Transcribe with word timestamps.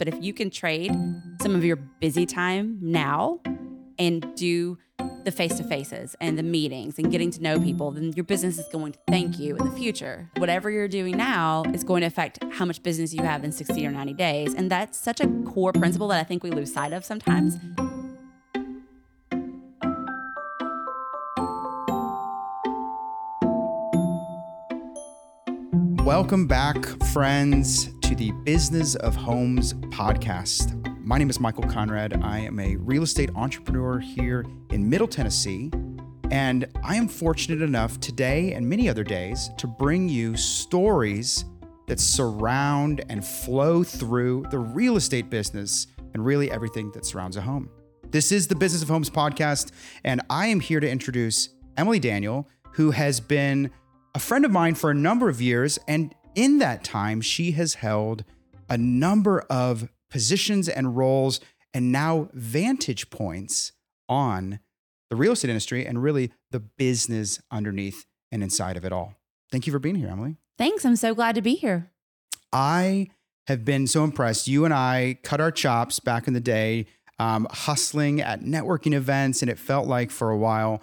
But 0.00 0.08
if 0.08 0.16
you 0.24 0.32
can 0.32 0.48
trade 0.48 0.96
some 1.42 1.54
of 1.54 1.62
your 1.62 1.76
busy 1.76 2.24
time 2.24 2.78
now 2.80 3.38
and 3.98 4.34
do 4.34 4.78
the 5.24 5.30
face 5.30 5.58
to 5.58 5.62
faces 5.62 6.16
and 6.22 6.38
the 6.38 6.42
meetings 6.42 6.98
and 6.98 7.10
getting 7.10 7.30
to 7.32 7.42
know 7.42 7.60
people, 7.60 7.90
then 7.90 8.14
your 8.14 8.24
business 8.24 8.58
is 8.58 8.64
going 8.72 8.92
to 8.92 8.98
thank 9.10 9.38
you 9.38 9.56
in 9.56 9.64
the 9.66 9.72
future. 9.72 10.30
Whatever 10.38 10.70
you're 10.70 10.88
doing 10.88 11.18
now 11.18 11.64
is 11.74 11.84
going 11.84 12.00
to 12.00 12.06
affect 12.06 12.42
how 12.50 12.64
much 12.64 12.82
business 12.82 13.12
you 13.12 13.22
have 13.22 13.44
in 13.44 13.52
60 13.52 13.86
or 13.86 13.90
90 13.90 14.14
days. 14.14 14.54
And 14.54 14.70
that's 14.70 14.98
such 14.98 15.20
a 15.20 15.28
core 15.44 15.74
principle 15.74 16.08
that 16.08 16.18
I 16.18 16.24
think 16.24 16.42
we 16.42 16.50
lose 16.50 16.72
sight 16.72 16.94
of 16.94 17.04
sometimes. 17.04 17.58
Welcome 26.06 26.46
back, 26.46 26.86
friends, 27.12 27.90
to 28.10 28.16
the 28.16 28.32
Business 28.42 28.96
of 28.96 29.14
Homes 29.14 29.72
podcast. 29.74 30.84
My 31.06 31.16
name 31.16 31.30
is 31.30 31.38
Michael 31.38 31.62
Conrad. 31.62 32.20
I 32.24 32.40
am 32.40 32.58
a 32.58 32.74
real 32.74 33.04
estate 33.04 33.30
entrepreneur 33.36 34.00
here 34.00 34.44
in 34.70 34.90
Middle 34.90 35.06
Tennessee. 35.06 35.70
And 36.32 36.66
I 36.82 36.96
am 36.96 37.06
fortunate 37.06 37.62
enough 37.62 38.00
today 38.00 38.52
and 38.54 38.68
many 38.68 38.88
other 38.88 39.04
days 39.04 39.50
to 39.58 39.68
bring 39.68 40.08
you 40.08 40.36
stories 40.36 41.44
that 41.86 42.00
surround 42.00 43.04
and 43.08 43.24
flow 43.24 43.84
through 43.84 44.46
the 44.50 44.58
real 44.58 44.96
estate 44.96 45.30
business 45.30 45.86
and 46.12 46.24
really 46.24 46.50
everything 46.50 46.90
that 46.94 47.06
surrounds 47.06 47.36
a 47.36 47.42
home. 47.42 47.70
This 48.10 48.32
is 48.32 48.48
the 48.48 48.56
Business 48.56 48.82
of 48.82 48.88
Homes 48.88 49.08
podcast, 49.08 49.70
and 50.02 50.20
I 50.28 50.48
am 50.48 50.58
here 50.58 50.80
to 50.80 50.90
introduce 50.90 51.50
Emily 51.76 52.00
Daniel, 52.00 52.48
who 52.72 52.90
has 52.90 53.20
been 53.20 53.70
a 54.16 54.18
friend 54.18 54.44
of 54.44 54.50
mine 54.50 54.74
for 54.74 54.90
a 54.90 54.94
number 54.94 55.28
of 55.28 55.40
years. 55.40 55.78
And 55.86 56.12
in 56.34 56.58
that 56.58 56.84
time, 56.84 57.20
she 57.20 57.52
has 57.52 57.74
held 57.74 58.24
a 58.68 58.78
number 58.78 59.40
of 59.50 59.88
positions 60.10 60.68
and 60.68 60.96
roles 60.96 61.40
and 61.72 61.92
now 61.92 62.28
vantage 62.32 63.10
points 63.10 63.72
on 64.08 64.60
the 65.08 65.16
real 65.16 65.32
estate 65.32 65.50
industry 65.50 65.86
and 65.86 66.02
really 66.02 66.32
the 66.50 66.60
business 66.60 67.40
underneath 67.50 68.06
and 68.32 68.42
inside 68.42 68.76
of 68.76 68.84
it 68.84 68.92
all. 68.92 69.14
Thank 69.50 69.66
you 69.66 69.72
for 69.72 69.78
being 69.78 69.96
here, 69.96 70.08
Emily. 70.08 70.36
Thanks. 70.58 70.84
I'm 70.84 70.96
so 70.96 71.14
glad 71.14 71.34
to 71.34 71.42
be 71.42 71.54
here. 71.54 71.90
I 72.52 73.08
have 73.46 73.64
been 73.64 73.86
so 73.86 74.04
impressed. 74.04 74.46
You 74.46 74.64
and 74.64 74.74
I 74.74 75.18
cut 75.22 75.40
our 75.40 75.50
chops 75.50 75.98
back 75.98 76.28
in 76.28 76.34
the 76.34 76.40
day, 76.40 76.86
um, 77.18 77.46
hustling 77.50 78.20
at 78.20 78.42
networking 78.42 78.94
events, 78.94 79.42
and 79.42 79.50
it 79.50 79.58
felt 79.58 79.86
like 79.86 80.10
for 80.10 80.30
a 80.30 80.36
while 80.36 80.82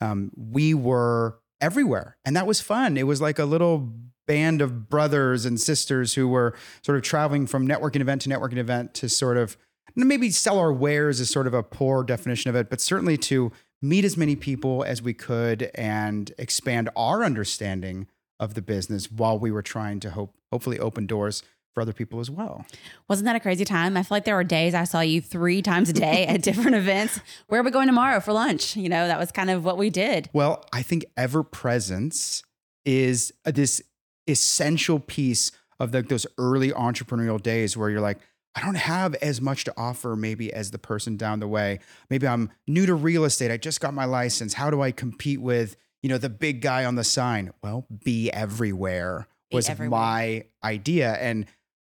um, 0.00 0.30
we 0.36 0.74
were 0.74 1.38
everywhere. 1.60 2.16
And 2.24 2.36
that 2.36 2.46
was 2.46 2.60
fun. 2.60 2.96
It 2.96 3.06
was 3.06 3.20
like 3.20 3.38
a 3.38 3.44
little 3.44 3.92
band 4.26 4.60
of 4.60 4.88
brothers 4.88 5.44
and 5.44 5.60
sisters 5.60 6.14
who 6.14 6.28
were 6.28 6.54
sort 6.82 6.96
of 6.96 7.02
traveling 7.02 7.46
from 7.46 7.66
networking 7.66 8.00
event 8.00 8.22
to 8.22 8.28
networking 8.28 8.58
event 8.58 8.94
to 8.94 9.08
sort 9.08 9.36
of 9.36 9.56
maybe 9.94 10.30
sell 10.30 10.58
our 10.58 10.72
wares 10.72 11.20
is 11.20 11.30
sort 11.30 11.46
of 11.46 11.54
a 11.54 11.62
poor 11.62 12.04
definition 12.04 12.48
of 12.50 12.56
it, 12.56 12.68
but 12.68 12.80
certainly 12.80 13.16
to 13.16 13.50
meet 13.80 14.04
as 14.04 14.16
many 14.16 14.36
people 14.36 14.84
as 14.84 15.00
we 15.00 15.14
could 15.14 15.70
and 15.74 16.32
expand 16.38 16.90
our 16.96 17.24
understanding 17.24 18.06
of 18.38 18.54
the 18.54 18.62
business 18.62 19.10
while 19.10 19.38
we 19.38 19.50
were 19.50 19.62
trying 19.62 20.00
to 20.00 20.10
hope 20.10 20.34
hopefully 20.52 20.78
open 20.78 21.06
doors 21.06 21.42
for 21.74 21.82
other 21.82 21.92
people 21.92 22.20
as 22.20 22.30
well. 22.30 22.64
Wasn't 23.08 23.26
that 23.26 23.36
a 23.36 23.40
crazy 23.40 23.64
time? 23.64 23.96
I 23.96 24.02
feel 24.02 24.16
like 24.16 24.24
there 24.24 24.34
were 24.34 24.44
days 24.44 24.74
I 24.74 24.84
saw 24.84 25.00
you 25.00 25.20
three 25.20 25.60
times 25.60 25.90
a 25.90 25.92
day 25.92 26.26
at 26.26 26.40
different 26.42 26.74
events. 26.74 27.20
Where 27.48 27.60
are 27.60 27.64
we 27.64 27.70
going 27.70 27.86
tomorrow 27.86 28.20
for 28.20 28.32
lunch? 28.32 28.76
You 28.76 28.88
know, 28.88 29.06
that 29.06 29.18
was 29.18 29.30
kind 29.30 29.50
of 29.50 29.64
what 29.64 29.76
we 29.76 29.90
did. 29.90 30.30
Well, 30.32 30.64
I 30.72 30.82
think 30.82 31.04
ever 31.16 31.42
presence 31.42 32.42
is 32.86 33.32
uh, 33.44 33.50
this 33.50 33.82
essential 34.28 34.98
piece 35.00 35.52
of 35.78 35.92
the, 35.92 36.02
those 36.02 36.26
early 36.38 36.70
entrepreneurial 36.72 37.42
days 37.42 37.76
where 37.76 37.90
you're 37.90 38.00
like, 38.00 38.18
I 38.54 38.62
don't 38.62 38.76
have 38.76 39.14
as 39.16 39.40
much 39.40 39.64
to 39.64 39.74
offer 39.76 40.16
maybe 40.16 40.52
as 40.52 40.70
the 40.70 40.78
person 40.78 41.18
down 41.18 41.40
the 41.40 41.48
way. 41.48 41.80
Maybe 42.08 42.26
I'm 42.26 42.50
new 42.66 42.86
to 42.86 42.94
real 42.94 43.24
estate. 43.24 43.50
I 43.50 43.58
just 43.58 43.80
got 43.80 43.92
my 43.92 44.06
license. 44.06 44.54
How 44.54 44.70
do 44.70 44.80
I 44.80 44.92
compete 44.92 45.42
with, 45.42 45.76
you 46.02 46.08
know, 46.08 46.16
the 46.16 46.30
big 46.30 46.62
guy 46.62 46.86
on 46.86 46.94
the 46.94 47.04
sign? 47.04 47.52
Well, 47.62 47.86
be 48.02 48.30
everywhere 48.32 49.28
Be 49.50 49.56
was 49.56 49.68
everywhere. 49.68 50.00
my 50.00 50.44
idea. 50.64 51.12
And 51.14 51.44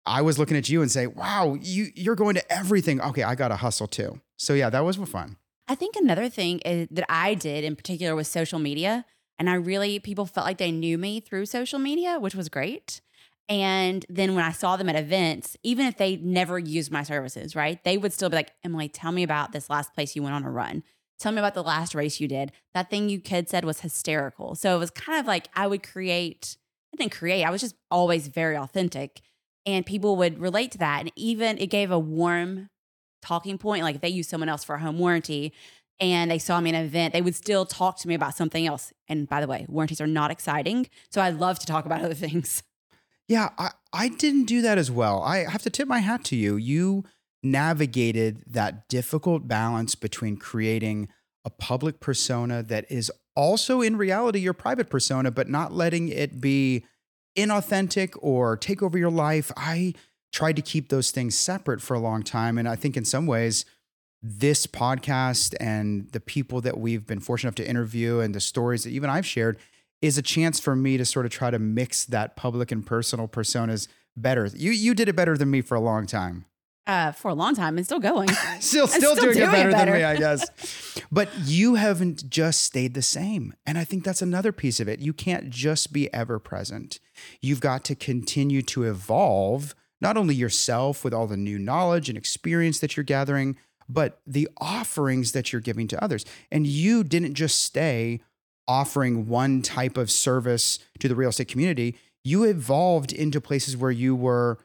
I 0.06 0.22
was 0.22 0.38
looking 0.38 0.56
at 0.56 0.70
you 0.70 0.80
and 0.80 0.90
say, 0.90 1.06
wow, 1.06 1.58
you, 1.60 1.88
you're 1.94 2.14
going 2.14 2.34
to 2.36 2.52
everything. 2.52 2.98
Okay, 3.00 3.22
I 3.22 3.34
got 3.34 3.48
to 3.48 3.56
hustle 3.56 3.86
too. 3.86 4.20
So 4.38 4.54
yeah, 4.54 4.70
that 4.70 4.84
was 4.84 4.96
fun. 4.96 5.36
I 5.68 5.74
think 5.74 5.96
another 5.96 6.28
thing 6.30 6.60
is, 6.60 6.88
that 6.90 7.04
I 7.10 7.34
did 7.34 7.64
in 7.64 7.76
particular 7.76 8.14
was 8.14 8.28
social 8.28 8.58
media. 8.58 9.04
And 9.38 9.50
I 9.50 9.54
really, 9.54 9.98
people 9.98 10.26
felt 10.26 10.46
like 10.46 10.58
they 10.58 10.72
knew 10.72 10.96
me 10.96 11.20
through 11.20 11.46
social 11.46 11.78
media, 11.78 12.18
which 12.18 12.34
was 12.34 12.48
great. 12.48 13.00
And 13.48 14.06
then 14.08 14.34
when 14.34 14.44
I 14.44 14.52
saw 14.52 14.76
them 14.76 14.88
at 14.88 14.96
events, 14.96 15.56
even 15.62 15.86
if 15.86 15.96
they 15.98 16.16
never 16.16 16.58
used 16.58 16.90
my 16.90 17.02
services, 17.02 17.54
right, 17.54 17.82
they 17.84 17.98
would 17.98 18.12
still 18.12 18.30
be 18.30 18.36
like, 18.36 18.52
Emily, 18.64 18.88
tell 18.88 19.12
me 19.12 19.22
about 19.22 19.52
this 19.52 19.68
last 19.68 19.92
place 19.92 20.16
you 20.16 20.22
went 20.22 20.34
on 20.34 20.44
a 20.44 20.50
run. 20.50 20.82
Tell 21.18 21.32
me 21.32 21.38
about 21.38 21.54
the 21.54 21.62
last 21.62 21.94
race 21.94 22.20
you 22.20 22.28
did. 22.28 22.52
That 22.72 22.90
thing 22.90 23.08
you 23.08 23.20
kid 23.20 23.48
said 23.48 23.64
was 23.64 23.80
hysterical. 23.80 24.54
So 24.54 24.74
it 24.74 24.78
was 24.78 24.90
kind 24.90 25.20
of 25.20 25.26
like 25.26 25.48
I 25.54 25.66
would 25.66 25.82
create, 25.82 26.56
I 26.92 26.96
didn't 26.96 27.12
create, 27.12 27.44
I 27.44 27.50
was 27.50 27.60
just 27.60 27.76
always 27.90 28.28
very 28.28 28.56
authentic. 28.56 29.20
And 29.66 29.86
people 29.86 30.16
would 30.16 30.38
relate 30.38 30.72
to 30.72 30.78
that. 30.78 31.00
And 31.00 31.12
even 31.16 31.58
it 31.58 31.68
gave 31.68 31.90
a 31.90 31.98
warm 31.98 32.68
talking 33.22 33.58
point. 33.58 33.82
Like 33.82 33.96
if 33.96 34.00
they 34.00 34.08
use 34.08 34.28
someone 34.28 34.48
else 34.48 34.64
for 34.64 34.74
a 34.74 34.80
home 34.80 34.98
warranty 34.98 35.52
and 36.00 36.30
they 36.30 36.38
saw 36.38 36.60
me 36.60 36.70
in 36.70 36.76
an 36.76 36.84
event, 36.84 37.12
they 37.12 37.22
would 37.22 37.34
still 37.34 37.64
talk 37.64 37.98
to 37.98 38.08
me 38.08 38.14
about 38.14 38.34
something 38.34 38.66
else. 38.66 38.92
And 39.08 39.28
by 39.28 39.40
the 39.40 39.46
way, 39.46 39.66
warranties 39.68 40.00
are 40.00 40.06
not 40.06 40.30
exciting. 40.30 40.88
So 41.10 41.20
I 41.20 41.30
love 41.30 41.58
to 41.60 41.66
talk 41.66 41.86
about 41.86 42.02
other 42.02 42.14
things. 42.14 42.62
Yeah, 43.26 43.52
I, 43.56 43.70
I 43.90 44.08
didn't 44.08 44.44
do 44.44 44.60
that 44.60 44.76
as 44.76 44.90
well. 44.90 45.22
I 45.22 45.50
have 45.50 45.62
to 45.62 45.70
tip 45.70 45.88
my 45.88 46.00
hat 46.00 46.24
to 46.24 46.36
you. 46.36 46.56
You 46.56 47.04
navigated 47.42 48.42
that 48.46 48.86
difficult 48.88 49.48
balance 49.48 49.94
between 49.94 50.36
creating 50.36 51.08
a 51.42 51.48
public 51.48 52.00
persona 52.00 52.62
that 52.62 52.84
is 52.90 53.10
also 53.34 53.80
in 53.80 53.96
reality 53.96 54.40
your 54.40 54.52
private 54.52 54.90
persona, 54.90 55.30
but 55.30 55.48
not 55.48 55.72
letting 55.72 56.08
it 56.08 56.38
be 56.38 56.84
inauthentic 57.36 58.14
or 58.20 58.56
take 58.56 58.82
over 58.82 58.98
your 58.98 59.10
life. 59.10 59.50
I 59.56 59.94
tried 60.32 60.56
to 60.56 60.62
keep 60.62 60.88
those 60.88 61.10
things 61.10 61.38
separate 61.38 61.80
for 61.80 61.94
a 61.94 62.00
long 62.00 62.22
time. 62.22 62.58
And 62.58 62.68
I 62.68 62.76
think 62.76 62.96
in 62.96 63.04
some 63.04 63.26
ways, 63.26 63.64
this 64.26 64.66
podcast 64.66 65.54
and 65.60 66.08
the 66.12 66.20
people 66.20 66.62
that 66.62 66.78
we've 66.78 67.06
been 67.06 67.20
fortunate 67.20 67.48
enough 67.48 67.66
to 67.66 67.68
interview 67.68 68.20
and 68.20 68.34
the 68.34 68.40
stories 68.40 68.84
that 68.84 68.90
even 68.90 69.10
I've 69.10 69.26
shared 69.26 69.58
is 70.00 70.16
a 70.16 70.22
chance 70.22 70.58
for 70.58 70.74
me 70.74 70.96
to 70.96 71.04
sort 71.04 71.26
of 71.26 71.32
try 71.32 71.50
to 71.50 71.58
mix 71.58 72.06
that 72.06 72.34
public 72.34 72.72
and 72.72 72.86
personal 72.86 73.28
personas 73.28 73.86
better. 74.16 74.46
You 74.54 74.70
you 74.70 74.94
did 74.94 75.10
it 75.10 75.16
better 75.16 75.36
than 75.36 75.50
me 75.50 75.60
for 75.60 75.74
a 75.74 75.80
long 75.80 76.06
time. 76.06 76.46
Uh, 76.86 77.12
for 77.12 77.30
a 77.30 77.34
long 77.34 77.54
time 77.54 77.76
and 77.76 77.86
still 77.86 77.98
going. 77.98 78.28
still, 78.60 78.86
still, 78.86 78.86
still 78.86 79.14
doing, 79.14 79.36
doing 79.36 79.48
it 79.48 79.68
it 79.68 79.72
better, 79.72 79.92
than 79.92 79.92
me, 79.92 80.04
I 80.04 80.16
guess. 80.16 81.00
but 81.10 81.30
you 81.42 81.76
haven't 81.76 82.28
just 82.28 82.62
stayed 82.62 82.92
the 82.92 83.02
same. 83.02 83.54
And 83.64 83.78
I 83.78 83.84
think 83.84 84.04
that's 84.04 84.20
another 84.20 84.52
piece 84.52 84.80
of 84.80 84.88
it. 84.88 85.00
You 85.00 85.14
can't 85.14 85.48
just 85.48 85.94
be 85.94 86.12
ever 86.12 86.38
present. 86.38 86.98
You've 87.40 87.60
got 87.60 87.84
to 87.84 87.94
continue 87.94 88.60
to 88.62 88.82
evolve, 88.82 89.74
not 90.02 90.18
only 90.18 90.34
yourself 90.34 91.04
with 91.04 91.14
all 91.14 91.26
the 91.26 91.38
new 91.38 91.58
knowledge 91.58 92.10
and 92.10 92.18
experience 92.18 92.80
that 92.80 92.98
you're 92.98 93.04
gathering, 93.04 93.56
but 93.88 94.20
the 94.26 94.48
offerings 94.58 95.32
that 95.32 95.52
you're 95.52 95.60
giving 95.60 95.86
to 95.88 96.02
others. 96.02 96.24
And 96.50 96.66
you 96.66 97.04
didn't 97.04 97.34
just 97.34 97.62
stay 97.62 98.20
offering 98.66 99.28
one 99.28 99.62
type 99.62 99.96
of 99.96 100.10
service 100.10 100.78
to 100.98 101.08
the 101.08 101.14
real 101.14 101.28
estate 101.30 101.48
community. 101.48 101.96
You 102.24 102.44
evolved 102.44 103.12
into 103.12 103.40
places 103.40 103.76
where 103.76 103.90
you 103.90 104.14
were 104.16 104.58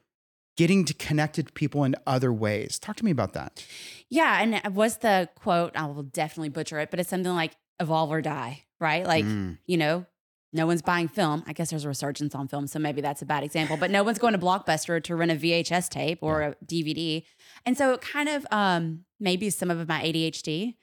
getting 0.56 0.86
to 0.86 0.94
connected 0.94 1.48
to 1.48 1.54
people 1.54 1.84
in 1.84 1.96
other 2.08 2.32
ways. 2.34 2.80
Talk 2.80 2.96
to 2.98 3.06
me 3.06 3.12
about 3.12 3.34
that. 3.34 3.66
yeah. 4.10 4.42
And 4.42 4.56
it 4.56 4.74
was 4.74 4.98
the 4.98 5.30
quote, 5.36 5.76
I 5.76 5.86
will 5.86 6.04
definitely 6.04 6.50
butcher 6.50 6.80
it, 6.80 6.92
but 6.92 7.00
it's 7.00 7.10
something 7.10 7.34
like 7.34 7.54
evolve 7.80 8.12
or 8.12 8.22
die, 8.22 8.64
right? 8.80 9.06
Like, 9.06 9.24
Mm. 9.26 9.58
you 9.68 9.78
know, 9.78 10.06
no 10.52 10.66
one's 10.66 10.82
buying 10.82 11.08
film. 11.08 11.44
I 11.48 11.54
guess 11.54 11.70
there's 11.70 11.86
a 11.86 11.88
resurgence 11.88 12.34
on 12.36 12.48
film, 12.48 12.68
so 12.68 12.80
maybe 12.80 13.02
that's 13.02 13.22
a 13.22 13.26
bad 13.26 13.44
example. 13.44 13.78
But 13.78 13.92
no 13.92 14.04
one's 14.04 14.18
going 14.18 14.34
to 14.34 14.40
Blockbuster 14.40 15.02
to 15.04 15.16
rent 15.16 15.32
a 15.32 15.36
VHS 15.36 15.88
tape 15.90 16.20
or 16.22 16.42
a 16.42 16.56
DVD, 16.66 17.24
and 17.66 17.78
so 17.78 17.94
it 17.94 18.02
kind 18.02 18.28
of 18.28 18.48
um, 18.52 19.06
maybe 19.20 19.50
some 19.50 19.72
of 19.72 19.88
my 19.88 20.02
ADHD, 20.02 20.76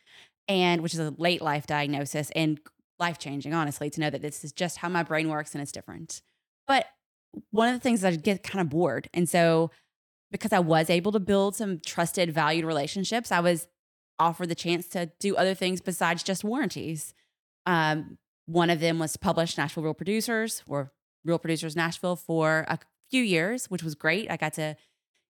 and 0.48 0.82
which 0.82 0.94
is 0.94 1.00
a 1.00 1.14
late 1.18 1.42
life 1.42 1.66
diagnosis 1.66 2.30
and 2.34 2.60
life 2.98 3.18
changing, 3.18 3.52
honestly, 3.54 3.90
to 3.90 4.00
know 4.00 4.10
that 4.10 4.22
this 4.22 4.44
is 4.44 4.52
just 4.52 4.78
how 4.78 4.88
my 4.88 5.02
brain 5.02 5.28
works 5.28 5.54
and 5.54 5.62
it's 5.62 5.72
different. 5.72 6.22
But 6.66 6.86
one 7.50 7.68
of 7.68 7.74
the 7.74 7.80
things 7.80 8.00
that 8.00 8.12
I 8.12 8.16
get 8.16 8.42
kind 8.42 8.60
of 8.60 8.70
bored, 8.70 9.08
and 9.12 9.28
so 9.28 9.70
because 10.30 10.52
I 10.52 10.58
was 10.58 10.90
able 10.90 11.12
to 11.12 11.20
build 11.20 11.54
some 11.54 11.80
trusted, 11.80 12.32
valued 12.32 12.64
relationships, 12.64 13.30
I 13.30 13.40
was 13.40 13.68
offered 14.18 14.48
the 14.48 14.54
chance 14.54 14.88
to 14.88 15.10
do 15.20 15.36
other 15.36 15.54
things 15.54 15.80
besides 15.80 16.22
just 16.22 16.42
warranties. 16.42 17.14
Um, 17.64 18.18
one 18.46 18.70
of 18.70 18.80
them 18.80 18.98
was 18.98 19.12
to 19.12 19.18
publish 19.18 19.56
Nashville 19.56 19.82
Real 19.82 19.94
Producers 19.94 20.62
or 20.66 20.92
Real 21.24 21.38
Producers 21.38 21.76
Nashville 21.76 22.16
for 22.16 22.64
a 22.68 22.78
few 23.10 23.22
years, 23.22 23.66
which 23.66 23.82
was 23.82 23.94
great. 23.94 24.30
I 24.30 24.36
got 24.36 24.54
to 24.54 24.76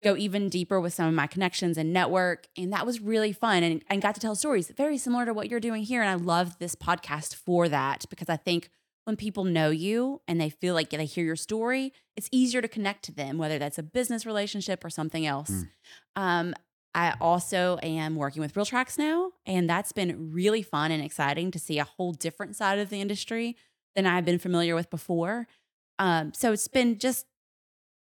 go 0.03 0.17
even 0.17 0.49
deeper 0.49 0.81
with 0.81 0.95
some 0.95 1.07
of 1.07 1.15
my 1.15 1.27
connections 1.27 1.77
and 1.77 1.93
network. 1.93 2.47
And 2.57 2.73
that 2.73 2.87
was 2.87 3.01
really 3.01 3.33
fun 3.33 3.63
and, 3.63 3.83
and 3.89 4.01
got 4.01 4.15
to 4.15 4.21
tell 4.21 4.35
stories 4.35 4.71
very 4.71 4.99
similar 4.99 5.27
to 5.27 5.35
what 5.35 5.49
you're 5.49 5.61
doing 5.61 5.83
here. 5.83 6.01
And 6.01 6.11
I 6.11 6.15
love 6.15 6.59
this 6.59 6.75
podcast 6.75 7.35
for 7.35 7.69
that 7.69 8.07
because 8.09 8.29
I 8.29 8.37
think 8.37 8.71
when 9.05 9.17
people 9.17 9.45
know 9.45 9.71
you 9.71 10.21
and 10.29 10.41
they 10.41 10.51
feel 10.51 10.75
like 10.75 10.91
they 10.91 11.05
hear 11.05 11.25
your 11.25 11.37
story, 11.37 11.93
it's 12.17 12.29
easier 12.33 12.63
to 12.63 12.69
connect 12.69 13.05
to 13.05 13.13
them, 13.13 13.39
whether 13.39 13.59
that's 13.59 13.79
a 13.79 13.83
business 13.83 14.25
relationship 14.25 14.85
or 14.85 14.91
something 14.91 15.27
else. 15.27 15.51
Mm. 15.51 15.69
Um, 16.17 16.55
I 16.95 17.15
also 17.21 17.79
am 17.83 18.17
working 18.17 18.43
with 18.43 18.55
RealTracs 18.55 18.99
now, 18.99 19.31
and 19.47 19.71
that's 19.71 19.93
been 19.93 20.33
really 20.33 20.63
fun 20.63 20.91
and 20.91 21.03
exciting 21.03 21.51
to 21.53 21.59
see 21.59 21.79
a 21.79 21.85
whole 21.85 22.13
different 22.13 22.57
side 22.57 22.79
of 22.79 22.91
the 22.91 23.01
industry 23.01 23.57
than 23.95 24.07
I've 24.07 24.25
been 24.25 24.39
familiar 24.39 24.75
with 24.75 24.91
before. 24.91 25.47
Um, 25.99 26.33
so 26.35 26.53
it's 26.53 26.69
been 26.69 26.99
just 26.99 27.27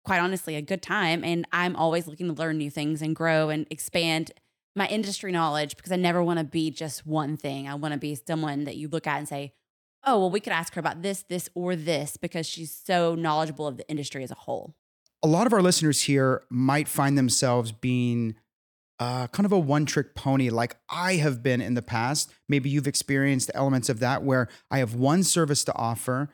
quite 0.04 0.20
honestly 0.20 0.56
a 0.56 0.62
good 0.62 0.82
time, 0.82 1.24
and 1.24 1.46
I'm 1.52 1.76
always 1.76 2.08
looking 2.08 2.28
to 2.28 2.34
learn 2.34 2.58
new 2.58 2.70
things 2.70 3.02
and 3.02 3.16
grow 3.16 3.50
and 3.50 3.68
expand 3.70 4.32
my 4.76 4.88
industry 4.88 5.32
knowledge 5.32 5.76
because 5.76 5.92
I 5.92 5.98
never 5.98 6.24
want 6.24 6.40
to 6.40 6.46
be 6.46 6.72
just 6.72 7.06
one 7.06 7.38
thing. 7.38 7.68
I 7.68 7.76
want 7.76 7.94
to 7.94 8.00
be 8.00 8.16
someone 8.16 8.64
that 8.64 8.78
you 8.78 8.88
look 8.88 9.08
at 9.08 9.18
and 9.20 9.28
say, 9.28 9.54
"Oh, 10.06 10.20
well, 10.20 10.30
we 10.30 10.40
could 10.40 10.54
ask 10.54 10.74
her 10.76 10.80
about 10.80 11.02
this, 11.02 11.24
this, 11.24 11.50
or 11.54 11.76
this," 11.76 12.18
because 12.18 12.46
she's 12.46 12.74
so 12.74 13.16
knowledgeable 13.16 13.68
of 13.68 13.78
the 13.78 13.90
industry 13.90 14.24
as 14.24 14.32
a 14.32 14.36
whole. 14.36 14.76
A 15.22 15.28
lot 15.28 15.48
of 15.48 15.54
our 15.54 15.62
listeners 15.62 16.04
here 16.04 16.44
might 16.50 16.88
find 16.88 17.18
themselves 17.18 17.72
being 17.72 18.36
uh, 19.00 19.28
kind 19.28 19.46
of 19.46 19.52
a 19.52 19.60
one 19.60 19.86
trick 19.86 20.14
pony 20.14 20.50
like 20.50 20.76
I 20.90 21.16
have 21.16 21.42
been 21.42 21.62
in 21.62 21.74
the 21.74 21.82
past. 21.82 22.32
Maybe 22.48 22.70
you've 22.70 22.88
experienced 22.88 23.50
elements 23.54 23.90
of 23.90 24.00
that 24.00 24.24
where 24.24 24.50
I 24.70 24.80
have 24.80 24.94
one 24.94 25.24
service 25.24 25.64
to 25.66 25.76
offer. 25.76 26.30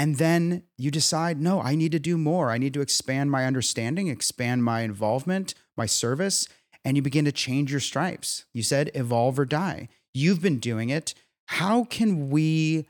And 0.00 0.16
then 0.16 0.62
you 0.78 0.90
decide, 0.90 1.42
no, 1.42 1.60
I 1.60 1.74
need 1.74 1.92
to 1.92 1.98
do 1.98 2.16
more. 2.16 2.50
I 2.50 2.56
need 2.56 2.72
to 2.72 2.80
expand 2.80 3.30
my 3.30 3.44
understanding, 3.44 4.08
expand 4.08 4.64
my 4.64 4.80
involvement, 4.80 5.52
my 5.76 5.84
service. 5.84 6.48
And 6.86 6.96
you 6.96 7.02
begin 7.02 7.26
to 7.26 7.32
change 7.32 7.70
your 7.70 7.80
stripes. 7.80 8.46
You 8.54 8.62
said 8.62 8.90
evolve 8.94 9.38
or 9.38 9.44
die. 9.44 9.88
You've 10.14 10.40
been 10.40 10.58
doing 10.58 10.88
it. 10.88 11.12
How 11.48 11.84
can 11.84 12.30
we 12.30 12.86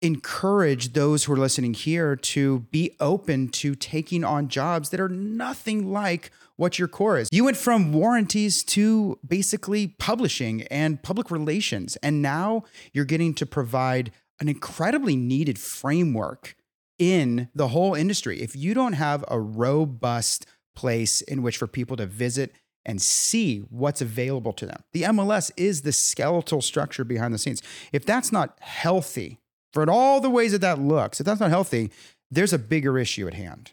encourage 0.00 0.92
those 0.92 1.24
who 1.24 1.32
are 1.32 1.38
listening 1.38 1.74
here 1.74 2.14
to 2.14 2.60
be 2.70 2.94
open 3.00 3.48
to 3.48 3.74
taking 3.74 4.22
on 4.22 4.46
jobs 4.46 4.90
that 4.90 5.00
are 5.00 5.08
nothing 5.08 5.90
like 5.90 6.30
what 6.56 6.78
your 6.78 6.88
core 6.88 7.18
is. 7.18 7.28
You 7.32 7.44
went 7.44 7.56
from 7.56 7.92
warranties 7.92 8.62
to 8.64 9.18
basically 9.26 9.88
publishing 9.88 10.62
and 10.64 11.02
public 11.02 11.30
relations, 11.30 11.96
and 11.96 12.22
now 12.22 12.64
you're 12.92 13.04
getting 13.04 13.34
to 13.34 13.46
provide 13.46 14.12
an 14.40 14.48
incredibly 14.48 15.16
needed 15.16 15.58
framework 15.58 16.56
in 16.98 17.48
the 17.54 17.68
whole 17.68 17.94
industry. 17.94 18.40
If 18.40 18.56
you 18.56 18.74
don't 18.74 18.94
have 18.94 19.24
a 19.28 19.40
robust 19.40 20.46
place 20.74 21.20
in 21.22 21.42
which 21.42 21.56
for 21.56 21.66
people 21.66 21.96
to 21.96 22.06
visit 22.06 22.52
and 22.84 23.02
see 23.02 23.58
what's 23.70 24.00
available 24.00 24.52
to 24.54 24.66
them, 24.66 24.82
the 24.92 25.02
MLS 25.02 25.50
is 25.56 25.82
the 25.82 25.92
skeletal 25.92 26.62
structure 26.62 27.04
behind 27.04 27.34
the 27.34 27.38
scenes. 27.38 27.62
If 27.92 28.06
that's 28.06 28.32
not 28.32 28.56
healthy, 28.60 29.38
for 29.72 29.88
all 29.90 30.20
the 30.20 30.30
ways 30.30 30.52
that 30.52 30.60
that 30.62 30.78
looks, 30.78 31.20
if 31.20 31.26
that's 31.26 31.40
not 31.40 31.50
healthy, 31.50 31.90
there's 32.30 32.52
a 32.52 32.58
bigger 32.58 32.98
issue 32.98 33.26
at 33.26 33.34
hand. 33.34 33.72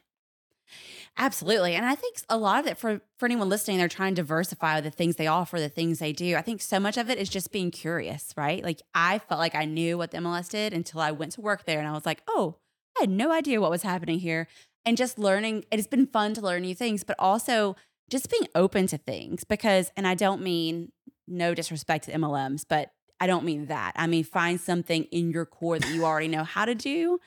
Absolutely. 1.16 1.76
And 1.76 1.86
I 1.86 1.94
think 1.94 2.18
a 2.28 2.38
lot 2.38 2.60
of 2.60 2.66
it 2.66 2.78
for, 2.78 3.00
for 3.20 3.26
anyone 3.26 3.48
listening, 3.48 3.78
they're 3.78 3.88
trying 3.88 4.16
to 4.16 4.22
diversify 4.22 4.82
the 4.82 4.90
things 4.90 5.16
they 5.16 5.28
offer, 5.28 5.60
the 5.60 5.70
things 5.70 6.00
they 6.00 6.12
do. 6.12 6.36
I 6.36 6.42
think 6.42 6.62
so 6.62 6.80
much 6.80 6.98
of 6.98 7.10
it 7.10 7.20
is 7.20 7.30
just 7.30 7.52
being 7.52 7.70
curious, 7.70 8.34
right? 8.36 8.64
Like 8.64 8.82
I 8.96 9.20
felt 9.20 9.40
like 9.40 9.54
I 9.54 9.66
knew 9.66 9.98
what 9.98 10.12
the 10.12 10.18
MLS 10.18 10.50
did 10.50 10.74
until 10.74 11.02
I 11.02 11.12
went 11.12 11.34
to 11.34 11.42
work 11.42 11.66
there 11.66 11.80
and 11.80 11.88
I 11.88 11.92
was 11.92 12.06
like, 12.06 12.24
oh, 12.28 12.58
I 12.98 13.02
had 13.02 13.10
no 13.10 13.32
idea 13.32 13.62
what 13.62 13.70
was 13.70 13.84
happening 13.84 14.20
here. 14.20 14.48
And 14.86 14.98
just 14.98 15.20
learning, 15.20 15.66
it 15.72 15.78
has 15.78 15.88
been 15.88 16.08
fun 16.08 16.34
to 16.34 16.42
learn 16.42 16.64
new 16.64 16.76
things, 16.76 17.04
but 17.04 17.16
also 17.20 17.76
just 18.10 18.30
being 18.30 18.48
open 18.56 18.88
to 18.88 18.98
things 18.98 19.44
because, 19.44 19.92
and 19.96 20.08
I 20.08 20.16
don't 20.16 20.42
mean 20.42 20.92
no 21.28 21.54
disrespect 21.54 22.06
to 22.06 22.12
MLMs, 22.12 22.66
but 22.68 22.92
I 23.20 23.28
don't 23.28 23.46
mean 23.46 23.68
that. 23.68 23.94
I 23.96 24.08
mean, 24.08 24.24
find 24.24 24.60
something 24.60 25.04
in 25.06 25.32
your 25.32 25.46
core 25.46 25.80
that 25.80 25.94
you 25.94 26.04
already 26.04 26.28
know 26.28 26.44
how 26.44 26.66
to 26.66 26.76
do 26.76 27.20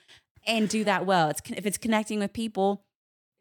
and 0.46 0.68
do 0.68 0.84
that 0.84 1.06
well. 1.06 1.30
It's 1.30 1.40
if 1.50 1.66
it's 1.66 1.78
connecting 1.78 2.18
with 2.18 2.32
people, 2.32 2.84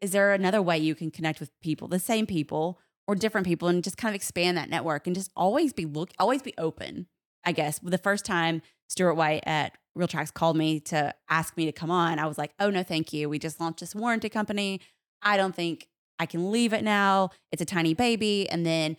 is 0.00 0.10
there 0.12 0.32
another 0.32 0.62
way 0.62 0.78
you 0.78 0.94
can 0.94 1.10
connect 1.10 1.40
with 1.40 1.50
people, 1.60 1.88
the 1.88 1.98
same 1.98 2.26
people 2.26 2.78
or 3.08 3.14
different 3.14 3.46
people 3.46 3.68
and 3.68 3.84
just 3.84 3.96
kind 3.96 4.12
of 4.12 4.16
expand 4.16 4.56
that 4.56 4.68
network 4.68 5.06
and 5.06 5.14
just 5.14 5.30
always 5.36 5.72
be 5.72 5.84
look 5.84 6.10
always 6.18 6.42
be 6.42 6.54
open. 6.58 7.06
I 7.44 7.52
guess 7.52 7.78
the 7.78 7.98
first 7.98 8.24
time 8.24 8.62
Stuart 8.88 9.14
White 9.14 9.44
at 9.46 9.76
RealTracs 9.96 10.34
called 10.34 10.56
me 10.56 10.80
to 10.80 11.14
ask 11.28 11.56
me 11.56 11.64
to 11.66 11.72
come 11.72 11.90
on, 11.90 12.18
I 12.18 12.26
was 12.26 12.38
like, 12.38 12.52
"Oh 12.58 12.70
no, 12.70 12.82
thank 12.82 13.12
you. 13.12 13.28
We 13.28 13.38
just 13.38 13.60
launched 13.60 13.80
this 13.80 13.94
warranty 13.94 14.28
company. 14.28 14.80
I 15.22 15.36
don't 15.36 15.54
think 15.54 15.88
I 16.18 16.26
can 16.26 16.50
leave 16.50 16.72
it 16.72 16.84
now. 16.84 17.30
It's 17.52 17.62
a 17.62 17.66
tiny 17.66 17.94
baby." 17.94 18.48
And 18.50 18.66
then 18.66 18.96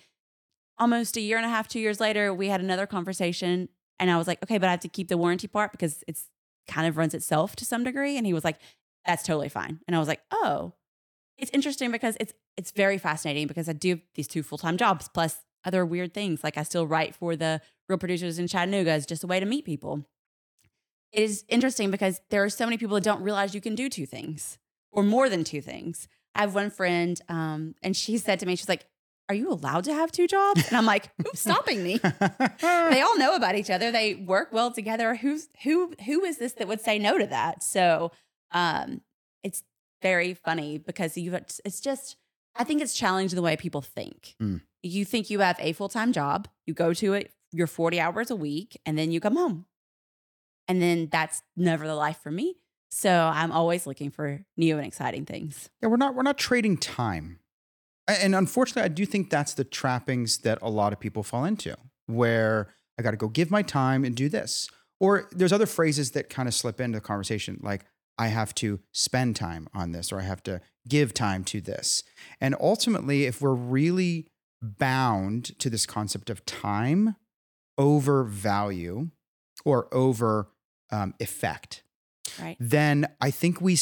almost 0.79 1.17
a 1.17 1.21
year 1.21 1.37
and 1.37 1.45
a 1.45 1.49
half, 1.49 1.67
2 1.67 1.79
years 1.79 1.99
later, 1.99 2.33
we 2.33 2.47
had 2.47 2.61
another 2.61 2.87
conversation 2.87 3.69
and 3.99 4.11
I 4.11 4.17
was 4.17 4.27
like, 4.27 4.41
"Okay, 4.43 4.57
but 4.57 4.67
I 4.67 4.71
have 4.71 4.79
to 4.81 4.89
keep 4.89 5.07
the 5.09 5.17
warranty 5.17 5.47
part 5.47 5.71
because 5.71 6.03
it's 6.07 6.29
kind 6.67 6.87
of 6.87 6.97
runs 6.97 7.13
itself 7.13 7.55
to 7.57 7.65
some 7.65 7.83
degree." 7.83 8.17
And 8.17 8.25
he 8.25 8.33
was 8.33 8.43
like, 8.43 8.59
"That's 9.05 9.23
totally 9.23 9.49
fine." 9.49 9.81
And 9.87 9.95
I 9.95 9.99
was 9.99 10.07
like, 10.07 10.21
"Oh, 10.31 10.73
it's 11.37 11.51
interesting 11.53 11.91
because 11.91 12.17
it's 12.19 12.33
it's 12.55 12.71
very 12.71 12.97
fascinating 12.97 13.47
because 13.47 13.69
I 13.69 13.73
do 13.73 14.01
these 14.15 14.27
two 14.27 14.43
full 14.43 14.57
time 14.57 14.77
jobs 14.77 15.09
plus 15.13 15.39
other 15.63 15.85
weird 15.85 16.13
things. 16.13 16.43
Like 16.43 16.57
I 16.57 16.63
still 16.63 16.87
write 16.87 17.15
for 17.15 17.35
the 17.35 17.61
Real 17.87 17.97
Producers 17.97 18.39
in 18.39 18.47
Chattanooga 18.47 18.91
as 18.91 19.05
just 19.05 19.23
a 19.23 19.27
way 19.27 19.39
to 19.39 19.45
meet 19.45 19.65
people. 19.65 20.05
It 21.11 21.23
is 21.23 21.45
interesting 21.47 21.91
because 21.91 22.21
there 22.29 22.43
are 22.43 22.49
so 22.49 22.65
many 22.65 22.77
people 22.77 22.95
that 22.95 23.03
don't 23.03 23.21
realize 23.21 23.55
you 23.55 23.61
can 23.61 23.75
do 23.75 23.89
two 23.89 24.05
things 24.05 24.57
or 24.91 25.03
more 25.03 25.29
than 25.29 25.43
two 25.43 25.61
things. 25.61 26.07
I 26.35 26.41
have 26.41 26.53
one 26.53 26.69
friend, 26.69 27.19
um, 27.29 27.75
and 27.81 27.95
she 27.95 28.17
said 28.17 28.39
to 28.39 28.45
me, 28.45 28.55
she's 28.55 28.69
like, 28.69 28.85
"Are 29.29 29.35
you 29.35 29.49
allowed 29.51 29.83
to 29.85 29.93
have 29.93 30.11
two 30.11 30.27
jobs?" 30.27 30.67
And 30.67 30.75
I'm 30.75 30.85
like, 30.85 31.09
"Who's 31.17 31.39
stopping 31.39 31.83
me?" 31.83 31.97
they 32.61 33.01
all 33.01 33.17
know 33.17 33.35
about 33.35 33.55
each 33.55 33.69
other. 33.69 33.91
They 33.91 34.15
work 34.15 34.51
well 34.51 34.71
together. 34.71 35.15
Who's 35.15 35.47
who? 35.63 35.93
Who 36.05 36.23
is 36.23 36.37
this 36.37 36.53
that 36.53 36.67
would 36.67 36.81
say 36.81 36.99
no 36.99 37.17
to 37.17 37.27
that? 37.27 37.63
So 37.63 38.11
um, 38.51 39.01
very 40.01 40.33
funny 40.33 40.77
because 40.77 41.17
you 41.17 41.33
it's 41.33 41.79
just 41.81 42.17
I 42.55 42.63
think 42.63 42.81
it's 42.81 42.93
challenging 42.93 43.35
the 43.35 43.41
way 43.41 43.55
people 43.55 43.81
think. 43.81 44.35
Mm. 44.41 44.61
You 44.83 45.05
think 45.05 45.29
you 45.29 45.39
have 45.39 45.57
a 45.59 45.73
full-time 45.73 46.11
job, 46.11 46.47
you 46.65 46.73
go 46.73 46.93
to 46.93 47.13
it, 47.13 47.31
you're 47.51 47.67
40 47.67 47.99
hours 47.99 48.31
a 48.31 48.35
week, 48.35 48.79
and 48.85 48.97
then 48.97 49.11
you 49.11 49.19
come 49.19 49.35
home. 49.35 49.65
And 50.67 50.81
then 50.81 51.07
that's 51.11 51.43
never 51.55 51.87
the 51.87 51.95
life 51.95 52.19
for 52.21 52.31
me. 52.31 52.55
So 52.89 53.11
I'm 53.11 53.51
always 53.51 53.85
looking 53.85 54.11
for 54.11 54.41
new 54.55 54.77
and 54.77 54.85
exciting 54.85 55.25
things. 55.25 55.69
Yeah, 55.81 55.89
we're 55.89 55.97
not 55.97 56.15
we're 56.15 56.23
not 56.23 56.37
trading 56.37 56.77
time. 56.77 57.39
And 58.07 58.33
unfortunately, 58.35 58.83
I 58.83 58.87
do 58.87 59.05
think 59.05 59.29
that's 59.29 59.53
the 59.53 59.65
trappings 59.65 60.39
that 60.39 60.59
a 60.61 60.69
lot 60.69 60.93
of 60.93 60.99
people 60.99 61.23
fall 61.23 61.43
into, 61.43 61.75
where 62.05 62.69
I 62.97 63.03
got 63.03 63.11
to 63.11 63.17
go 63.17 63.27
give 63.27 63.51
my 63.51 63.61
time 63.61 64.05
and 64.05 64.15
do 64.15 64.29
this. 64.29 64.69
Or 64.99 65.27
there's 65.31 65.53
other 65.53 65.65
phrases 65.65 66.11
that 66.11 66.29
kind 66.29 66.47
of 66.47 66.53
slip 66.53 66.79
into 66.79 66.97
the 66.97 67.01
conversation, 67.01 67.59
like 67.61 67.85
I 68.17 68.27
have 68.27 68.55
to 68.55 68.79
spend 68.91 69.35
time 69.35 69.67
on 69.73 69.91
this 69.91 70.11
or 70.11 70.19
I 70.19 70.23
have 70.23 70.43
to 70.43 70.61
give 70.87 71.13
time 71.13 71.43
to 71.45 71.61
this. 71.61 72.03
And 72.41 72.55
ultimately, 72.59 73.25
if 73.25 73.41
we're 73.41 73.53
really 73.53 74.27
bound 74.61 75.57
to 75.59 75.69
this 75.69 75.85
concept 75.85 76.29
of 76.29 76.45
time 76.45 77.15
over 77.77 78.23
value 78.23 79.09
or 79.65 79.93
over 79.93 80.49
um, 80.91 81.13
effect, 81.19 81.83
right. 82.41 82.57
then 82.59 83.07
I 83.21 83.31
think 83.31 83.61
we 83.61 83.77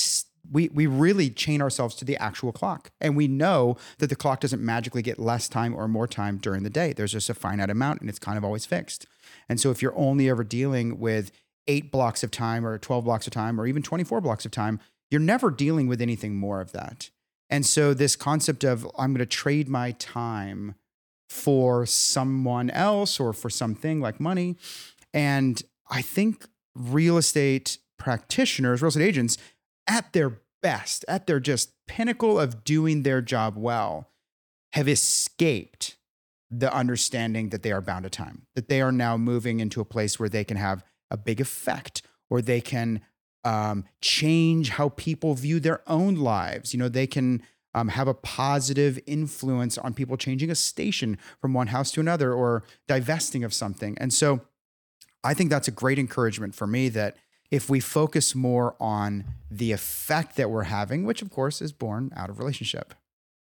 we 0.51 0.69
we 0.69 0.85
really 0.85 1.29
chain 1.29 1.61
ourselves 1.61 1.95
to 1.95 2.05
the 2.05 2.17
actual 2.17 2.51
clock, 2.51 2.91
and 3.01 3.15
we 3.15 3.27
know 3.27 3.77
that 3.99 4.07
the 4.07 4.15
clock 4.15 4.41
doesn't 4.41 4.61
magically 4.61 5.01
get 5.01 5.19
less 5.19 5.47
time 5.49 5.73
or 5.73 5.87
more 5.87 6.07
time 6.07 6.37
during 6.37 6.63
the 6.63 6.69
day. 6.69 6.93
There's 6.93 7.13
just 7.13 7.29
a 7.29 7.33
finite 7.33 7.69
amount, 7.69 8.01
and 8.01 8.09
it's 8.09 8.19
kind 8.19 8.37
of 8.37 8.43
always 8.43 8.65
fixed. 8.65 9.07
And 9.49 9.59
so, 9.59 9.71
if 9.71 9.81
you're 9.81 9.97
only 9.97 10.29
ever 10.29 10.43
dealing 10.43 10.99
with 10.99 11.31
eight 11.67 11.91
blocks 11.91 12.23
of 12.23 12.31
time 12.31 12.65
or 12.65 12.77
12 12.77 13.05
blocks 13.05 13.27
of 13.27 13.33
time 13.33 13.59
or 13.59 13.67
even 13.67 13.81
24 13.81 14.21
blocks 14.21 14.45
of 14.45 14.51
time, 14.51 14.79
you're 15.09 15.21
never 15.21 15.51
dealing 15.51 15.87
with 15.87 16.01
anything 16.01 16.35
more 16.35 16.61
of 16.61 16.71
that. 16.71 17.09
And 17.49 17.65
so, 17.65 17.93
this 17.93 18.15
concept 18.15 18.63
of 18.63 18.89
I'm 18.97 19.11
going 19.11 19.19
to 19.19 19.25
trade 19.25 19.69
my 19.69 19.91
time 19.91 20.75
for 21.29 21.85
someone 21.85 22.69
else 22.71 23.19
or 23.19 23.33
for 23.33 23.49
something 23.49 24.01
like 24.01 24.19
money. 24.19 24.57
And 25.13 25.61
I 25.89 26.01
think 26.01 26.45
real 26.75 27.17
estate 27.17 27.77
practitioners, 27.97 28.81
real 28.81 28.89
estate 28.89 29.03
agents, 29.03 29.37
at 29.87 30.13
their 30.13 30.41
best, 30.61 31.05
at 31.07 31.27
their 31.27 31.39
just 31.39 31.71
pinnacle 31.87 32.39
of 32.39 32.63
doing 32.63 33.03
their 33.03 33.21
job 33.21 33.55
well, 33.57 34.09
have 34.73 34.87
escaped 34.87 35.95
the 36.51 36.73
understanding 36.73 37.49
that 37.49 37.63
they 37.63 37.71
are 37.71 37.81
bound 37.81 38.03
to 38.03 38.09
time, 38.09 38.47
that 38.55 38.69
they 38.69 38.81
are 38.81 38.91
now 38.91 39.17
moving 39.17 39.59
into 39.59 39.81
a 39.81 39.85
place 39.85 40.19
where 40.19 40.29
they 40.29 40.43
can 40.43 40.57
have 40.57 40.83
a 41.11 41.17
big 41.17 41.39
effect 41.39 42.01
or 42.29 42.41
they 42.41 42.61
can 42.61 43.01
um, 43.43 43.85
change 44.01 44.69
how 44.69 44.89
people 44.89 45.35
view 45.35 45.59
their 45.59 45.81
own 45.87 46.15
lives. 46.15 46.73
You 46.73 46.79
know, 46.79 46.89
they 46.89 47.07
can 47.07 47.43
um, 47.75 47.89
have 47.89 48.07
a 48.07 48.13
positive 48.13 48.99
influence 49.05 49.77
on 49.77 49.93
people 49.93 50.17
changing 50.17 50.49
a 50.49 50.55
station 50.55 51.17
from 51.39 51.53
one 51.53 51.67
house 51.67 51.91
to 51.91 51.99
another 51.99 52.33
or 52.33 52.63
divesting 52.87 53.43
of 53.43 53.53
something. 53.53 53.97
And 53.99 54.13
so 54.13 54.41
I 55.23 55.33
think 55.33 55.49
that's 55.49 55.67
a 55.67 55.71
great 55.71 55.99
encouragement 55.99 56.55
for 56.55 56.65
me 56.65 56.89
that 56.89 57.17
if 57.51 57.69
we 57.69 57.79
focus 57.79 58.33
more 58.33 58.75
on 58.79 59.25
the 59.51 59.71
effect 59.71 60.35
that 60.37 60.49
we're 60.49 60.63
having, 60.63 61.05
which 61.05 61.21
of 61.21 61.29
course 61.29 61.61
is 61.61 61.71
born 61.71 62.11
out 62.15 62.29
of 62.29 62.39
relationship. 62.39 62.93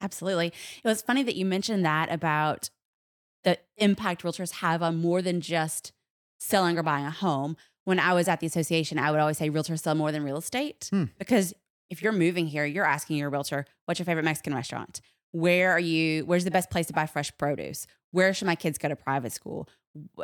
Absolutely. 0.03 0.49
It 0.49 0.89
was 0.89 1.01
funny 1.01 1.23
that 1.23 1.37
you 1.37 1.47
mentioned 1.47 1.85
that 1.85 2.13
about 2.13 2.69
the 3.45 3.59
impact 3.77 4.23
realtors 4.23 4.53
have 4.53 4.83
on 4.83 4.97
more 4.97 5.23
than 5.23 5.41
just 5.41 5.93
selling 6.45 6.79
or 6.79 6.83
buying 6.83 7.07
a 7.07 7.11
home. 7.11 7.57
when 7.87 8.01
I 8.01 8.15
was 8.15 8.29
at 8.29 8.41
the 8.41 8.47
association, 8.47 8.99
I 8.99 9.11
would 9.11 9.21
always 9.21 9.37
say 9.37 9.51
realtors 9.51 9.81
sell 9.81 9.95
more 9.95 10.11
than 10.11 10.23
real 10.25 10.39
estate 10.39 10.89
Hmm. 10.91 11.05
because 11.19 11.53
if 11.91 12.01
you're 12.03 12.13
moving 12.15 12.47
here, 12.47 12.65
you're 12.65 12.87
asking 12.97 13.19
your 13.19 13.29
realtor, 13.29 13.67
what's 13.85 13.99
your 14.01 14.07
favorite 14.07 14.25
Mexican 14.25 14.55
restaurant? 14.55 15.03
Where 15.33 15.71
are 15.73 15.79
you? 15.81 16.25
Where's 16.25 16.45
the 16.45 16.51
best 16.51 16.71
place 16.71 16.87
to 16.87 16.95
buy 16.95 17.05
fresh 17.07 17.31
produce? 17.37 17.87
Where 18.11 18.33
should 18.33 18.47
my 18.47 18.55
kids 18.55 18.79
go 18.79 18.89
to 18.89 18.97
private 18.97 19.33
school? 19.33 19.69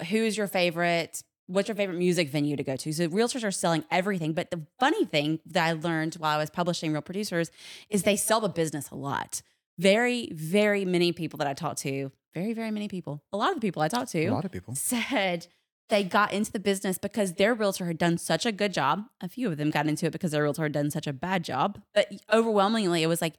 Who's 0.09 0.39
your 0.39 0.47
favorite? 0.47 1.23
What's 1.49 1.69
your 1.69 1.75
favorite 1.75 1.99
music 1.99 2.31
venue 2.31 2.57
to 2.57 2.63
go 2.63 2.77
to? 2.77 2.93
So 2.95 3.09
realtors 3.09 3.45
are 3.45 3.51
selling 3.51 3.85
everything. 3.91 4.33
But 4.33 4.51
the 4.51 4.65
funny 4.79 5.05
thing 5.05 5.41
that 5.47 5.67
I 5.69 5.73
learned 5.73 6.15
while 6.15 6.37
I 6.37 6.39
was 6.41 6.49
publishing 6.49 6.93
Real 6.93 7.03
Producers 7.03 7.51
is 7.91 8.05
they 8.05 8.17
sell 8.17 8.41
the 8.41 8.49
business 8.49 8.89
a 8.91 8.95
lot. 8.95 9.43
Very, 9.79 10.31
very 10.33 10.85
many 10.87 11.13
people 11.13 11.37
that 11.39 11.47
I 11.49 11.53
talked 11.55 11.81
to, 11.81 12.11
very, 12.35 12.53
very 12.55 12.71
many 12.71 12.89
people, 12.89 13.23
a 13.33 13.37
lot 13.37 13.51
of 13.51 13.57
the 13.57 13.61
people 13.61 13.83
I 13.83 13.89
talked 13.89 14.13
to 14.13 14.25
A 14.27 14.31
lot 14.33 14.45
of 14.47 14.53
people. 14.53 14.75
said 14.77 15.47
they 15.91 16.05
got 16.05 16.33
into 16.33 16.51
the 16.51 16.59
business 16.59 16.99
because 16.99 17.35
their 17.35 17.55
realtor 17.55 17.87
had 17.87 17.99
done 17.99 18.19
such 18.19 18.47
a 18.47 18.53
good 18.53 18.73
job. 18.73 19.05
A 19.21 19.29
few 19.29 19.49
of 19.49 19.57
them 19.57 19.71
got 19.71 19.87
into 19.87 20.07
it 20.07 20.13
because 20.13 20.31
their 20.31 20.43
realtor 20.43 20.63
had 20.63 20.73
done 20.73 20.91
such 20.91 21.07
a 21.07 21.13
bad 21.13 21.45
job. 21.45 21.83
But 21.95 22.13
overwhelmingly, 22.33 23.03
it 23.03 23.09
was 23.09 23.21
like, 23.21 23.35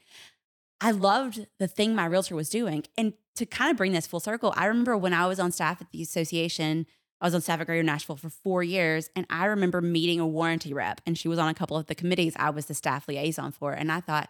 I 0.79 0.91
loved 0.91 1.47
the 1.59 1.67
thing 1.67 1.95
my 1.95 2.05
realtor 2.05 2.35
was 2.35 2.49
doing. 2.49 2.83
And 2.97 3.13
to 3.35 3.45
kind 3.45 3.71
of 3.71 3.77
bring 3.77 3.93
this 3.93 4.07
full 4.07 4.19
circle, 4.19 4.53
I 4.55 4.65
remember 4.65 4.97
when 4.97 5.13
I 5.13 5.27
was 5.27 5.39
on 5.39 5.51
staff 5.51 5.81
at 5.81 5.91
the 5.91 6.01
association, 6.01 6.85
I 7.19 7.25
was 7.25 7.35
on 7.35 7.41
staff 7.41 7.61
at 7.61 7.67
Greater 7.67 7.83
Nashville 7.83 8.17
for 8.17 8.29
four 8.29 8.63
years. 8.63 9.09
And 9.15 9.25
I 9.29 9.45
remember 9.45 9.81
meeting 9.81 10.19
a 10.19 10.27
warranty 10.27 10.73
rep, 10.73 11.01
and 11.05 11.17
she 11.17 11.27
was 11.27 11.39
on 11.39 11.49
a 11.49 11.53
couple 11.53 11.77
of 11.77 11.85
the 11.85 11.95
committees 11.95 12.33
I 12.35 12.49
was 12.49 12.65
the 12.65 12.73
staff 12.73 13.07
liaison 13.07 13.51
for. 13.51 13.73
And 13.73 13.91
I 13.91 13.99
thought, 14.01 14.29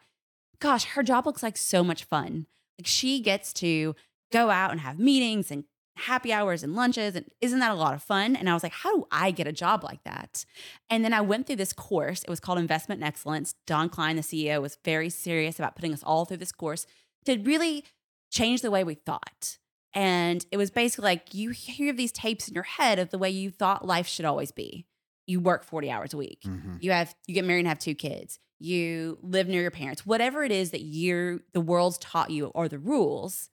gosh, 0.60 0.86
her 0.86 1.04
job 1.04 1.26
looks 1.26 1.42
like 1.42 1.58
so 1.58 1.84
much 1.84 2.04
fun. 2.04 2.48
Like 2.78 2.88
she 2.88 3.22
gets 3.22 3.54
to 3.54 3.96
go 4.32 4.50
out 4.50 4.72
and 4.72 4.80
have 4.82 5.00
meetings 5.00 5.52
and 5.52 5.66
happy 5.98 6.32
hours 6.34 6.64
and 6.64 6.76
lunches 6.76 7.16
and 7.16 7.26
isn't 7.42 7.60
that 7.60 7.72
a 7.72 7.76
lot 7.76 7.94
of 7.94 8.02
fun? 8.04 8.36
And 8.36 8.50
i 8.50 8.54
was 8.54 8.64
like 8.64 8.72
how 8.74 8.96
do 8.98 9.06
i 9.12 9.32
get 9.32 9.48
a 9.48 9.52
job 9.52 9.84
like 9.84 10.04
that? 10.04 10.46
And 10.90 11.04
then 11.04 11.14
i 11.14 11.22
went 11.22 11.48
through 11.48 11.58
this 11.58 11.74
course 11.74 12.24
it 12.24 12.30
was 12.30 12.40
called 12.40 12.58
investment 12.60 13.02
in 13.02 13.08
excellence. 13.08 13.56
Don 13.68 13.90
klein 13.90 14.16
the 14.16 14.22
ceo 14.22 14.62
was 14.62 14.78
very 14.86 15.10
serious 15.10 15.60
about 15.60 15.76
putting 15.76 15.94
us 15.94 16.04
all 16.04 16.26
through 16.26 16.38
this 16.38 16.52
course 16.52 16.86
to 17.26 17.38
really 17.40 17.84
change 18.32 18.62
the 18.62 18.72
way 18.72 18.84
we 18.84 18.96
thought. 18.96 19.58
And 19.94 20.46
it 20.52 20.58
was 20.58 20.72
basically 20.72 21.04
like 21.04 21.34
you 21.34 21.50
hear 21.50 21.92
these 21.92 22.14
tapes 22.14 22.48
in 22.48 22.54
your 22.54 22.64
head 22.64 22.98
of 22.98 23.10
the 23.10 23.18
way 23.18 23.30
you 23.30 23.52
thought 23.52 23.86
life 23.86 24.08
should 24.08 24.24
always 24.26 24.52
be. 24.52 24.86
You 25.28 25.42
work 25.42 25.64
40 25.66 25.92
hours 25.92 26.14
a 26.14 26.18
week. 26.18 26.42
Mhm. 26.46 26.82
you 26.82 26.92
have 26.92 27.14
you 27.28 27.34
get 27.36 27.44
married 27.46 27.60
and 27.60 27.68
have 27.68 27.80
two 27.80 27.96
kids. 27.96 28.40
You 28.60 29.18
live 29.22 29.48
near 29.48 29.62
your 29.62 29.72
parents. 29.72 30.06
Whatever 30.06 30.44
it 30.44 30.52
is 30.52 30.72
that 30.72 30.82
you 30.82 31.42
the 31.54 31.60
world's 31.62 31.98
taught 31.98 32.30
you 32.30 32.52
are 32.56 32.70
the 32.70 32.80
rules 32.80 33.50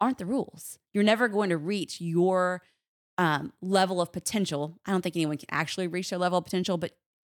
aren't 0.00 0.18
the 0.18 0.26
rules 0.26 0.78
you're 0.92 1.04
never 1.04 1.28
going 1.28 1.50
to 1.50 1.56
reach 1.56 2.00
your 2.00 2.62
um, 3.16 3.52
level 3.60 4.00
of 4.00 4.12
potential 4.12 4.78
i 4.86 4.90
don't 4.90 5.02
think 5.02 5.16
anyone 5.16 5.36
can 5.36 5.48
actually 5.50 5.86
reach 5.86 6.10
their 6.10 6.18
level 6.18 6.38
of 6.38 6.44
potential 6.44 6.76
but 6.76 6.92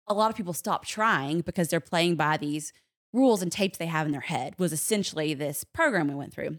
a 0.07 0.14
lot 0.14 0.31
of 0.31 0.37
people 0.37 0.52
stop 0.52 0.85
trying 0.85 1.40
because 1.40 1.69
they're 1.69 1.81
playing 1.81 2.17
by 2.17 2.37
these 2.37 2.73
rules 3.12 3.43
and 3.43 3.52
tapes 3.52 3.79
they 3.79 3.87
have 3.87 4.07
in 4.07 4.12
their 4.12 4.21
head 4.21 4.55
was 4.59 4.73
essentially 4.73 5.35
this 5.35 5.64
program 5.64 6.09
we 6.09 6.14
went 6.14 6.33
through 6.33 6.59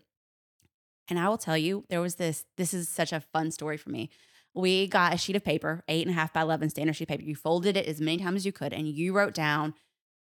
and 1.10 1.20
i 1.20 1.28
will 1.30 1.38
tell 1.38 1.58
you 1.58 1.86
there 1.90 2.02
was 2.02 2.16
this 2.16 2.46
this 2.58 2.74
is 2.74 2.90
such 2.90 3.14
a 3.14 3.20
fun 3.20 3.52
story 3.52 3.78
for 3.78 3.90
me 3.90 4.10
we 4.54 4.88
got 4.88 5.14
a 5.14 5.18
sheet 5.18 5.36
of 5.36 5.44
paper, 5.44 5.84
eight 5.88 6.06
and 6.06 6.16
a 6.16 6.20
half 6.20 6.34
by 6.34 6.42
11 6.42 6.70
standard 6.70 6.96
sheet 6.96 7.08
paper. 7.08 7.24
You 7.24 7.36
folded 7.36 7.78
it 7.78 7.86
as 7.86 8.02
many 8.02 8.18
times 8.18 8.38
as 8.38 8.46
you 8.46 8.52
could, 8.52 8.74
and 8.74 8.88
you 8.88 9.14
wrote 9.14 9.34
down, 9.34 9.74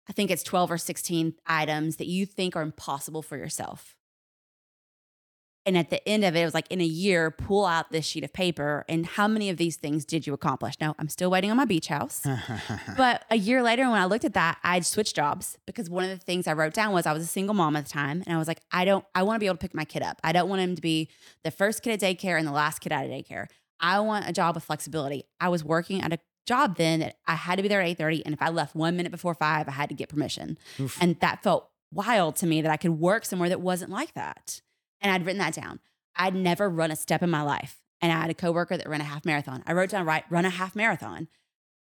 I 0.07 0.13
think 0.13 0.29
it's 0.29 0.43
12 0.43 0.71
or 0.71 0.77
16 0.77 1.35
items 1.47 1.95
that 1.97 2.07
you 2.07 2.25
think 2.25 2.55
are 2.55 2.61
impossible 2.61 3.21
for 3.21 3.37
yourself. 3.37 3.95
And 5.65 5.77
at 5.77 5.91
the 5.91 6.07
end 6.07 6.25
of 6.25 6.35
it, 6.35 6.41
it 6.41 6.45
was 6.45 6.55
like 6.55 6.71
in 6.71 6.81
a 6.81 6.85
year, 6.85 7.29
pull 7.29 7.65
out 7.65 7.91
this 7.91 8.05
sheet 8.05 8.23
of 8.23 8.33
paper 8.33 8.83
and 8.89 9.05
how 9.05 9.27
many 9.27 9.49
of 9.49 9.57
these 9.57 9.75
things 9.75 10.05
did 10.05 10.25
you 10.25 10.33
accomplish? 10.33 10.73
Now, 10.81 10.95
I'm 10.97 11.07
still 11.07 11.29
waiting 11.29 11.51
on 11.51 11.57
my 11.57 11.65
beach 11.65 11.87
house. 11.87 12.25
But 12.97 13.25
a 13.29 13.35
year 13.35 13.61
later, 13.61 13.83
when 13.83 13.99
I 13.99 14.05
looked 14.05 14.25
at 14.25 14.33
that, 14.33 14.57
I'd 14.63 14.85
switched 14.85 15.15
jobs 15.15 15.57
because 15.65 15.89
one 15.89 16.03
of 16.03 16.09
the 16.09 16.17
things 16.17 16.47
I 16.47 16.53
wrote 16.53 16.73
down 16.73 16.93
was 16.93 17.05
I 17.05 17.13
was 17.13 17.23
a 17.23 17.27
single 17.27 17.53
mom 17.53 17.75
at 17.75 17.85
the 17.85 17.91
time. 17.91 18.23
And 18.25 18.35
I 18.35 18.37
was 18.37 18.47
like, 18.47 18.61
I 18.71 18.85
don't, 18.85 19.05
I 19.13 19.23
want 19.23 19.35
to 19.35 19.39
be 19.39 19.45
able 19.45 19.57
to 19.57 19.61
pick 19.61 19.75
my 19.75 19.85
kid 19.85 20.01
up. 20.01 20.19
I 20.23 20.31
don't 20.31 20.49
want 20.49 20.61
him 20.61 20.75
to 20.75 20.81
be 20.81 21.09
the 21.43 21.51
first 21.51 21.83
kid 21.83 21.91
at 21.91 21.99
daycare 21.99 22.37
and 22.37 22.47
the 22.47 22.51
last 22.51 22.79
kid 22.79 22.91
out 22.91 23.05
of 23.05 23.11
daycare. 23.11 23.47
I 23.79 23.99
want 23.99 24.27
a 24.27 24.33
job 24.33 24.55
with 24.55 24.63
flexibility. 24.63 25.23
I 25.39 25.49
was 25.49 25.63
working 25.63 26.01
at 26.01 26.13
a 26.13 26.19
job 26.45 26.77
then 26.77 26.99
that 27.01 27.17
I 27.27 27.35
had 27.35 27.55
to 27.57 27.61
be 27.61 27.67
there 27.67 27.81
at 27.81 27.97
8:30. 27.97 28.23
And 28.25 28.33
if 28.33 28.41
I 28.41 28.49
left 28.49 28.75
one 28.75 28.97
minute 28.97 29.11
before 29.11 29.35
five, 29.35 29.67
I 29.67 29.71
had 29.71 29.89
to 29.89 29.95
get 29.95 30.09
permission. 30.09 30.57
Oof. 30.79 30.97
And 31.01 31.19
that 31.19 31.43
felt 31.43 31.69
wild 31.91 32.35
to 32.37 32.47
me 32.47 32.61
that 32.61 32.71
I 32.71 32.77
could 32.77 32.99
work 32.99 33.25
somewhere 33.25 33.49
that 33.49 33.61
wasn't 33.61 33.91
like 33.91 34.13
that. 34.13 34.61
And 35.01 35.11
I'd 35.11 35.25
written 35.25 35.39
that 35.39 35.53
down. 35.53 35.79
I'd 36.15 36.35
never 36.35 36.69
run 36.69 36.91
a 36.91 36.95
step 36.95 37.23
in 37.23 37.29
my 37.29 37.41
life. 37.41 37.79
And 38.01 38.11
I 38.11 38.19
had 38.21 38.29
a 38.29 38.33
coworker 38.33 38.77
that 38.77 38.89
ran 38.89 39.01
a 39.01 39.05
half 39.05 39.25
marathon. 39.25 39.63
I 39.65 39.73
wrote 39.73 39.89
down, 39.89 40.05
right, 40.05 40.23
run 40.29 40.45
a 40.45 40.49
half 40.49 40.75
marathon. 40.75 41.27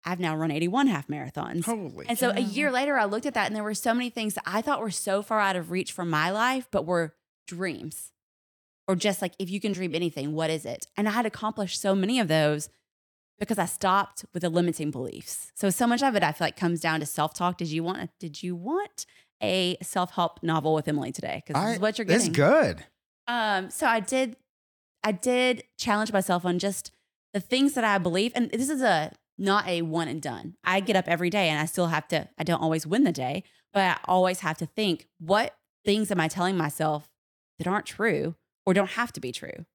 I've 0.04 0.20
now 0.20 0.37
run 0.37 0.50
81 0.50 0.87
half 0.87 1.08
marathons. 1.08 1.64
Holy. 1.64 2.06
And 2.08 2.18
so 2.18 2.30
a 2.30 2.40
year 2.40 2.70
later, 2.70 2.96
I 2.98 3.04
looked 3.04 3.26
at 3.26 3.34
that 3.34 3.46
and 3.46 3.56
there 3.56 3.62
were 3.64 3.75
so 3.75 3.92
many 3.94 4.10
things 4.10 4.34
that 4.34 4.44
I 4.46 4.62
thought 4.62 4.80
were 4.80 4.90
so 4.90 5.22
far 5.22 5.40
out 5.40 5.56
of 5.56 5.70
reach 5.70 5.92
for 5.92 6.04
my 6.04 6.30
life, 6.30 6.66
but 6.70 6.87
were 6.87 7.14
dreams. 7.46 8.12
Or 8.87 8.96
just 8.96 9.20
like, 9.20 9.34
if 9.38 9.50
you 9.50 9.60
can 9.60 9.72
dream 9.72 9.94
anything, 9.94 10.32
what 10.32 10.50
is 10.50 10.64
it? 10.64 10.87
And 10.96 11.08
I 11.08 11.12
had 11.12 11.26
accomplished 11.26 11.80
so 11.80 11.94
many 11.94 12.20
of 12.20 12.28
those 12.28 12.68
because 13.38 13.58
I 13.58 13.66
stopped 13.66 14.25
with 14.32 14.42
the 14.42 14.48
limiting 14.48 14.90
beliefs. 14.90 15.52
So 15.54 15.68
so 15.70 15.87
much 15.87 16.02
of 16.02 16.16
it 16.16 16.22
I 16.22 16.32
feel 16.32 16.46
like 16.46 16.56
comes 16.56 16.80
down 16.80 17.00
to 17.00 17.06
self-talk. 17.06 17.58
Did 17.58 17.68
you 17.68 17.82
want 17.84 18.10
did 18.18 18.42
you 18.42 18.56
want 18.56 19.04
a 19.42 19.76
self-help 19.82 20.42
novel 20.42 20.75
with 20.75 20.88
Emily 20.88 21.12
today? 21.12 21.42
Because 21.46 21.60
this 21.62 21.70
I- 21.70 21.75
is 21.75 21.80
what 21.80 21.98
you're 21.98 22.06
That's 22.06 22.26
It's 22.26 22.34
good. 22.37 22.84
Um, 23.28 23.70
so 23.70 23.87
I 23.87 24.00
did, 24.00 24.37
I 25.04 25.12
did 25.12 25.64
challenge 25.76 26.12
myself 26.12 26.44
on 26.44 26.58
just 26.58 26.90
the 27.35 27.40
things 27.40 27.75
that 27.75 27.85
I 27.85 27.99
believe, 27.99 28.32
and 28.35 28.50
this 28.50 28.70
is 28.70 28.82
a 28.82 29.12
not 29.37 29.68
a 29.68 29.82
one 29.82 30.08
and 30.08 30.20
done. 30.20 30.56
I 30.64 30.80
get 30.80 30.97
up 30.97 31.06
every 31.06 31.30
day, 31.30 31.49
and 31.49 31.61
I 31.61 31.66
still 31.66 31.88
have 31.88 32.08
to. 32.08 32.28
I 32.38 32.44
don't 32.44 32.61
always 32.61 32.87
win 32.87 33.04
the 33.04 33.12
day, 33.12 33.44
but 33.73 33.82
I 33.82 33.99
always 34.06 34.40
have 34.40 34.58
to 34.58 34.66
think: 34.66 35.06
what 35.18 35.54
things 35.85 36.11
am 36.11 36.20
I 36.20 36.28
telling 36.28 36.56
myself 36.56 37.08
that 37.58 37.68
aren't 37.68 37.87
true 37.87 38.35
or 38.66 38.75
don't 38.75 38.90
have 38.90 39.12
to 39.12 39.20
be 39.20 39.30
true? 39.30 39.66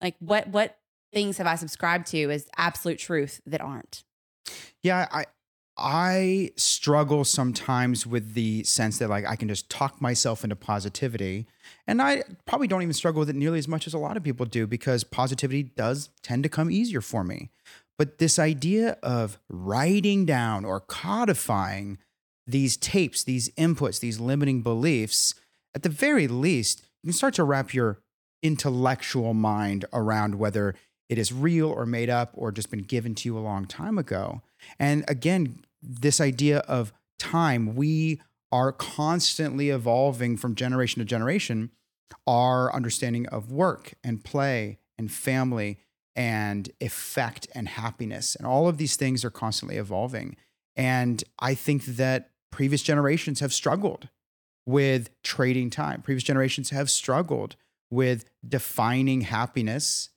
Like 0.00 0.14
what 0.20 0.48
what 0.48 0.78
things 1.12 1.38
have 1.38 1.46
I 1.46 1.54
subscribed 1.56 2.06
to 2.08 2.30
as 2.30 2.46
absolute 2.56 2.98
truth 2.98 3.40
that 3.46 3.60
aren't? 3.60 4.04
Yeah, 4.82 5.08
I 5.10 5.24
I 5.78 6.50
struggle 6.56 7.24
sometimes 7.24 8.06
with 8.06 8.34
the 8.34 8.64
sense 8.64 8.98
that 8.98 9.08
like 9.08 9.24
I 9.26 9.36
can 9.36 9.48
just 9.48 9.70
talk 9.70 10.00
myself 10.00 10.42
into 10.42 10.56
positivity. 10.56 11.46
And 11.86 12.02
I 12.02 12.24
probably 12.46 12.66
don't 12.66 12.82
even 12.82 12.92
struggle 12.92 13.20
with 13.20 13.30
it 13.30 13.36
nearly 13.36 13.58
as 13.58 13.68
much 13.68 13.86
as 13.86 13.94
a 13.94 13.98
lot 13.98 14.16
of 14.16 14.24
people 14.24 14.44
do 14.44 14.66
because 14.66 15.04
positivity 15.04 15.62
does 15.62 16.10
tend 16.22 16.42
to 16.42 16.48
come 16.48 16.70
easier 16.70 17.00
for 17.00 17.22
me. 17.22 17.50
But 17.96 18.18
this 18.18 18.38
idea 18.38 18.96
of 19.02 19.38
writing 19.48 20.24
down 20.24 20.64
or 20.64 20.80
codifying 20.80 21.98
these 22.46 22.76
tapes, 22.76 23.22
these 23.22 23.50
inputs, 23.50 24.00
these 24.00 24.20
limiting 24.20 24.62
beliefs, 24.62 25.34
at 25.74 25.82
the 25.82 25.88
very 25.88 26.26
least, 26.26 26.82
you 27.02 27.08
can 27.08 27.12
start 27.12 27.34
to 27.34 27.44
wrap 27.44 27.74
your 27.74 27.98
intellectual 28.42 29.34
mind 29.34 29.84
around 29.92 30.36
whether 30.36 30.74
it 31.08 31.18
is 31.18 31.32
real 31.32 31.68
or 31.68 31.86
made 31.86 32.10
up 32.10 32.30
or 32.34 32.52
just 32.52 32.70
been 32.70 32.82
given 32.82 33.14
to 33.14 33.28
you 33.28 33.36
a 33.36 33.40
long 33.40 33.66
time 33.66 33.98
ago. 33.98 34.42
And 34.78 35.04
again, 35.08 35.64
this 35.82 36.20
idea 36.20 36.58
of 36.60 36.92
time, 37.18 37.74
we 37.74 38.20
are 38.50 38.72
constantly 38.72 39.70
evolving 39.70 40.36
from 40.36 40.54
generation 40.54 41.00
to 41.00 41.04
generation 41.04 41.70
our 42.26 42.74
understanding 42.74 43.26
of 43.28 43.52
work 43.52 43.94
and 44.02 44.24
play 44.24 44.78
and 44.96 45.12
family 45.12 45.78
and 46.16 46.70
effect 46.80 47.46
and 47.54 47.68
happiness. 47.68 48.34
And 48.34 48.46
all 48.46 48.68
of 48.68 48.78
these 48.78 48.96
things 48.96 49.24
are 49.24 49.30
constantly 49.30 49.76
evolving. 49.76 50.36
And 50.76 51.22
I 51.38 51.54
think 51.54 51.84
that 51.84 52.30
previous 52.50 52.82
generations 52.82 53.40
have 53.40 53.52
struggled 53.52 54.08
with 54.66 55.10
trading 55.22 55.70
time. 55.70 56.02
Previous 56.02 56.24
generations 56.24 56.70
have 56.70 56.90
struggled 56.90 57.56
with 57.90 58.28
defining 58.46 59.22
happiness 59.22 60.10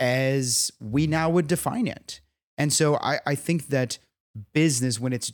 as 0.00 0.72
we 0.80 1.06
now 1.06 1.30
would 1.30 1.46
define 1.46 1.86
it. 1.86 2.20
And 2.58 2.72
so 2.72 2.96
I, 2.96 3.20
I 3.26 3.34
think 3.34 3.68
that 3.68 3.98
business, 4.52 5.00
when 5.00 5.12
it's 5.12 5.32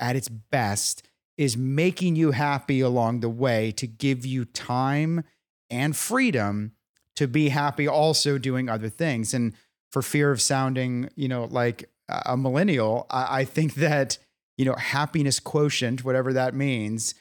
at 0.00 0.16
its 0.16 0.28
best, 0.28 1.06
is 1.36 1.56
making 1.56 2.16
you 2.16 2.32
happy 2.32 2.80
along 2.80 3.20
the 3.20 3.28
way 3.28 3.70
to 3.72 3.86
give 3.86 4.26
you 4.26 4.44
time 4.44 5.24
and 5.70 5.96
freedom 5.96 6.72
to 7.16 7.28
be 7.28 7.48
happy 7.48 7.86
also 7.88 8.38
doing 8.38 8.68
other 8.68 8.88
things. 8.88 9.34
And 9.34 9.54
for 9.90 10.02
fear 10.02 10.30
of 10.30 10.40
sounding, 10.40 11.10
you 11.16 11.28
know, 11.28 11.44
like 11.44 11.90
a 12.08 12.36
millennial, 12.36 13.06
I, 13.10 13.40
I 13.40 13.44
think 13.44 13.74
that, 13.74 14.18
you 14.56 14.64
know, 14.64 14.74
happiness 14.74 15.40
quotient, 15.40 16.04
whatever 16.04 16.32
that 16.32 16.54
means, 16.54 17.14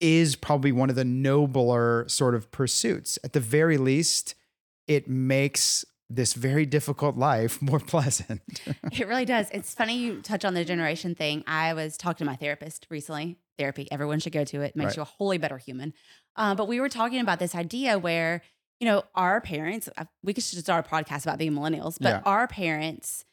is 0.00 0.36
probably 0.36 0.72
one 0.72 0.90
of 0.90 0.96
the 0.96 1.04
nobler 1.04 2.08
sort 2.08 2.34
of 2.34 2.50
pursuits. 2.50 3.18
At 3.24 3.32
the 3.32 3.40
very 3.40 3.78
least, 3.78 4.34
it 4.86 5.08
makes 5.08 5.84
this 6.10 6.32
very 6.34 6.64
difficult 6.66 7.16
life 7.16 7.60
more 7.60 7.78
pleasant. 7.94 8.40
It 8.92 9.06
really 9.06 9.24
does. 9.26 9.48
It's 9.52 9.74
funny 9.74 9.98
you 9.98 10.22
touch 10.22 10.44
on 10.44 10.54
the 10.54 10.64
generation 10.64 11.14
thing. 11.14 11.44
I 11.46 11.74
was 11.74 11.96
talking 11.96 12.24
to 12.26 12.30
my 12.30 12.36
therapist 12.36 12.86
recently. 12.90 13.36
Therapy, 13.58 13.88
everyone 13.92 14.18
should 14.20 14.32
go 14.32 14.44
to 14.44 14.62
it. 14.62 14.74
Makes 14.76 14.90
Right. 14.90 14.96
you 14.98 15.02
a 15.02 15.06
wholly 15.06 15.38
better 15.38 15.58
human. 15.58 15.92
Uh, 16.36 16.54
but 16.54 16.68
we 16.68 16.80
were 16.80 16.88
talking 16.88 17.20
about 17.20 17.38
this 17.40 17.54
idea 17.54 17.98
where, 17.98 18.42
you 18.80 18.86
know, 18.86 19.02
our 19.14 19.40
parents, 19.40 19.88
uh, 19.98 20.04
we 20.22 20.32
could 20.32 20.44
just 20.44 20.56
start 20.58 20.86
a 20.86 20.88
podcast 20.88 21.24
about 21.24 21.38
being 21.38 21.52
millennials, 21.52 21.96
but 22.00 22.08
Yeah. 22.08 22.22
our 22.24 22.46
parents 22.46 23.24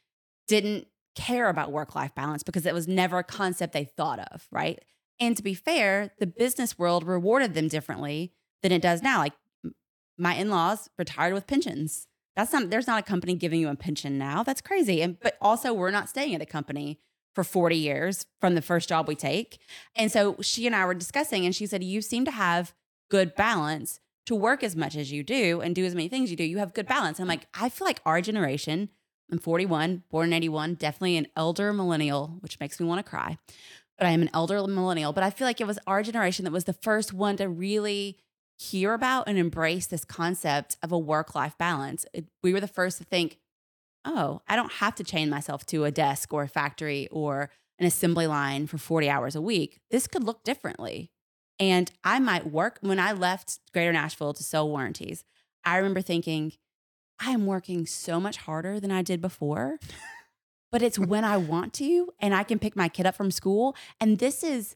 didn't 0.48 0.88
care 1.15 1.48
about 1.48 1.72
work 1.72 1.96
life 1.96 2.13
balance 2.15 2.44
because 2.44 2.65
it 2.65 2.74
was 2.74 2.88
never 2.88 3.20
a 3.20 3.24
concept 3.24 3.72
they 3.74 3.86
thought 3.86 4.20
of, 4.34 4.48
right? 4.51 4.84
And 5.20 5.38
to 5.38 5.44
be 5.44 5.53
fair, 5.53 6.12
the 6.20 6.27
business 6.27 6.77
world 6.77 7.05
rewarded 7.05 7.53
them 7.53 7.67
differently 7.70 8.34
than 8.63 8.72
it 8.74 8.82
does 8.82 9.01
now. 9.01 9.20
Like 9.20 9.34
my 10.17 10.36
in-laws 10.36 10.89
retired 10.98 11.34
with 11.34 11.48
pensions. 11.48 12.08
That's 12.36 12.51
not 12.51 12.70
there's 12.70 12.88
not 12.88 13.00
a 13.00 13.04
company 13.04 13.36
giving 13.36 13.60
you 13.60 13.70
a 13.70 13.75
pension 13.75 14.18
now. 14.18 14.44
That's 14.44 14.62
crazy. 14.62 15.01
And 15.01 15.20
but 15.20 15.38
also 15.42 15.74
we're 15.74 15.92
not 15.92 16.10
staying 16.10 16.36
at 16.36 16.42
a 16.42 16.46
company 16.46 17.00
for 17.34 17.44
40 17.44 17.75
years 17.75 18.25
from 18.39 18.56
the 18.56 18.62
first 18.62 18.88
job 18.88 19.08
we 19.08 19.15
take. 19.15 19.60
And 19.96 20.12
so 20.12 20.38
she 20.42 20.65
and 20.65 20.75
I 20.75 20.86
were 20.86 20.94
discussing 20.94 21.46
and 21.46 21.56
she 21.56 21.65
said 21.65 21.84
you 21.84 22.01
seem 22.01 22.25
to 22.25 22.32
have 22.32 22.74
good 23.10 23.36
balance 23.36 24.00
to 24.25 24.36
work 24.36 24.63
as 24.63 24.75
much 24.75 24.96
as 24.96 25.12
you 25.12 25.24
do 25.24 25.62
and 25.62 25.75
do 25.75 25.86
as 25.86 25.94
many 25.94 26.08
things 26.08 26.32
you 26.32 26.38
do. 26.38 26.44
You 26.44 26.58
have 26.58 26.74
good 26.74 26.88
balance. 26.88 27.20
I'm 27.20 27.27
like 27.27 27.48
I 27.54 27.70
feel 27.70 27.86
like 27.86 28.01
our 28.06 28.22
generation 28.22 28.89
I'm 29.32 29.39
41, 29.39 30.04
born 30.10 30.27
in 30.27 30.34
81, 30.34 30.75
definitely 30.75 31.18
an 31.18 31.27
elder 31.36 31.74
millennial, 31.74 32.38
which 32.42 32.60
makes 32.60 32.80
me 32.80 32.86
want 32.86 33.04
to 33.04 33.10
cry. 33.10 33.38
But 33.98 34.08
I 34.08 34.12
am 34.12 34.22
an 34.22 34.30
elder 34.34 34.65
millennial. 34.68 35.13
But 35.13 35.24
I 35.24 35.30
feel 35.30 35.48
like 35.48 35.62
it 35.62 35.68
was 35.68 35.80
our 35.88 36.04
generation 36.04 36.46
that 36.46 36.51
was 36.51 36.65
the 36.65 36.74
first 36.74 37.13
one 37.13 37.38
to 37.38 37.50
really 37.50 38.18
hear 38.58 38.94
about 38.94 39.28
and 39.28 39.38
embrace 39.38 39.88
this 39.88 40.06
concept 40.06 40.78
of 40.82 40.92
a 40.92 41.00
work 41.00 41.36
life 41.36 41.58
balance. 41.58 42.06
It, 42.14 42.26
we 42.42 42.54
were 42.54 42.62
the 42.62 42.68
first 42.68 42.98
to 43.00 43.04
think, 43.04 43.38
oh, 44.06 44.42
I 44.48 44.56
don't 44.56 44.74
have 44.74 44.96
to 44.96 45.04
chain 45.04 45.30
myself 45.30 45.66
to 45.68 45.84
a 45.84 45.92
desk 45.92 46.34
or 46.34 46.44
a 46.44 46.48
factory 46.48 47.08
or 47.12 47.50
an 47.80 47.86
assembly 47.86 48.28
line 48.28 48.68
for 48.68 48.78
40 48.78 49.10
hours 49.10 49.36
a 49.36 49.42
week. 49.42 49.80
This 49.92 50.08
could 50.08 50.24
look 50.24 50.44
differently. 50.44 51.12
And 51.60 51.92
I 52.04 52.20
might 52.20 52.52
work 52.52 52.78
when 52.82 53.00
I 53.00 53.14
left 53.14 53.60
Greater 53.74 53.92
Nashville 53.92 54.34
to 54.34 54.44
sell 54.44 54.68
warranties. 54.68 55.24
I 55.64 55.78
remember 55.78 56.02
thinking, 56.02 56.54
I 57.20 57.32
am 57.32 57.46
working 57.46 57.86
so 57.86 58.20
much 58.20 58.38
harder 58.38 58.80
than 58.80 58.92
I 58.92 59.02
did 59.02 59.22
before, 59.22 59.80
but 60.72 60.82
it's 60.82 61.00
when 61.00 61.24
I 61.24 61.38
want 61.38 61.74
to 61.76 62.14
and 62.20 62.36
I 62.36 62.44
can 62.44 62.60
pick 62.60 62.76
my 62.76 62.90
kid 62.90 63.06
up 63.06 63.16
from 63.16 63.32
school. 63.32 63.76
And 64.00 64.20
this 64.20 64.44
is 64.44 64.76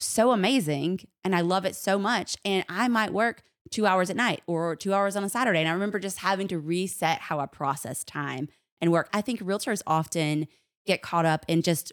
so 0.00 0.32
amazing 0.32 1.00
and 1.24 1.34
I 1.34 1.40
love 1.40 1.64
it 1.64 1.74
so 1.74 1.98
much. 1.98 2.36
And 2.44 2.64
I 2.68 2.88
might 2.88 3.12
work 3.12 3.42
two 3.70 3.86
hours 3.86 4.10
at 4.10 4.16
night 4.16 4.42
or 4.46 4.76
two 4.76 4.94
hours 4.94 5.16
on 5.16 5.24
a 5.24 5.28
Saturday. 5.28 5.60
And 5.60 5.68
I 5.68 5.72
remember 5.72 5.98
just 5.98 6.18
having 6.18 6.48
to 6.48 6.58
reset 6.58 7.20
how 7.22 7.40
I 7.40 7.46
process 7.46 8.04
time 8.04 8.48
and 8.80 8.92
work. 8.92 9.08
I 9.12 9.20
think 9.20 9.40
realtors 9.40 9.82
often 9.86 10.48
get 10.86 11.02
caught 11.02 11.26
up 11.26 11.44
in 11.48 11.62
just 11.62 11.92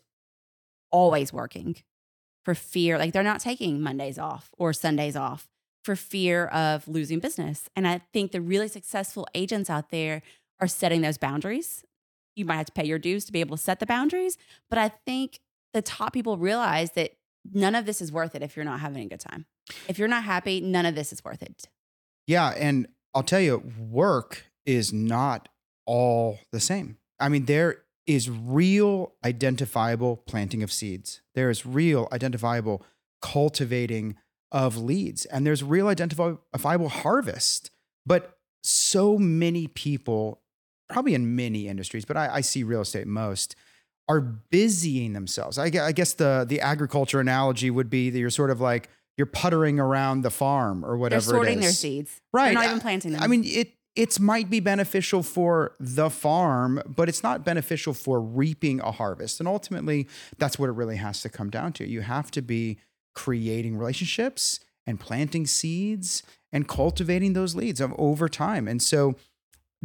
always 0.92 1.34
working 1.34 1.76
for 2.46 2.54
fear, 2.54 2.98
like 2.98 3.14
they're 3.14 3.24
not 3.24 3.40
taking 3.40 3.82
Mondays 3.82 4.20
off 4.20 4.52
or 4.58 4.74
Sundays 4.74 5.16
off 5.16 5.48
for 5.84 5.96
fear 5.96 6.46
of 6.48 6.88
losing 6.88 7.20
business. 7.20 7.70
And 7.76 7.88
I 7.88 8.02
think 8.14 8.32
the 8.32 8.42
really 8.42 8.68
successful 8.68 9.28
agents 9.34 9.70
out 9.70 9.90
there 9.90 10.22
are 10.60 10.68
setting 10.68 11.02
those 11.02 11.18
boundaries. 11.18 11.84
You 12.36 12.46
might 12.46 12.58
have 12.58 12.68
to 12.68 12.72
pay 12.72 12.86
your 12.86 13.00
dues 13.00 13.26
to 13.26 13.32
be 13.32 13.40
able 13.40 13.58
to 13.58 13.64
set 13.64 13.80
the 13.80 13.86
boundaries, 13.86 14.38
but 14.70 14.80
I 14.80 14.90
think 14.90 15.40
the 15.74 15.82
top 15.82 16.14
people 16.14 16.38
realize 16.38 16.92
that 16.92 17.12
none 17.52 17.76
of 17.76 17.86
this 17.86 18.02
is 18.02 18.12
worth 18.12 18.36
it 18.36 18.42
if 18.42 18.56
you're 18.56 18.66
not 18.66 18.80
having 18.80 19.04
a 19.04 19.08
good 19.08 19.20
time. 19.20 19.46
If 19.88 20.00
you're 20.00 20.08
not 20.08 20.24
happy, 20.24 20.62
none 20.62 20.86
of 20.86 20.96
this 20.96 21.12
is 21.12 21.24
worth 21.24 21.42
it. 21.42 21.66
Yeah. 22.28 22.50
And 22.50 22.88
I'll 23.14 23.24
tell 23.24 23.42
you, 23.42 23.64
work 23.90 24.46
is 24.66 24.94
not 24.94 25.50
all 25.86 26.40
the 26.52 26.60
same. 26.60 26.98
I 27.20 27.30
mean, 27.30 27.46
there 27.46 27.84
is 28.06 28.30
real 28.30 29.14
identifiable 29.24 30.18
planting 30.18 30.64
of 30.64 30.72
seeds, 30.72 31.22
there 31.36 31.50
is 31.50 31.66
real 31.66 32.08
identifiable 32.12 32.84
cultivating 33.22 34.18
of 34.52 34.78
leads, 34.78 35.26
and 35.26 35.48
there's 35.48 35.64
real 35.64 35.88
identifiable 35.88 36.90
harvest. 36.90 37.72
But 38.06 38.38
so 38.64 39.18
many 39.18 39.68
people, 39.68 40.42
probably 40.90 41.14
in 41.14 41.36
many 41.36 41.68
industries, 41.68 42.06
but 42.06 42.18
I, 42.18 42.36
I 42.36 42.42
see 42.42 42.64
real 42.64 42.82
estate 42.82 43.08
most, 43.08 43.56
are 44.10 44.22
busying 44.22 45.14
themselves. 45.14 45.58
I, 45.58 45.66
I 45.66 45.92
guess 45.92 46.14
the 46.14 46.46
the 46.48 46.62
agriculture 46.62 47.20
analogy 47.20 47.70
would 47.70 47.90
be 47.90 48.10
that 48.10 48.20
you're 48.20 48.30
sort 48.30 48.50
of 48.50 48.60
like 48.60 48.90
you're 49.18 49.28
puttering 49.28 49.80
around 49.80 50.22
the 50.22 50.30
farm 50.30 50.84
or 50.84 50.98
whatever. 50.98 51.22
They're 51.22 51.40
sorting 51.40 51.60
their 51.60 51.72
seeds, 51.72 52.22
right? 52.34 52.46
They're 52.46 52.54
not 52.54 52.66
even 52.66 52.80
planting 52.80 53.12
them. 53.14 53.22
I 53.22 53.28
mean, 53.28 53.44
it 53.46 53.74
it 53.96 54.20
might 54.20 54.50
be 54.50 54.60
beneficial 54.60 55.22
for 55.22 55.76
the 55.80 56.10
farm, 56.10 56.82
but 56.88 57.10
it's 57.10 57.22
not 57.22 57.46
beneficial 57.46 57.94
for 57.94 58.20
reaping 58.20 58.80
a 58.82 58.92
harvest. 58.92 59.40
And 59.40 59.48
ultimately, 59.48 60.08
that's 60.38 60.58
what 60.58 60.70
it 60.70 60.74
really 60.74 60.98
has 60.98 61.22
to 61.22 61.30
come 61.30 61.50
down 61.50 61.74
to. 61.74 61.88
You 61.88 62.02
have 62.02 62.32
to 62.32 62.42
be 62.42 62.80
creating 63.14 63.78
relationships 63.78 64.60
and 64.88 65.00
planting 65.00 65.46
seeds 65.46 66.24
and 66.52 66.68
cultivating 66.68 67.34
those 67.34 67.56
leads 67.56 67.82
over 67.82 68.28
time. 68.28 68.68
And 68.68 68.82
so 68.82 69.16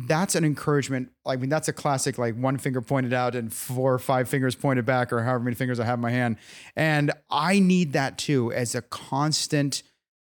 that's 0.07 0.37
an 0.37 0.45
encouragement. 0.45 1.11
I 1.27 1.37
mean, 1.37 1.51
that's 1.51 1.67
a 1.67 1.73
classic, 1.73 2.19
like 2.19 2.37
one 2.37 2.57
finger 2.57 2.81
pointed 2.81 3.13
out 3.13 3.35
and 3.35 3.53
four 3.53 3.93
or 3.93 3.99
five 3.99 4.29
fingers 4.29 4.55
pointed 4.55 4.87
back, 4.87 5.13
or 5.13 5.23
however 5.25 5.45
many 5.45 5.57
fingers 5.57 5.81
I 5.81 5.85
have 5.85 5.99
in 5.99 6.03
my 6.03 6.11
hand. 6.11 6.37
And 6.77 7.11
I 7.31 7.59
need 7.59 7.93
that 7.95 8.17
too 8.17 8.53
as 8.53 8.75
a 8.75 8.83
constant 8.83 9.83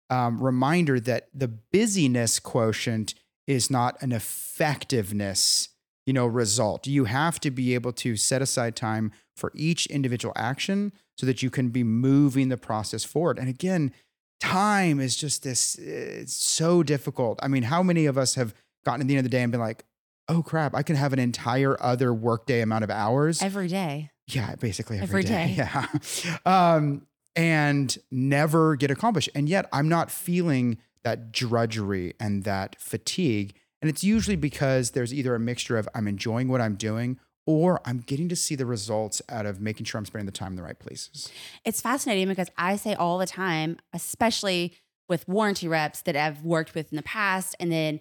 um, 0.09 0.41
reminder 0.41 0.99
that 1.01 1.27
the 1.33 1.49
busyness 1.49 2.39
quotient 2.39 3.15
is 3.47 3.69
not 3.69 4.01
an 4.01 4.11
effectiveness, 4.11 5.69
you 6.05 6.13
know, 6.13 6.25
result. 6.25 6.87
You 6.87 7.05
have 7.05 7.39
to 7.41 7.51
be 7.51 7.73
able 7.73 7.91
to 7.93 8.15
set 8.15 8.41
aside 8.41 8.75
time 8.75 9.11
for 9.35 9.51
each 9.55 9.87
individual 9.87 10.33
action 10.37 10.93
so 11.17 11.25
that 11.25 11.43
you 11.43 11.49
can 11.49 11.69
be 11.69 11.83
moving 11.83 12.49
the 12.49 12.57
process 12.57 13.03
forward. 13.03 13.37
And 13.37 13.49
again, 13.49 13.91
time 14.39 14.99
is 14.99 15.15
just 15.15 15.43
this, 15.43 15.75
it's 15.75 16.33
so 16.33 16.83
difficult. 16.83 17.39
I 17.41 17.47
mean, 17.47 17.63
how 17.63 17.83
many 17.83 18.05
of 18.05 18.17
us 18.17 18.35
have 18.35 18.53
gotten 18.85 19.01
to 19.01 19.05
the 19.05 19.13
end 19.13 19.25
of 19.25 19.31
the 19.31 19.35
day 19.35 19.41
and 19.43 19.51
been 19.51 19.61
like, 19.61 19.83
oh 20.29 20.41
crap, 20.41 20.73
I 20.73 20.83
can 20.83 20.95
have 20.95 21.13
an 21.13 21.19
entire 21.19 21.81
other 21.81 22.13
workday 22.13 22.61
amount 22.61 22.83
of 22.83 22.89
hours 22.89 23.41
every 23.41 23.67
day. 23.67 24.11
Yeah, 24.27 24.55
basically 24.55 24.97
every, 24.97 25.21
every 25.21 25.23
day. 25.23 25.55
day. 25.55 25.69
Yeah. 26.25 26.37
um, 26.45 27.05
and 27.35 27.95
never 28.11 28.75
get 28.75 28.89
accomplished. 28.89 29.29
And 29.35 29.49
yet 29.49 29.67
I'm 29.73 29.89
not 29.89 30.09
feeling 30.09 30.77
that 31.03 31.31
drudgery 31.31 32.13
and 32.19 32.43
that 32.45 32.79
fatigue. 32.79 33.55
And 33.81 33.89
it's 33.89 34.03
usually 34.03 34.35
because 34.37 34.91
there's 34.91 35.13
either 35.13 35.35
a 35.35 35.39
mixture 35.39 35.77
of 35.77 35.87
I'm 35.93 36.07
enjoying 36.07 36.47
what 36.47 36.61
I'm 36.61 36.75
doing 36.75 37.19
or 37.45 37.79
I'm 37.85 37.99
getting 37.99 38.27
to 38.29 38.35
see 38.35 38.55
the 38.55 38.65
results 38.65 39.21
out 39.29 39.45
of 39.45 39.61
making 39.61 39.85
sure 39.85 39.99
I'm 39.99 40.05
spending 40.05 40.25
the 40.25 40.31
time 40.31 40.53
in 40.53 40.55
the 40.55 40.63
right 40.63 40.79
places. 40.79 41.31
It's 41.63 41.81
fascinating 41.81 42.27
because 42.27 42.49
I 42.57 42.75
say 42.77 42.95
all 42.95 43.19
the 43.19 43.27
time, 43.27 43.77
especially 43.93 44.73
with 45.07 45.27
warranty 45.27 45.67
reps 45.67 46.01
that 46.03 46.15
I've 46.15 46.41
worked 46.41 46.73
with 46.73 46.91
in 46.91 46.95
the 46.95 47.03
past, 47.03 47.55
and 47.59 47.71
then 47.71 47.99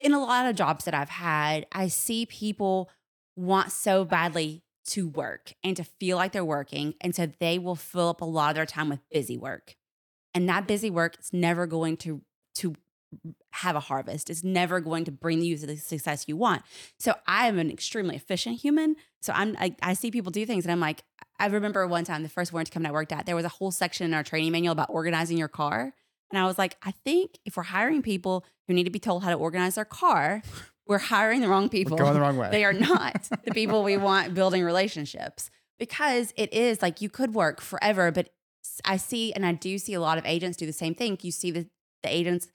in 0.00 0.12
a 0.12 0.20
lot 0.20 0.46
of 0.46 0.56
jobs 0.56 0.84
that 0.84 0.94
I've 0.94 1.10
had, 1.10 1.66
I 1.72 1.88
see 1.88 2.26
people 2.26 2.90
want 3.36 3.72
so 3.72 4.04
badly 4.04 4.62
to 4.86 5.08
work 5.08 5.52
and 5.62 5.76
to 5.76 5.84
feel 5.84 6.16
like 6.16 6.32
they're 6.32 6.44
working. 6.44 6.94
And 7.00 7.14
so 7.14 7.30
they 7.38 7.58
will 7.58 7.76
fill 7.76 8.08
up 8.08 8.20
a 8.20 8.24
lot 8.24 8.50
of 8.50 8.56
their 8.56 8.66
time 8.66 8.88
with 8.88 9.00
busy 9.10 9.36
work. 9.36 9.76
And 10.34 10.48
that 10.48 10.66
busy 10.66 10.90
work 10.90 11.18
is 11.20 11.32
never 11.32 11.66
going 11.66 11.96
to 11.98 12.22
to 12.56 12.74
have 13.52 13.74
a 13.74 13.80
harvest. 13.80 14.30
It's 14.30 14.44
never 14.44 14.80
going 14.80 15.04
to 15.04 15.10
bring 15.10 15.42
you 15.42 15.56
the 15.56 15.76
success 15.76 16.26
you 16.28 16.36
want. 16.36 16.62
So 16.98 17.14
I 17.26 17.48
am 17.48 17.58
an 17.58 17.70
extremely 17.70 18.14
efficient 18.16 18.60
human. 18.60 18.96
So 19.20 19.32
I'm 19.34 19.56
I, 19.58 19.74
I 19.82 19.94
see 19.94 20.10
people 20.10 20.30
do 20.30 20.46
things 20.46 20.64
and 20.64 20.72
I'm 20.72 20.80
like, 20.80 21.02
I 21.38 21.46
remember 21.46 21.86
one 21.86 22.04
time 22.04 22.22
the 22.22 22.28
first 22.28 22.52
warranty 22.52 22.70
company 22.70 22.90
I 22.90 22.92
worked 22.92 23.12
at, 23.12 23.26
there 23.26 23.36
was 23.36 23.44
a 23.44 23.48
whole 23.48 23.70
section 23.70 24.06
in 24.06 24.14
our 24.14 24.22
training 24.22 24.52
manual 24.52 24.72
about 24.72 24.90
organizing 24.90 25.38
your 25.38 25.48
car. 25.48 25.92
And 26.30 26.38
I 26.38 26.46
was 26.46 26.58
like, 26.58 26.76
I 26.82 26.92
think 26.92 27.38
if 27.44 27.56
we're 27.56 27.64
hiring 27.64 28.02
people 28.02 28.44
who 28.66 28.74
need 28.74 28.84
to 28.84 28.90
be 28.90 28.98
told 28.98 29.24
how 29.24 29.30
to 29.30 29.36
organize 29.36 29.74
their 29.74 29.84
car, 29.84 30.42
we're 30.86 30.98
hiring 30.98 31.40
the 31.40 31.48
wrong 31.48 31.68
people. 31.68 31.96
We're 31.96 32.04
going 32.04 32.14
the 32.14 32.20
wrong 32.20 32.36
way. 32.36 32.48
They 32.50 32.64
are 32.64 32.72
not 32.72 33.28
the 33.44 33.52
people 33.52 33.82
we 33.82 33.96
want 33.96 34.34
building 34.34 34.62
relationships 34.62 35.50
because 35.78 36.32
it 36.36 36.52
is 36.52 36.82
like 36.82 37.00
you 37.00 37.08
could 37.08 37.34
work 37.34 37.60
forever, 37.60 38.10
but 38.12 38.30
I 38.84 38.96
see 38.96 39.32
and 39.32 39.44
I 39.44 39.52
do 39.52 39.78
see 39.78 39.94
a 39.94 40.00
lot 40.00 40.18
of 40.18 40.26
agents 40.26 40.56
do 40.56 40.66
the 40.66 40.72
same 40.72 40.94
thing. 40.94 41.18
You 41.22 41.32
see 41.32 41.50
the, 41.50 41.66
the 42.02 42.14
agents 42.14 42.48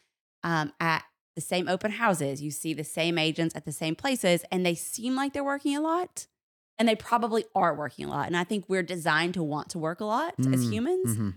um, 0.43 0.73
at 0.79 1.03
the 1.35 1.41
same 1.41 1.67
open 1.67 1.91
houses. 1.91 2.41
You 2.41 2.51
see 2.51 2.73
the 2.73 2.83
same 2.83 3.17
agents 3.17 3.55
at 3.55 3.65
the 3.65 3.71
same 3.71 3.95
places, 3.95 4.43
and 4.51 4.65
they 4.65 4.75
seem 4.75 5.15
like 5.15 5.33
they're 5.33 5.43
working 5.43 5.75
a 5.75 5.81
lot. 5.81 6.27
And 6.77 6.89
they 6.89 6.95
probably 6.95 7.45
are 7.55 7.73
working 7.73 8.05
a 8.05 8.09
lot. 8.09 8.27
And 8.27 8.35
I 8.35 8.43
think 8.43 8.65
we're 8.67 8.83
designed 8.83 9.33
to 9.35 9.43
want 9.43 9.69
to 9.69 9.79
work 9.79 10.01
a 10.01 10.05
lot 10.05 10.35
mm, 10.37 10.53
as 10.53 10.69
humans, 10.69 11.15
mm-hmm. 11.15 11.29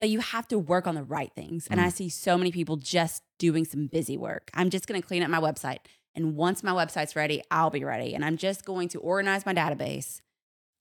But 0.00 0.10
you 0.10 0.20
have 0.20 0.46
to 0.48 0.58
work 0.58 0.86
on 0.86 0.94
the 0.94 1.02
right 1.02 1.32
things. 1.34 1.64
Mm. 1.64 1.72
And 1.72 1.80
I 1.80 1.88
mm. 1.88 1.92
see 1.92 2.08
so 2.08 2.38
many 2.38 2.52
people 2.52 2.76
just 2.76 3.22
doing 3.38 3.64
some 3.64 3.86
busy 3.86 4.16
work. 4.16 4.50
I'm 4.54 4.70
just 4.70 4.86
going 4.86 5.00
to 5.00 5.06
clean 5.06 5.22
up 5.22 5.30
my 5.30 5.40
website. 5.40 5.78
And 6.14 6.36
once 6.36 6.62
my 6.62 6.72
website's 6.72 7.14
ready, 7.14 7.42
I'll 7.50 7.70
be 7.70 7.84
ready. 7.84 8.14
And 8.14 8.24
I'm 8.24 8.36
just 8.36 8.64
going 8.64 8.88
to 8.88 9.00
organize 9.00 9.46
my 9.46 9.54
database. 9.54 10.20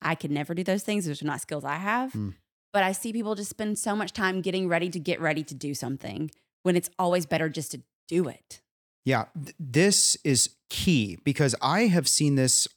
I 0.02 0.16
could 0.16 0.32
never 0.32 0.54
do 0.54 0.64
those 0.64 0.84
things. 0.84 1.06
Those 1.06 1.22
are 1.22 1.26
not 1.26 1.42
skills 1.42 1.64
I 1.64 1.76
have. 1.76 2.14
Mm. 2.14 2.36
But 2.74 2.84
I 2.84 2.92
see 2.92 3.14
people 3.14 3.36
just 3.36 3.50
spend 3.50 3.80
so 3.80 3.96
much 3.96 4.14
time 4.14 4.42
getting 4.42 4.68
ready 4.68 4.90
to 4.90 5.00
get 5.00 5.22
ready 5.22 5.44
to 5.44 5.56
do 5.56 5.74
something 5.74 6.32
when 6.64 6.76
it's 6.76 6.90
always 7.00 7.26
better 7.26 7.50
just 7.50 7.72
to 7.72 7.82
do 8.08 8.28
it. 8.28 8.62
Yeah, 9.06 9.26
th- 9.42 9.56
this 9.60 10.18
is 10.24 10.50
key 10.70 11.18
because 11.24 11.56
I 11.62 11.88
have 11.88 12.08
seen 12.08 12.36
this 12.36 12.68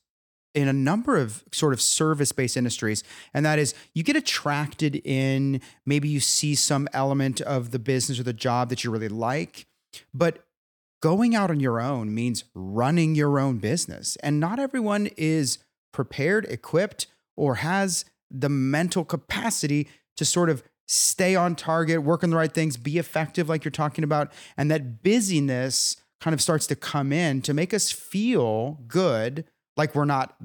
in 0.55 0.69
a 0.69 0.73
number 0.73 1.17
of 1.17 1.45
sort 1.53 1.73
of 1.73 1.81
service 1.81 2.33
based 2.33 2.57
industries. 2.57 3.05
And 3.33 3.47
that 3.47 3.59
is 3.59 3.75
you 3.95 4.03
get 4.03 4.17
attracted 4.17 4.97
in, 5.05 5.61
maybe 5.87 6.09
you 6.09 6.21
see 6.21 6.55
some 6.55 6.89
element 6.93 7.41
of 7.41 7.71
the 7.71 7.79
business 7.79 8.19
or 8.19 8.25
the 8.25 8.33
job 8.33 8.69
that 8.69 8.85
you 8.85 8.91
really 8.91 9.09
like, 9.09 9.67
but 10.13 10.47
going 11.01 11.35
out 11.35 11.51
on 11.51 11.61
your 11.61 11.81
own 11.81 12.15
means 12.15 12.45
running 12.55 13.15
your 13.15 13.39
own 13.39 13.59
business. 13.59 14.17
And 14.23 14.39
not 14.39 14.59
everyone 14.59 15.09
is 15.17 15.59
prepared, 15.93 16.45
equipped, 16.47 17.07
or 17.37 17.57
has 17.57 18.05
the 18.31 18.49
mental 18.49 19.05
capacity 19.05 19.89
to 20.17 20.25
sort 20.25 20.51
of 20.51 20.63
stay 20.87 21.35
on 21.37 21.55
target, 21.55 22.03
work 22.03 22.23
on 22.23 22.31
the 22.31 22.37
right 22.37 22.53
things, 22.53 22.77
be 22.77 22.99
effective, 22.99 23.49
like 23.49 23.65
you're 23.65 23.71
talking 23.71 24.05
about. 24.05 24.33
And 24.57 24.71
that 24.71 25.03
busyness 25.03 25.97
kind 26.21 26.35
of 26.35 26.43
starts 26.43 26.67
to 26.67 26.77
come 26.77 27.13
in 27.13 27.41
to 27.43 27.55
make 27.55 27.73
us 27.73 27.91
feel 27.91 28.81
good, 28.87 29.45
like 29.81 29.95
we're 29.95 30.05
not 30.05 30.37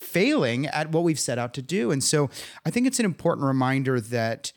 failing 0.00 0.66
at 0.66 0.90
what 0.90 1.04
we've 1.04 1.20
set 1.20 1.38
out 1.38 1.54
to 1.54 1.62
do. 1.62 1.90
And 1.90 2.02
so 2.02 2.28
I 2.66 2.70
think 2.70 2.86
it's 2.86 2.98
an 2.98 3.04
important 3.04 3.46
reminder 3.46 4.00
that 4.00 4.52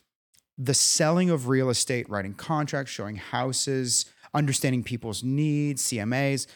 the 0.58 0.74
selling 0.74 1.30
of 1.30 1.48
real 1.48 1.70
estate, 1.70 2.10
writing 2.10 2.34
contracts, 2.34 2.92
showing 2.92 3.18
houses, 3.18 4.06
understanding 4.34 4.84
people's 4.84 5.24
needs, 5.24 5.84
CMAs, 5.84 6.48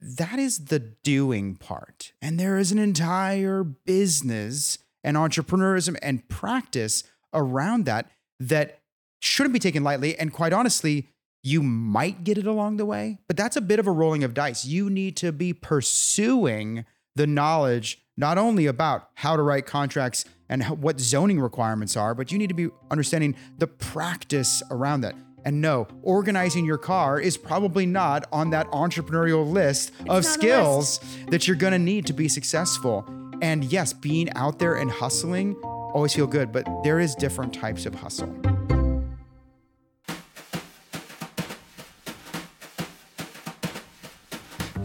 that 0.00 0.38
is 0.38 0.66
the 0.66 0.78
doing 0.78 1.56
part. 1.56 2.12
And 2.22 2.40
there 2.40 2.56
is 2.56 2.72
an 2.72 2.78
entire 2.78 3.62
business 3.62 4.78
and 5.04 5.16
entrepreneurism 5.16 5.96
and 6.00 6.26
practice 6.28 7.04
around 7.34 7.84
that 7.86 8.10
that 8.40 8.80
shouldn't 9.20 9.52
be 9.52 9.58
taken 9.58 9.82
lightly. 9.82 10.16
And 10.18 10.32
quite 10.32 10.52
honestly, 10.52 11.08
you 11.42 11.62
might 11.62 12.24
get 12.24 12.38
it 12.38 12.46
along 12.46 12.76
the 12.76 12.86
way, 12.86 13.18
but 13.26 13.36
that's 13.36 13.56
a 13.56 13.60
bit 13.60 13.78
of 13.78 13.86
a 13.86 13.92
rolling 13.92 14.24
of 14.24 14.34
dice. 14.34 14.64
You 14.64 14.88
need 14.88 15.16
to 15.18 15.32
be 15.32 15.52
pursuing 15.52 16.84
the 17.18 17.26
knowledge 17.26 18.00
not 18.16 18.38
only 18.38 18.66
about 18.66 19.10
how 19.14 19.36
to 19.36 19.42
write 19.42 19.66
contracts 19.66 20.24
and 20.48 20.62
how, 20.62 20.74
what 20.74 21.00
zoning 21.00 21.40
requirements 21.40 21.96
are, 21.96 22.14
but 22.14 22.30
you 22.32 22.38
need 22.38 22.46
to 22.46 22.54
be 22.54 22.68
understanding 22.90 23.34
the 23.58 23.66
practice 23.66 24.62
around 24.70 25.00
that. 25.02 25.16
And 25.44 25.60
no, 25.60 25.88
organizing 26.02 26.64
your 26.64 26.78
car 26.78 27.20
is 27.20 27.36
probably 27.36 27.86
not 27.86 28.26
on 28.32 28.50
that 28.50 28.68
entrepreneurial 28.70 29.50
list 29.50 29.92
of 30.08 30.24
skills 30.24 31.00
that 31.28 31.46
you're 31.46 31.56
to 31.72 31.78
need 31.78 32.06
to 32.06 32.12
be 32.12 32.28
successful. 32.28 33.04
And 33.42 33.64
yes, 33.64 33.92
being 33.92 34.32
out 34.34 34.60
there 34.60 34.76
and 34.76 34.90
hustling 34.90 35.54
always 35.56 36.14
feel 36.14 36.26
good, 36.26 36.52
but 36.52 36.66
there 36.84 37.00
is 37.00 37.14
different 37.16 37.52
types 37.52 37.84
of 37.84 37.94
hustle. 37.94 38.57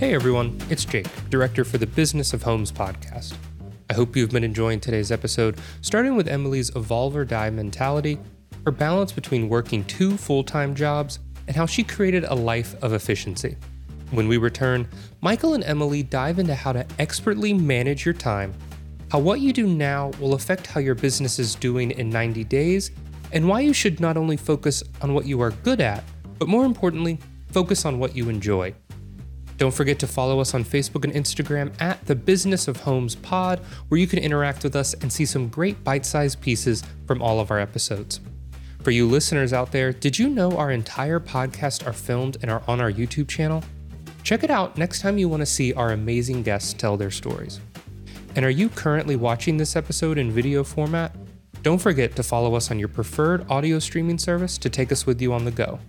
Hey 0.04 0.14
everyone, 0.14 0.60
it's 0.70 0.84
Jake, 0.84 1.08
director 1.30 1.64
for 1.64 1.78
the 1.78 1.88
Business 1.88 2.34
of 2.34 2.44
Homes 2.44 2.74
podcast. 2.74 3.36
I 3.90 3.94
hope 3.94 4.18
you've 4.18 4.32
been 4.32 4.44
enjoying 4.44 4.82
today's 4.82 5.14
episode, 5.14 5.58
starting 5.80 6.18
with 6.18 6.28
Emily's 6.28 6.76
evolve 6.76 7.16
or 7.16 7.24
die 7.24 7.50
mentality, 7.50 8.20
her 8.66 8.72
balance 8.74 9.14
between 9.14 9.48
working 9.48 9.86
two 9.86 10.18
full 10.18 10.44
time 10.44 10.76
jobs, 10.76 11.20
and 11.48 11.56
how 11.56 11.66
she 11.66 11.86
created 11.86 12.26
a 12.26 12.36
life 12.36 12.76
of 12.84 12.92
efficiency. 12.92 13.56
When 14.12 14.28
we 14.28 14.36
return, 14.36 14.90
Michael 15.22 15.54
and 15.54 15.64
Emily 15.64 16.04
dive 16.04 16.38
into 16.38 16.54
how 16.54 16.74
to 16.74 16.86
expertly 17.00 17.54
manage 17.54 18.04
your 18.04 18.14
time, 18.14 18.54
how 19.10 19.20
what 19.20 19.40
you 19.40 19.54
do 19.54 19.68
now 19.68 20.12
will 20.20 20.34
affect 20.34 20.68
how 20.68 20.82
your 20.82 20.96
business 20.96 21.40
is 21.40 21.56
doing 21.56 21.92
in 21.92 22.10
90 22.10 22.44
days, 22.44 22.92
and 23.32 23.48
why 23.48 23.62
you 23.62 23.72
should 23.72 24.02
not 24.02 24.18
only 24.18 24.36
focus 24.36 24.84
on 25.02 25.14
what 25.14 25.26
you 25.26 25.40
are 25.40 25.52
good 25.52 25.80
at, 25.80 26.04
but 26.40 26.50
more 26.50 26.66
importantly, 26.66 27.20
focus 27.54 27.86
on 27.86 28.00
what 28.00 28.18
you 28.18 28.28
enjoy. 28.28 28.76
Don't 29.58 29.74
forget 29.74 30.00
to 30.00 30.08
follow 30.08 30.40
us 30.40 30.54
on 30.54 30.64
Facebook 30.64 31.04
and 31.04 31.14
Instagram 31.14 31.72
at 31.80 32.06
the 32.06 32.16
Business 32.16 32.68
of 32.68 32.78
Homes 32.78 33.16
Pod, 33.16 33.60
where 33.88 34.00
you 34.00 34.08
can 34.08 34.20
interact 34.20 34.64
with 34.64 34.76
us 34.76 34.94
and 34.96 35.12
see 35.12 35.26
some 35.26 35.48
great 35.48 35.84
bite 35.84 36.06
sized 36.06 36.42
pieces 36.42 36.84
from 37.06 37.22
all 37.22 37.40
of 37.40 37.52
our 37.52 37.60
episodes. 37.60 38.20
For 38.82 38.92
you 38.92 39.08
listeners 39.08 39.54
out 39.54 39.72
there, 39.72 39.94
did 39.94 40.20
you 40.20 40.28
know 40.28 40.58
our 40.58 40.72
entire 40.72 41.20
podcast 41.20 41.88
are 41.88 41.94
filmed 41.94 42.38
and 42.42 42.52
are 42.52 42.64
on 42.68 42.82
our 42.82 42.92
YouTube 42.92 43.30
channel? 43.30 43.64
Check 44.24 44.44
it 44.44 44.50
out 44.50 44.78
next 44.78 45.02
time 45.02 45.18
you 45.18 45.30
want 45.30 45.42
to 45.42 45.46
see 45.46 45.74
our 45.74 45.92
amazing 45.92 46.44
guests 46.44 46.74
tell 46.74 46.98
their 46.98 47.12
stories. 47.12 47.60
And 48.36 48.44
are 48.44 48.50
you 48.50 48.70
currently 48.70 49.16
watching 49.16 49.58
this 49.58 49.76
episode 49.76 50.18
in 50.18 50.32
video 50.32 50.64
format? 50.64 51.16
Don't 51.62 51.78
forget 51.78 52.16
to 52.18 52.24
follow 52.24 52.56
us 52.56 52.72
on 52.72 52.80
your 52.80 52.90
preferred 52.90 53.50
audio 53.50 53.80
streaming 53.80 54.18
service 54.18 54.58
to 54.58 54.70
take 54.70 54.92
us 54.92 55.06
with 55.06 55.22
you 55.22 55.32
on 55.32 55.46
the 55.46 55.52
go. 55.52 55.80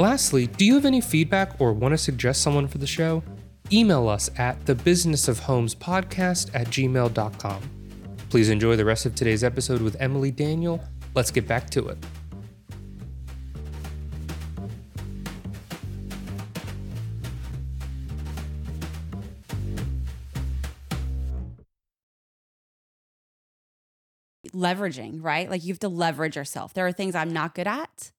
Lastly, 0.00 0.46
do 0.46 0.64
you 0.64 0.74
have 0.74 0.84
any 0.84 1.00
feedback 1.00 1.60
or 1.60 1.72
want 1.72 1.92
to 1.92 1.98
suggest 1.98 2.42
someone 2.42 2.68
for 2.68 2.78
the 2.78 2.86
show? 2.86 3.20
Email 3.72 4.08
us 4.08 4.30
at 4.38 4.64
thebusinessofhomespodcast 4.64 6.54
at 6.54 6.68
gmail.com. 6.68 7.62
Please 8.30 8.48
enjoy 8.48 8.76
the 8.76 8.84
rest 8.84 9.06
of 9.06 9.16
today's 9.16 9.42
episode 9.42 9.82
with 9.82 9.96
Emily 10.00 10.30
Daniel. 10.30 10.80
Let's 11.16 11.32
get 11.32 11.48
back 11.48 11.68
to 11.70 11.88
it. 11.88 11.98
leveraging, 24.54 25.22
right? 25.22 25.48
Like 25.48 25.62
you 25.62 25.72
have 25.72 25.78
to 25.80 25.88
leverage 25.88 26.34
yourself. 26.34 26.74
There 26.74 26.86
are 26.86 26.90
things 26.90 27.14
I'm 27.14 27.32
not 27.32 27.54
good 27.54 27.68
at 27.68 28.10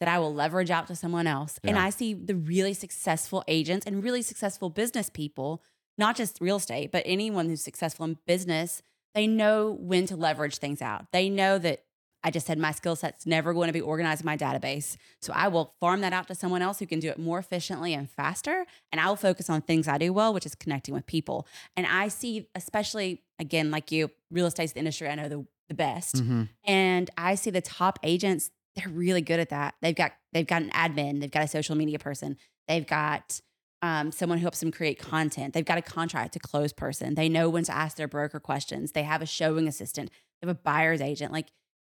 that 0.00 0.08
I 0.08 0.18
will 0.18 0.34
leverage 0.34 0.70
out 0.70 0.86
to 0.88 0.96
someone 0.96 1.26
else. 1.26 1.60
And 1.62 1.78
I 1.78 1.90
see 1.90 2.14
the 2.14 2.34
really 2.34 2.74
successful 2.74 3.44
agents 3.46 3.86
and 3.86 4.02
really 4.02 4.22
successful 4.22 4.70
business 4.70 5.10
people, 5.10 5.62
not 5.96 6.16
just 6.16 6.40
real 6.40 6.56
estate, 6.56 6.90
but 6.90 7.02
anyone 7.06 7.46
who's 7.46 7.62
successful 7.62 8.06
in 8.06 8.18
business, 8.26 8.82
they 9.14 9.26
know 9.26 9.76
when 9.78 10.06
to 10.06 10.16
leverage 10.16 10.56
things 10.58 10.80
out. 10.80 11.06
They 11.12 11.28
know 11.28 11.58
that 11.58 11.84
I 12.22 12.30
just 12.30 12.46
said 12.46 12.58
my 12.58 12.72
skill 12.72 12.96
set's 12.96 13.26
never 13.26 13.54
going 13.54 13.68
to 13.68 13.72
be 13.72 13.80
organized 13.80 14.22
in 14.22 14.26
my 14.26 14.36
database. 14.36 14.96
So 15.20 15.32
I 15.34 15.48
will 15.48 15.74
farm 15.80 16.02
that 16.02 16.12
out 16.12 16.28
to 16.28 16.34
someone 16.34 16.62
else 16.62 16.78
who 16.78 16.86
can 16.86 17.00
do 17.00 17.08
it 17.08 17.18
more 17.18 17.38
efficiently 17.38 17.94
and 17.94 18.10
faster. 18.10 18.66
And 18.92 19.00
I'll 19.00 19.16
focus 19.16 19.48
on 19.48 19.62
things 19.62 19.88
I 19.88 19.98
do 19.98 20.12
well, 20.12 20.34
which 20.34 20.46
is 20.46 20.54
connecting 20.54 20.94
with 20.94 21.06
people. 21.06 21.46
And 21.76 21.86
I 21.86 22.08
see, 22.08 22.48
especially 22.54 23.22
again, 23.38 23.70
like 23.70 23.90
you, 23.90 24.10
real 24.30 24.46
estate's 24.46 24.72
the 24.72 24.80
industry 24.80 25.08
I 25.08 25.14
know 25.14 25.28
the, 25.28 25.46
the 25.68 25.74
best. 25.74 26.16
Mm-hmm. 26.16 26.42
And 26.64 27.10
I 27.16 27.36
see 27.36 27.50
the 27.50 27.62
top 27.62 27.98
agents, 28.02 28.50
they're 28.76 28.88
really 28.88 29.20
good 29.22 29.40
at 29.40 29.50
that. 29.50 29.74
They've 29.82 29.94
got 29.94 30.12
they've 30.32 30.46
got 30.46 30.62
an 30.62 30.70
admin, 30.70 31.20
they've 31.20 31.30
got 31.30 31.44
a 31.44 31.48
social 31.48 31.74
media 31.76 31.98
person, 31.98 32.36
they've 32.68 32.86
got 32.86 33.40
um, 33.82 34.12
someone 34.12 34.38
who 34.38 34.42
helps 34.42 34.60
them 34.60 34.70
create 34.70 34.98
content. 34.98 35.54
They've 35.54 35.64
got 35.64 35.78
a 35.78 35.82
contract 35.82 36.34
to 36.34 36.38
close 36.38 36.72
person. 36.72 37.14
They 37.14 37.28
know 37.30 37.48
when 37.48 37.64
to 37.64 37.74
ask 37.74 37.96
their 37.96 38.08
broker 38.08 38.38
questions. 38.38 38.92
They 38.92 39.04
have 39.04 39.22
a 39.22 39.26
showing 39.26 39.66
assistant. 39.66 40.10
They 40.10 40.48
have 40.48 40.54
a 40.54 40.58
buyer's 40.60 41.00
agent. 41.00 41.32
Like 41.32 41.46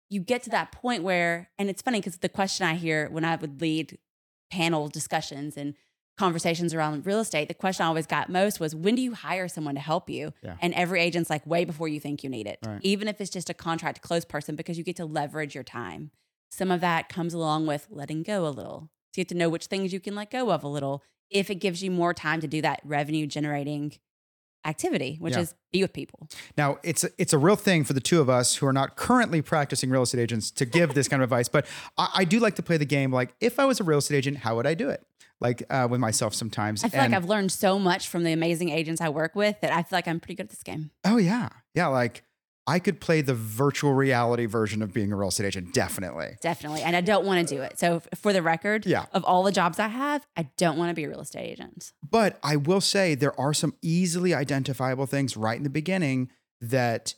you 0.10 0.20
get 0.20 0.42
to 0.44 0.50
that 0.52 0.72
point 0.72 1.04
where, 1.04 1.50
and 1.60 1.70
it's 1.70 1.82
funny 1.84 2.00
because 2.00 2.18
the 2.18 2.30
question 2.30 2.66
I 2.66 2.74
hear 2.76 3.10
when 3.10 3.24
I 3.24 3.36
would 3.36 3.62
lead 3.62 3.98
panel 4.52 4.88
discussions 4.88 5.56
and 5.56 5.76
conversations 6.18 6.74
around 6.74 7.06
real 7.06 7.20
estate, 7.20 7.48
the 7.48 7.54
question 7.54 7.84
I 7.84 7.88
always 7.88 8.06
got 8.06 8.30
most 8.30 8.60
was, 8.60 8.76
when 8.76 8.96
do 8.96 9.02
you 9.02 9.14
hire 9.14 9.48
someone 9.48 9.76
to 9.76 9.82
help 9.82 10.10
you? 10.10 10.32
Yeah. 10.44 10.58
And 10.62 10.74
every 10.76 11.00
agent's 11.02 11.30
like, 11.30 11.46
way 11.48 11.66
before 11.66 11.88
you 11.88 12.00
think 12.00 12.24
you 12.24 12.30
need 12.30 12.46
it, 12.48 12.60
Right. 12.66 12.80
even 12.84 13.08
if 13.08 13.20
it's 13.22 13.32
just 13.32 13.50
a 13.50 13.54
contract 13.54 14.02
to 14.02 14.08
close 14.08 14.24
person, 14.26 14.56
because 14.56 14.78
you 14.78 14.84
get 14.84 14.96
to 14.98 15.06
leverage 15.06 15.56
your 15.56 15.64
time. 15.64 16.12
Some 16.56 16.70
of 16.70 16.82
that 16.82 17.10
comes 17.10 17.34
along 17.34 17.66
with 17.66 17.88
letting 17.90 18.22
go 18.22 18.46
a 18.46 18.50
little. 18.50 18.90
So 19.12 19.20
you 19.20 19.22
have 19.22 19.28
to 19.30 19.36
know 19.36 19.50
which 19.50 19.66
things 19.66 19.92
you 19.92 20.00
can 20.00 20.14
let 20.14 20.30
go 20.30 20.52
of 20.52 20.64
a 20.64 20.68
little 20.68 21.02
if 21.32 21.50
it 21.50 21.56
gives 21.56 21.82
you 21.82 21.90
more 21.90 22.14
time 22.14 22.42
to 22.42 22.48
do 22.48 22.62
that 22.62 22.80
revenue 22.84 23.26
generating 23.26 23.94
activity, 24.66 25.18
which 25.20 25.34
Yeah. 25.34 25.42
is 25.42 25.56
be 25.72 25.82
with 25.82 25.94
people. 25.94 26.30
Now, 26.58 26.78
it's 26.84 27.04
a, 27.04 27.10
it's 27.18 27.34
a 27.34 27.38
real 27.38 27.56
thing 27.56 27.84
for 27.84 27.94
the 27.94 28.00
two 28.00 28.22
of 28.22 28.30
us 28.30 28.56
who 28.58 28.66
are 28.68 28.72
not 28.74 28.96
currently 28.96 29.42
practicing 29.42 29.90
real 29.90 30.04
estate 30.04 30.22
agents 30.22 30.52
to 30.52 30.66
give 30.66 30.94
this 30.94 31.08
kind 31.08 31.22
of 31.22 31.26
advice. 31.28 31.50
But 31.50 31.66
I, 31.98 32.10
I 32.18 32.24
do 32.26 32.40
like 32.40 32.56
to 32.56 32.64
play 32.64 32.78
the 32.78 32.86
game. 32.86 33.12
Like, 33.12 33.34
if 33.42 33.60
I 33.60 33.66
was 33.66 33.80
a 33.80 33.84
real 33.84 33.98
estate 33.98 34.18
agent, 34.18 34.38
how 34.38 34.56
would 34.56 34.68
I 34.68 34.74
do 34.76 34.90
it? 34.90 35.04
Like 35.42 35.64
uh, 35.70 35.88
with 35.90 36.00
myself 36.00 36.34
sometimes. 36.34 36.84
I 36.84 36.90
feel 36.90 37.02
And- 37.02 37.12
like 37.12 37.18
I've 37.22 37.28
learned 37.28 37.52
so 37.52 37.78
much 37.80 38.08
from 38.08 38.24
the 38.24 38.32
amazing 38.32 38.70
agents 38.70 39.02
I 39.02 39.10
work 39.10 39.36
with 39.36 39.60
that 39.62 39.72
I 39.74 39.82
feel 39.84 39.98
like 39.98 40.08
I'm 40.08 40.20
pretty 40.20 40.36
good 40.36 40.44
at 40.44 40.50
this 40.52 40.64
game. 40.64 40.92
Oh 41.04 41.18
yeah, 41.18 41.50
yeah. 41.74 41.88
Like 41.88 42.24
I 42.66 42.80
could 42.80 43.02
play 43.02 43.22
the 43.22 43.34
virtual 43.34 43.94
reality 43.94 44.46
version 44.46 44.82
of 44.82 44.94
being 44.94 45.12
a 45.12 45.18
real 45.18 45.28
estate 45.30 45.46
agent. 45.48 45.74
Definitely. 45.74 46.38
Definitely. 46.42 46.82
And 46.82 46.96
I 46.96 47.02
don't 47.02 47.26
want 47.26 47.46
to 47.48 47.56
do 47.56 47.62
it. 47.62 47.78
So, 47.78 48.02
for 48.16 48.32
the 48.32 48.42
record, 48.42 48.86
Yeah. 48.86 49.06
of 49.12 49.24
all 49.26 49.44
the 49.44 49.52
jobs 49.52 49.80
I 49.80 49.88
have, 49.90 50.26
I 50.38 50.50
don't 50.58 50.78
want 50.78 50.90
to 50.90 50.94
be 50.94 51.04
a 51.04 51.10
real 51.10 51.20
estate 51.20 51.46
agent. 51.50 51.92
But 52.10 52.40
I 52.42 52.56
will 52.56 52.80
say 52.82 53.16
there 53.16 53.38
are 53.40 53.54
some 53.54 53.74
easily 53.82 54.34
identifiable 54.34 55.06
things 55.08 55.36
right 55.36 55.58
in 55.58 55.64
the 55.64 55.70
beginning 55.70 56.30
that 56.62 57.16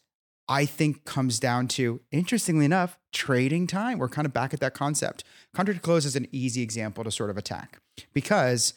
I 0.48 0.66
think 0.66 1.06
comes 1.06 1.40
down 1.40 1.68
to, 1.70 2.02
interestingly 2.12 2.66
enough, 2.66 2.98
trading 3.14 3.68
time. 3.68 3.98
We're 4.00 4.10
kind 4.10 4.26
of 4.26 4.34
back 4.34 4.54
at 4.54 4.60
that 4.62 4.74
concept. 4.74 5.24
Contract 5.54 5.80
to 5.80 5.82
close 5.84 6.06
is 6.06 6.16
an 6.16 6.28
easy 6.32 6.62
example 6.62 7.04
to 7.04 7.12
sort 7.12 7.30
of 7.30 7.38
attack 7.38 7.80
because 8.14 8.74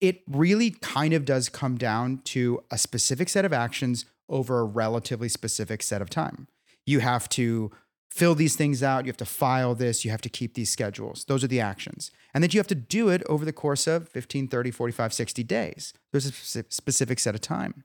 it 0.00 0.22
really 0.26 0.70
kind 0.70 1.12
of 1.12 1.24
does 1.26 1.48
come 1.50 1.76
down 1.76 2.18
to 2.24 2.62
a 2.70 2.78
specific 2.78 3.28
set 3.28 3.44
of 3.44 3.52
actions 3.52 4.06
over 4.30 4.60
a 4.60 4.64
relatively 4.64 5.28
specific 5.28 5.82
set 5.82 6.00
of 6.00 6.08
time. 6.08 6.48
You 6.86 7.00
have 7.00 7.28
to 7.30 7.70
fill 8.10 8.34
these 8.34 8.56
things 8.56 8.82
out, 8.82 9.04
you 9.04 9.10
have 9.10 9.16
to 9.18 9.24
file 9.24 9.74
this, 9.74 10.04
you 10.04 10.10
have 10.10 10.20
to 10.22 10.28
keep 10.28 10.54
these 10.54 10.70
schedules. 10.70 11.24
Those 11.26 11.44
are 11.44 11.48
the 11.48 11.60
actions. 11.60 12.10
And 12.34 12.42
that 12.42 12.52
you 12.52 12.58
have 12.58 12.66
to 12.68 12.74
do 12.74 13.08
it 13.08 13.22
over 13.28 13.44
the 13.44 13.52
course 13.52 13.86
of 13.86 14.08
15, 14.08 14.48
30, 14.48 14.70
45, 14.72 15.12
60 15.12 15.44
days. 15.44 15.92
There's 16.10 16.26
a 16.26 16.64
specific 16.70 17.18
set 17.20 17.34
of 17.34 17.40
time. 17.40 17.84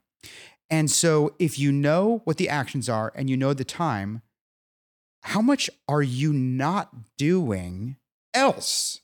And 0.68 0.90
so 0.90 1.34
if 1.38 1.58
you 1.60 1.70
know 1.70 2.22
what 2.24 2.38
the 2.38 2.48
actions 2.48 2.88
are 2.88 3.12
and 3.14 3.30
you 3.30 3.36
know 3.36 3.54
the 3.54 3.64
time, 3.64 4.22
how 5.22 5.40
much 5.40 5.70
are 5.88 6.02
you 6.02 6.32
not 6.32 7.16
doing 7.16 7.96
else 8.34 9.00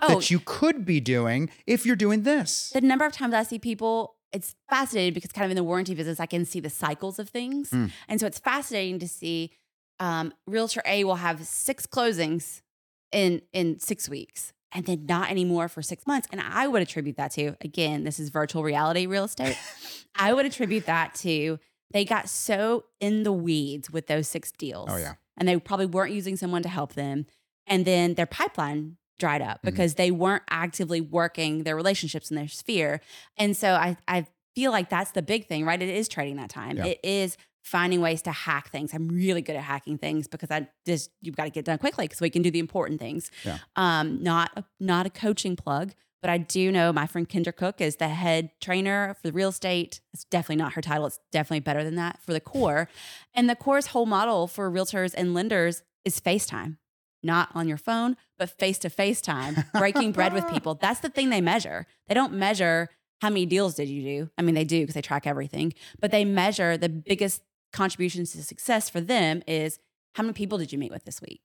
Oh, 0.00 0.14
that 0.20 0.30
you 0.30 0.38
could 0.44 0.84
be 0.84 1.00
doing 1.00 1.50
if 1.66 1.84
you're 1.86 1.96
doing 1.96 2.22
this? 2.24 2.70
the 2.74 2.80
number 2.82 3.06
of 3.06 3.12
times 3.12 3.32
I 3.34 3.42
see 3.42 3.58
people 3.58 4.16
it's 4.32 4.54
fascinating 4.68 5.14
because 5.14 5.32
kind 5.32 5.44
of 5.44 5.50
in 5.50 5.56
the 5.56 5.64
warranty 5.64 5.94
business, 5.94 6.20
I 6.20 6.26
can 6.26 6.44
see 6.44 6.60
the 6.60 6.70
cycles 6.70 7.18
of 7.18 7.28
things. 7.28 7.70
Mm. 7.70 7.90
And 8.08 8.20
so 8.20 8.26
it's 8.26 8.38
fascinating 8.38 8.98
to 8.98 9.08
see 9.08 9.52
um, 10.00 10.32
realtor 10.46 10.82
A 10.86 11.04
will 11.04 11.16
have 11.16 11.44
six 11.46 11.86
closings 11.86 12.62
in 13.10 13.42
in 13.52 13.78
six 13.78 14.08
weeks 14.08 14.52
and 14.72 14.84
then 14.84 15.06
not 15.06 15.30
anymore 15.30 15.68
for 15.68 15.82
six 15.82 16.06
months. 16.06 16.28
And 16.30 16.40
I 16.40 16.66
would 16.66 16.82
attribute 16.82 17.16
that 17.16 17.32
to, 17.32 17.54
again, 17.60 18.04
this 18.04 18.20
is 18.20 18.28
virtual 18.28 18.62
reality 18.62 19.06
real 19.06 19.24
estate. 19.24 19.56
I 20.14 20.34
would 20.34 20.46
attribute 20.46 20.86
that 20.86 21.14
to 21.16 21.58
they 21.90 22.04
got 22.04 22.28
so 22.28 22.84
in 23.00 23.22
the 23.22 23.32
weeds 23.32 23.90
with 23.90 24.08
those 24.08 24.28
six 24.28 24.52
deals. 24.52 24.88
Oh 24.90 24.96
yeah. 24.96 25.14
And 25.36 25.48
they 25.48 25.56
probably 25.56 25.86
weren't 25.86 26.12
using 26.12 26.36
someone 26.36 26.62
to 26.62 26.68
help 26.68 26.94
them. 26.94 27.26
And 27.66 27.84
then 27.84 28.14
their 28.14 28.26
pipeline 28.26 28.96
dried 29.18 29.42
up 29.42 29.58
Mhm. 29.58 29.66
because 29.66 29.94
they 29.94 30.10
weren't 30.10 30.42
actively 30.50 31.00
working 31.00 31.64
their 31.64 31.76
relationships 31.76 32.30
in 32.30 32.36
their 32.36 32.48
sphere. 32.48 33.00
And 33.36 33.56
so 33.56 33.74
I, 33.74 33.96
I 34.06 34.26
feel 34.54 34.70
like 34.72 34.88
that's 34.88 35.12
the 35.12 35.22
big 35.22 35.46
thing, 35.46 35.64
right? 35.64 35.80
It 35.80 35.88
is 35.88 36.08
trading 36.08 36.36
that 36.36 36.50
time. 36.50 36.76
Yeah. 36.78 36.86
It 36.86 37.00
is 37.02 37.36
finding 37.62 38.00
ways 38.00 38.22
to 38.22 38.32
hack 38.32 38.70
things. 38.70 38.94
I'm 38.94 39.08
really 39.08 39.42
good 39.42 39.54
at 39.56 39.62
hacking 39.62 39.98
things 39.98 40.26
because 40.26 40.50
I 40.50 40.68
just 40.86 41.10
you've 41.20 41.36
got 41.36 41.44
to 41.44 41.50
get 41.50 41.64
done 41.64 41.78
quickly 41.78 42.08
so 42.12 42.18
we 42.22 42.30
can 42.30 42.42
do 42.42 42.50
the 42.50 42.58
important 42.58 42.98
things. 42.98 43.30
Yeah. 43.44 43.58
Um, 43.76 44.22
not 44.22 44.50
a, 44.56 44.64
not 44.80 45.04
a 45.06 45.10
coaching 45.10 45.54
plug, 45.54 45.92
but 46.22 46.30
I 46.30 46.38
do 46.38 46.72
know 46.72 46.92
my 46.92 47.06
friend 47.06 47.28
Kendra 47.28 47.54
Cook 47.54 47.80
is 47.80 47.96
the 47.96 48.08
head 48.08 48.50
trainer 48.60 49.14
for 49.20 49.26
the 49.28 49.32
real 49.32 49.50
estate. 49.50 50.00
It's 50.14 50.24
definitely 50.24 50.56
not 50.56 50.72
her 50.72 50.80
title. 50.80 51.06
It's 51.06 51.20
definitely 51.30 51.60
better 51.60 51.84
than 51.84 51.96
that 51.96 52.20
for 52.22 52.32
the 52.32 52.40
core. 52.40 52.88
And 53.34 53.50
the 53.50 53.54
core's 53.56 53.88
whole 53.88 54.06
model 54.06 54.46
for 54.48 54.70
realtors 54.70 55.12
and 55.16 55.34
lenders 55.34 55.82
is 56.04 56.18
FaceTime. 56.20 56.78
Not 57.22 57.48
on 57.54 57.68
your 57.68 57.78
phone, 57.78 58.16
but 58.38 58.50
face 58.50 58.78
to 58.78 58.90
face 58.90 59.20
time, 59.20 59.64
breaking 59.74 60.12
bread 60.12 60.32
with 60.32 60.48
people. 60.48 60.74
That's 60.80 61.00
the 61.00 61.08
thing 61.08 61.30
they 61.30 61.40
measure. 61.40 61.86
They 62.06 62.14
don't 62.14 62.34
measure 62.34 62.88
how 63.20 63.28
many 63.28 63.46
deals 63.46 63.74
did 63.74 63.88
you 63.88 64.02
do. 64.02 64.30
I 64.38 64.42
mean, 64.42 64.54
they 64.54 64.64
do 64.64 64.80
because 64.80 64.94
they 64.94 65.02
track 65.02 65.26
everything, 65.26 65.74
but 66.00 66.10
they 66.10 66.24
measure 66.24 66.76
the 66.76 66.88
biggest 66.88 67.42
contributions 67.72 68.32
to 68.32 68.42
success 68.42 68.88
for 68.88 69.00
them 69.00 69.42
is 69.46 69.78
how 70.14 70.22
many 70.22 70.32
people 70.32 70.58
did 70.58 70.72
you 70.72 70.78
meet 70.78 70.90
with 70.90 71.04
this 71.04 71.20
week? 71.20 71.40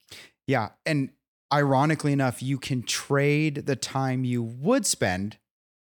Yeah. 0.48 0.70
And 0.86 1.10
ironically 1.52 2.14
enough, 2.14 2.42
you 2.42 2.58
can 2.58 2.84
trade 2.84 3.66
the 3.66 3.76
time 3.76 4.24
you 4.24 4.42
would 4.42 4.86
spend, 4.86 5.38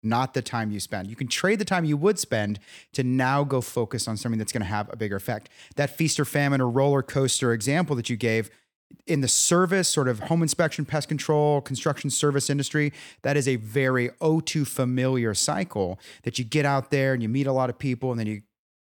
not 0.01 0.33
the 0.33 0.41
time 0.41 0.71
you 0.71 0.79
spend. 0.79 1.09
You 1.09 1.15
can 1.15 1.27
trade 1.27 1.59
the 1.59 1.65
time 1.65 1.83
you 1.83 1.97
would 1.97 2.19
spend 2.19 2.59
to 2.93 3.03
now 3.03 3.43
go 3.43 3.59
focus 3.61 4.07
on 4.07 4.17
something 4.17 4.39
that's 4.39 4.51
going 4.51 4.61
to 4.61 4.67
have 4.67 4.91
a 4.91 4.95
bigger 4.95 5.15
effect. 5.15 5.49
That 5.75 5.89
feast 5.89 6.19
or 6.19 6.25
famine 6.25 6.61
or 6.61 6.69
roller 6.69 7.01
coaster 7.01 7.51
example 7.53 7.95
that 7.97 8.09
you 8.09 8.15
gave 8.15 8.49
in 9.05 9.21
the 9.21 9.27
service, 9.27 9.87
sort 9.87 10.07
of 10.07 10.19
home 10.19 10.41
inspection, 10.41 10.85
pest 10.85 11.07
control, 11.07 11.61
construction 11.61 12.09
service 12.09 12.49
industry, 12.49 12.93
that 13.23 13.35
is 13.35 13.47
a 13.47 13.55
very 13.57 14.09
O2 14.21 14.67
familiar 14.67 15.33
cycle 15.33 15.99
that 16.23 16.37
you 16.37 16.45
get 16.45 16.65
out 16.65 16.91
there 16.91 17.13
and 17.13 17.23
you 17.23 17.29
meet 17.29 17.47
a 17.47 17.51
lot 17.51 17.69
of 17.69 17.79
people 17.79 18.11
and 18.11 18.19
then 18.19 18.27
you 18.27 18.41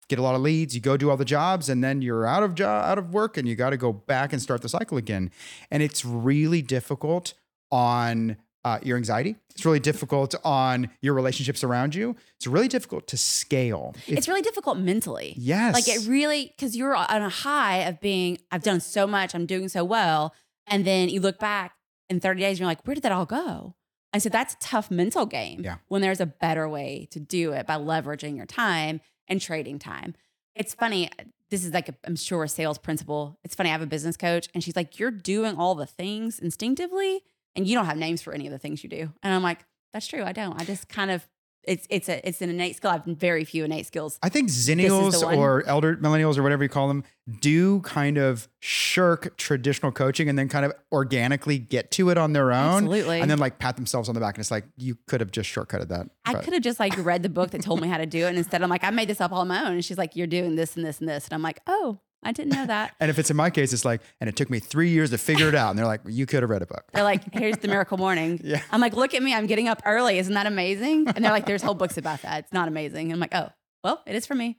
get 0.08 0.18
a 0.18 0.22
lot 0.22 0.34
of 0.34 0.40
leads, 0.40 0.74
you 0.74 0.80
go 0.80 0.96
do 0.96 1.10
all 1.10 1.16
the 1.16 1.24
jobs, 1.24 1.68
and 1.68 1.84
then 1.84 2.00
you're 2.00 2.26
out 2.26 2.42
of 2.42 2.54
job, 2.54 2.84
out 2.84 2.98
of 2.98 3.12
work, 3.12 3.36
and 3.36 3.46
you 3.46 3.54
got 3.54 3.70
to 3.70 3.76
go 3.76 3.92
back 3.92 4.32
and 4.32 4.40
start 4.40 4.62
the 4.62 4.68
cycle 4.68 4.96
again. 4.96 5.30
And 5.70 5.82
it's 5.82 6.04
really 6.04 6.62
difficult 6.62 7.34
on 7.70 8.36
uh, 8.64 8.78
your 8.82 8.96
anxiety. 8.96 9.36
It's 9.54 9.64
really 9.64 9.80
difficult 9.80 10.34
on 10.44 10.90
your 11.00 11.14
relationships 11.14 11.62
around 11.64 11.94
you. 11.94 12.16
It's 12.36 12.46
really 12.46 12.68
difficult 12.68 13.06
to 13.08 13.16
scale. 13.16 13.94
It's, 14.06 14.28
really 14.28 14.42
difficult 14.42 14.78
mentally. 14.78 15.34
yes, 15.36 15.74
Like 15.74 15.88
it 15.88 16.06
really, 16.08 16.52
because 16.56 16.76
you're 16.76 16.94
on 16.94 17.22
a 17.22 17.28
high 17.28 17.78
of 17.78 18.00
being, 18.00 18.38
I've 18.50 18.62
done 18.62 18.80
so 18.80 19.06
much, 19.06 19.34
I'm 19.34 19.46
doing 19.46 19.68
so 19.68 19.84
well. 19.84 20.34
And 20.66 20.84
then 20.84 21.08
you 21.08 21.20
look 21.20 21.38
back 21.38 21.72
in 22.08 22.20
30 22.20 22.40
days 22.40 22.50
and 22.52 22.58
you're 22.60 22.66
like, 22.68 22.86
where 22.86 22.94
did 22.94 23.02
that 23.04 23.12
all 23.12 23.26
go? 23.26 23.74
And 24.12 24.22
so 24.22 24.28
that's 24.28 24.54
a 24.54 24.58
tough 24.58 24.90
mental 24.90 25.26
game 25.26 25.60
Yeah. 25.62 25.76
when 25.88 26.02
there's 26.02 26.20
a 26.20 26.26
better 26.26 26.68
way 26.68 27.08
to 27.10 27.20
do 27.20 27.52
it 27.52 27.66
by 27.66 27.74
leveraging 27.76 28.36
your 28.36 28.46
time 28.46 29.00
and 29.28 29.40
trading 29.40 29.78
time. 29.78 30.14
It's 30.54 30.74
funny. 30.74 31.10
This 31.50 31.64
is 31.64 31.72
like, 31.72 31.88
a, 31.88 31.94
I'm 32.04 32.16
sure, 32.16 32.44
a 32.44 32.48
sales 32.48 32.78
principle. 32.78 33.38
It's 33.44 33.54
funny. 33.54 33.68
I 33.70 33.72
have 33.72 33.82
a 33.82 33.86
business 33.86 34.16
coach 34.16 34.48
and 34.54 34.62
she's 34.64 34.76
like, 34.76 34.98
you're 34.98 35.10
doing 35.10 35.56
all 35.56 35.74
the 35.74 35.86
things 35.86 36.38
instinctively 36.38 37.22
and 37.58 37.66
you 37.66 37.74
don't 37.74 37.84
have 37.86 37.98
names 37.98 38.22
for 38.22 38.32
any 38.32 38.46
of 38.46 38.52
the 38.52 38.58
things 38.58 38.82
you 38.82 38.88
do. 38.88 39.12
And 39.22 39.34
I'm 39.34 39.42
like, 39.42 39.64
that's 39.92 40.06
true. 40.06 40.22
I 40.24 40.32
don't. 40.32 40.58
I 40.58 40.64
just 40.64 40.88
kind 40.88 41.10
of, 41.10 41.26
it's, 41.64 41.86
it's 41.90 42.08
a, 42.08 42.26
it's 42.26 42.40
an 42.40 42.48
innate 42.48 42.76
skill. 42.76 42.90
I 42.90 42.94
have 42.94 43.04
very 43.04 43.44
few 43.44 43.64
innate 43.64 43.84
skills. 43.84 44.18
I 44.22 44.30
think 44.30 44.48
xennials 44.48 45.22
or 45.36 45.64
elder 45.66 45.96
millennials 45.96 46.38
or 46.38 46.42
whatever 46.42 46.62
you 46.62 46.68
call 46.70 46.88
them 46.88 47.04
do 47.40 47.80
kind 47.80 48.16
of 48.16 48.48
shirk 48.60 49.36
traditional 49.36 49.92
coaching 49.92 50.30
and 50.30 50.38
then 50.38 50.48
kind 50.48 50.64
of 50.64 50.72
organically 50.92 51.58
get 51.58 51.90
to 51.90 52.08
it 52.08 52.16
on 52.16 52.32
their 52.32 52.52
own. 52.52 52.84
Absolutely. 52.84 53.20
And 53.20 53.30
then 53.30 53.38
like 53.38 53.58
pat 53.58 53.76
themselves 53.76 54.08
on 54.08 54.14
the 54.14 54.20
back 54.20 54.36
and 54.36 54.40
it's 54.40 54.50
like, 54.50 54.64
you 54.78 54.96
could 55.08 55.20
have 55.20 55.30
just 55.30 55.50
shortcutted 55.50 55.88
that. 55.88 56.06
I 56.24 56.32
But- 56.34 56.44
could 56.44 56.54
have 56.54 56.62
just 56.62 56.80
like 56.80 56.96
read 57.04 57.22
the 57.22 57.28
book 57.28 57.50
that 57.50 57.60
told 57.62 57.82
me 57.82 57.88
how 57.88 57.98
to 57.98 58.06
do 58.06 58.24
it. 58.24 58.28
And 58.30 58.38
instead, 58.38 58.62
I'm 58.62 58.70
like, 58.70 58.84
I 58.84 58.90
made 58.90 59.08
this 59.08 59.20
up 59.20 59.32
all 59.32 59.40
on 59.40 59.48
my 59.48 59.60
own. 59.66 59.72
And 59.72 59.84
she's 59.84 59.98
like, 59.98 60.16
You're 60.16 60.26
doing 60.26 60.54
this 60.54 60.76
and 60.76 60.86
this 60.86 61.00
and 61.00 61.08
this. 61.08 61.26
And 61.26 61.34
I'm 61.34 61.42
like, 61.42 61.60
Oh, 61.66 62.00
I 62.22 62.32
didn't 62.32 62.52
know 62.52 62.66
that. 62.66 62.94
And 63.00 63.10
if 63.10 63.18
it's 63.18 63.30
in 63.30 63.36
my 63.36 63.48
case, 63.50 63.72
it's 63.72 63.84
like, 63.84 64.00
and 64.20 64.28
it 64.28 64.34
took 64.36 64.50
me 64.50 64.58
three 64.58 64.90
years 64.90 65.10
to 65.10 65.18
figure 65.18 65.48
it 65.48 65.54
out. 65.54 65.70
And 65.70 65.78
they're 65.78 65.86
like, 65.86 66.00
you 66.06 66.26
could 66.26 66.42
have 66.42 66.50
read 66.50 66.62
a 66.62 66.66
book. 66.66 66.84
They're 66.92 67.04
like, 67.04 67.32
Here's 67.32 67.58
the 67.58 67.68
miracle 67.68 67.96
morning. 67.98 68.40
Yeah. 68.44 68.60
I'm 68.72 68.80
like, 68.80 68.94
Look 68.94 69.14
at 69.14 69.22
me. 69.22 69.32
I'm 69.34 69.46
getting 69.46 69.68
up 69.68 69.80
early. 69.84 70.18
Isn't 70.18 70.34
that 70.34 70.46
amazing? 70.46 71.08
And 71.08 71.24
they're 71.24 71.32
like, 71.32 71.46
There's 71.46 71.62
whole 71.62 71.74
books 71.74 71.96
about 71.96 72.22
that. 72.22 72.40
It's 72.44 72.52
not 72.52 72.66
amazing. 72.68 73.06
And 73.12 73.14
I'm 73.14 73.20
like, 73.20 73.34
Oh, 73.34 73.50
well, 73.84 74.02
it 74.06 74.16
is 74.16 74.26
for 74.26 74.34
me. 74.34 74.56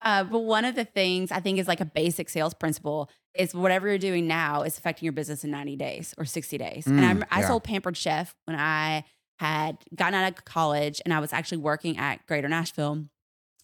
Uh, 0.00 0.22
but 0.24 0.38
one 0.40 0.64
of 0.64 0.76
the 0.76 0.84
things 0.84 1.32
I 1.32 1.40
think 1.40 1.58
is 1.58 1.66
like 1.66 1.80
a 1.80 1.84
basic 1.84 2.28
sales 2.28 2.54
principle 2.54 3.10
is 3.34 3.52
whatever 3.54 3.88
you're 3.88 3.98
doing 3.98 4.28
now 4.28 4.62
is 4.62 4.78
affecting 4.78 5.04
your 5.06 5.12
business 5.12 5.42
in 5.42 5.50
90 5.50 5.74
days 5.76 6.14
or 6.18 6.24
60 6.24 6.56
days. 6.58 6.86
and 6.86 7.00
Mm, 7.00 7.24
I, 7.30 7.38
I 7.38 7.40
yeah. 7.40 7.48
sold 7.48 7.64
Pampered 7.64 7.96
Chef 7.96 8.34
when 8.44 8.56
I 8.56 9.04
had 9.40 9.78
gotten 9.94 10.14
out 10.14 10.30
of 10.38 10.44
college 10.44 11.00
and 11.04 11.12
I 11.12 11.18
was 11.18 11.32
actually 11.32 11.58
working 11.58 11.98
at 11.98 12.24
Greater 12.26 12.48
Nashville 12.48 13.06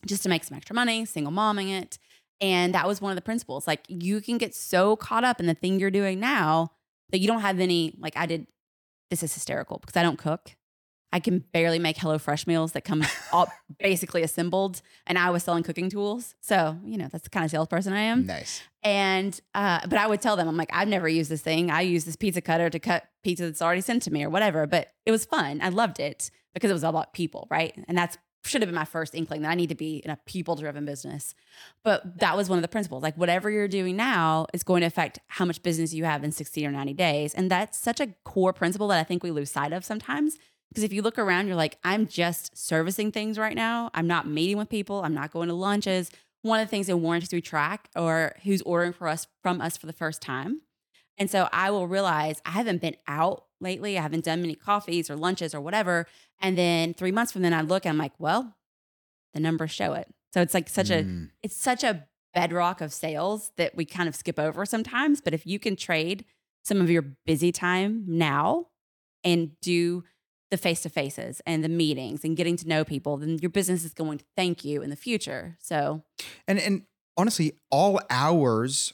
just 0.06 0.22
to 0.24 0.28
make 0.28 0.42
some 0.44 0.56
extra 0.56 0.74
money, 0.74 1.04
single 1.04 1.32
momming 1.32 1.70
it. 1.70 1.98
And 2.40 2.74
that 2.74 2.86
was 2.86 3.00
one 3.00 3.10
of 3.10 3.16
the 3.16 3.22
principles. 3.22 3.66
Like 3.66 3.84
you 3.88 4.20
can 4.20 4.38
get 4.38 4.54
so 4.54 4.96
caught 4.96 5.24
up 5.24 5.40
in 5.40 5.46
the 5.46 5.54
thing 5.54 5.80
you're 5.80 5.90
doing 5.90 6.20
now 6.20 6.72
that 7.10 7.18
you 7.18 7.26
don't 7.26 7.40
have 7.40 7.60
any, 7.60 7.94
like 7.98 8.16
I 8.16 8.26
did, 8.26 8.46
this 9.10 9.22
is 9.22 9.32
hysterical 9.32 9.78
because 9.78 9.96
I 9.96 10.02
don't 10.02 10.18
cook. 10.18 10.56
I 11.12 11.20
can 11.20 11.44
barely 11.52 11.78
make 11.78 11.96
HelloFresh 11.96 12.46
meals 12.46 12.72
that 12.72 12.84
come 12.84 13.04
all 13.32 13.50
basically 13.78 14.22
assembled. 14.22 14.82
And 15.06 15.18
I 15.18 15.30
was 15.30 15.44
selling 15.44 15.62
cooking 15.62 15.88
tools. 15.88 16.34
So, 16.40 16.76
you 16.84 16.98
know, 16.98 17.08
that's 17.10 17.24
the 17.24 17.30
kind 17.30 17.44
of 17.44 17.50
salesperson 17.50 17.92
I 17.92 18.00
am. 18.00 18.26
Nice. 18.26 18.62
And, 18.82 19.40
uh, 19.54 19.86
but 19.86 19.98
I 19.98 20.06
would 20.06 20.20
tell 20.20 20.36
them, 20.36 20.48
I'm 20.48 20.56
like, 20.56 20.70
I've 20.72 20.88
never 20.88 21.08
used 21.08 21.30
this 21.30 21.42
thing. 21.42 21.70
I 21.70 21.82
use 21.82 22.04
this 22.04 22.16
pizza 22.16 22.40
cutter 22.40 22.68
to 22.68 22.78
cut 22.78 23.04
pizza 23.22 23.44
that's 23.44 23.62
already 23.62 23.80
sent 23.80 24.02
to 24.02 24.12
me 24.12 24.24
or 24.24 24.30
whatever. 24.30 24.66
But 24.66 24.88
it 25.06 25.10
was 25.10 25.24
fun. 25.24 25.60
I 25.62 25.70
loved 25.70 26.00
it 26.00 26.30
because 26.54 26.70
it 26.70 26.74
was 26.74 26.84
all 26.84 26.90
about 26.90 27.14
people, 27.14 27.46
right? 27.50 27.74
And 27.88 27.96
that's 27.96 28.18
should 28.44 28.62
have 28.62 28.68
been 28.68 28.74
my 28.74 28.84
first 28.84 29.14
inkling 29.14 29.42
that 29.42 29.50
I 29.50 29.54
need 29.54 29.68
to 29.70 29.74
be 29.74 29.96
in 29.98 30.10
a 30.10 30.18
people 30.26 30.54
driven 30.56 30.84
business. 30.84 31.34
But 31.82 32.18
that 32.18 32.36
was 32.36 32.48
one 32.48 32.58
of 32.58 32.62
the 32.62 32.68
principles. 32.68 33.02
Like, 33.02 33.16
whatever 33.16 33.50
you're 33.50 33.68
doing 33.68 33.96
now 33.96 34.46
is 34.52 34.62
going 34.62 34.82
to 34.82 34.86
affect 34.86 35.18
how 35.28 35.44
much 35.44 35.62
business 35.62 35.92
you 35.92 36.04
have 36.04 36.22
in 36.22 36.32
60 36.32 36.64
or 36.66 36.70
90 36.70 36.94
days. 36.94 37.34
And 37.34 37.50
that's 37.50 37.78
such 37.78 38.00
a 38.00 38.08
core 38.24 38.52
principle 38.52 38.88
that 38.88 39.00
I 39.00 39.04
think 39.04 39.22
we 39.22 39.30
lose 39.30 39.50
sight 39.50 39.72
of 39.72 39.84
sometimes. 39.84 40.38
Because 40.68 40.84
if 40.84 40.92
you 40.92 41.02
look 41.02 41.18
around, 41.18 41.46
you're 41.46 41.56
like, 41.56 41.78
I'm 41.84 42.06
just 42.06 42.56
servicing 42.56 43.12
things 43.12 43.38
right 43.38 43.56
now. 43.56 43.90
I'm 43.94 44.06
not 44.06 44.28
meeting 44.28 44.58
with 44.58 44.68
people. 44.68 45.02
I'm 45.02 45.14
not 45.14 45.32
going 45.32 45.48
to 45.48 45.54
lunches. 45.54 46.10
One 46.42 46.60
of 46.60 46.66
the 46.66 46.70
things 46.70 46.88
in 46.88 47.02
warranties 47.02 47.32
we 47.32 47.40
track 47.40 47.88
or 47.96 48.34
who's 48.44 48.62
ordering 48.62 48.92
for 48.92 49.08
us 49.08 49.26
from 49.42 49.60
us 49.60 49.76
for 49.76 49.86
the 49.86 49.92
first 49.92 50.22
time. 50.22 50.60
And 51.18 51.30
so 51.30 51.48
I 51.52 51.70
will 51.70 51.88
realize 51.88 52.42
I 52.44 52.50
haven't 52.50 52.82
been 52.82 52.96
out 53.08 53.45
lately. 53.60 53.98
I 53.98 54.02
haven't 54.02 54.24
done 54.24 54.40
many 54.40 54.54
coffees 54.54 55.10
or 55.10 55.16
lunches 55.16 55.54
or 55.54 55.60
whatever. 55.60 56.06
And 56.40 56.56
then 56.56 56.94
three 56.94 57.12
months 57.12 57.32
from 57.32 57.42
then 57.42 57.54
I 57.54 57.62
look 57.62 57.84
and 57.84 57.90
I'm 57.92 57.98
like, 57.98 58.12
well, 58.18 58.56
the 59.34 59.40
numbers 59.40 59.70
show 59.70 59.92
it. 59.94 60.08
So 60.32 60.42
it's 60.42 60.54
like 60.54 60.68
such 60.68 60.90
a 60.90 61.02
Mm. 61.04 61.30
it's 61.42 61.56
such 61.56 61.82
a 61.84 62.06
bedrock 62.34 62.80
of 62.82 62.92
sales 62.92 63.52
that 63.56 63.74
we 63.74 63.84
kind 63.86 64.08
of 64.08 64.14
skip 64.14 64.38
over 64.38 64.66
sometimes. 64.66 65.20
But 65.20 65.32
if 65.34 65.46
you 65.46 65.58
can 65.58 65.76
trade 65.76 66.24
some 66.64 66.80
of 66.80 66.90
your 66.90 67.02
busy 67.24 67.52
time 67.52 68.04
now 68.06 68.66
and 69.24 69.58
do 69.60 70.04
the 70.50 70.56
face 70.56 70.82
to 70.82 70.88
faces 70.90 71.40
and 71.46 71.64
the 71.64 71.68
meetings 71.68 72.22
and 72.24 72.36
getting 72.36 72.56
to 72.58 72.68
know 72.68 72.84
people, 72.84 73.16
then 73.16 73.38
your 73.38 73.50
business 73.50 73.84
is 73.84 73.94
going 73.94 74.18
to 74.18 74.24
thank 74.36 74.64
you 74.64 74.82
in 74.82 74.90
the 74.90 74.96
future. 74.96 75.56
So 75.60 76.02
And 76.46 76.58
and 76.58 76.82
honestly, 77.16 77.52
all 77.70 78.00
hours 78.10 78.92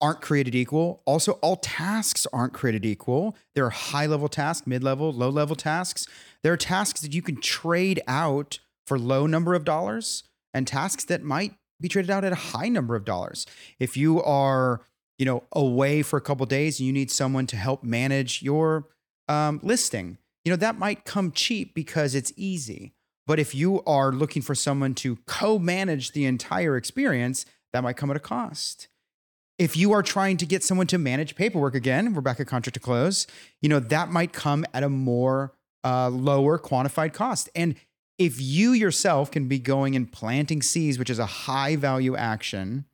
aren't 0.00 0.20
created 0.20 0.54
equal. 0.54 1.02
Also, 1.04 1.32
all 1.32 1.56
tasks 1.56 2.26
aren't 2.32 2.52
created 2.52 2.84
equal. 2.84 3.36
There 3.54 3.64
are 3.64 3.70
high 3.70 4.06
level 4.06 4.28
tasks, 4.28 4.66
mid 4.66 4.82
level, 4.84 5.12
low 5.12 5.30
level 5.30 5.56
tasks. 5.56 6.06
There 6.42 6.52
are 6.52 6.56
tasks 6.58 7.00
that 7.00 7.12
you 7.12 7.22
can 7.22 7.40
trade 7.40 8.00
out 8.06 8.58
for 8.86 8.98
low 8.98 9.26
number 9.26 9.54
of 9.54 9.64
dollars 9.64 10.24
and 10.54 10.66
tasks 10.66 11.04
that 11.06 11.22
might 11.22 11.54
be 11.80 11.88
traded 11.88 12.10
out 12.10 12.24
at 12.24 12.32
a 12.32 12.36
high 12.36 12.68
number 12.68 12.96
of 12.96 13.04
dollars. 13.04 13.46
If 13.78 13.96
you 13.96 14.22
are, 14.22 14.80
you 15.18 15.26
know, 15.26 15.44
away 15.52 16.02
for 16.02 16.16
a 16.16 16.22
couple 16.22 16.46
days 16.46 16.80
and 16.80 16.86
you 16.86 16.92
need 16.92 17.10
someone 17.10 17.46
to 17.48 17.56
help 17.56 17.82
manage 17.82 18.42
your 18.42 18.88
um, 19.28 19.60
listing, 19.62 20.18
you 20.44 20.50
know, 20.50 20.56
that 20.56 20.78
might 20.78 21.04
come 21.04 21.32
cheap 21.32 21.74
because 21.74 22.14
it's 22.14 22.32
easy. 22.36 22.94
But 23.26 23.38
if 23.38 23.54
you 23.54 23.82
are 23.84 24.10
looking 24.10 24.42
for 24.42 24.54
someone 24.54 24.94
to 24.96 25.16
co 25.26 25.58
manage 25.58 26.12
the 26.12 26.24
entire 26.24 26.76
experience, 26.76 27.44
that 27.72 27.82
might 27.82 27.96
come 27.96 28.10
at 28.10 28.16
a 28.16 28.20
cost. 28.20 28.88
If 29.58 29.76
you 29.76 29.92
are 29.92 30.02
trying 30.04 30.36
to 30.36 30.46
get 30.46 30.62
someone 30.62 30.86
to 30.86 30.98
manage 30.98 31.34
paperwork 31.34 31.74
again, 31.74 32.14
we're 32.14 32.20
back 32.20 32.38
at 32.38 32.46
contract 32.46 32.74
to 32.74 32.80
close, 32.80 33.26
you 33.60 33.68
know, 33.68 33.80
that 33.80 34.10
might 34.10 34.32
come 34.32 34.64
at 34.72 34.84
a 34.84 34.88
more 34.88 35.52
uh, 35.84 36.08
lower 36.08 36.58
quantified 36.60 37.12
cost. 37.12 37.48
And 37.56 37.74
if 38.18 38.40
you 38.40 38.72
yourself 38.72 39.30
can 39.32 39.48
be 39.48 39.58
going 39.58 39.96
and 39.96 40.10
planting 40.10 40.62
seeds, 40.62 40.98
which 40.98 41.10
is 41.10 41.18
a 41.18 41.26
high 41.26 41.74
value 41.74 42.16
action, 42.16 42.84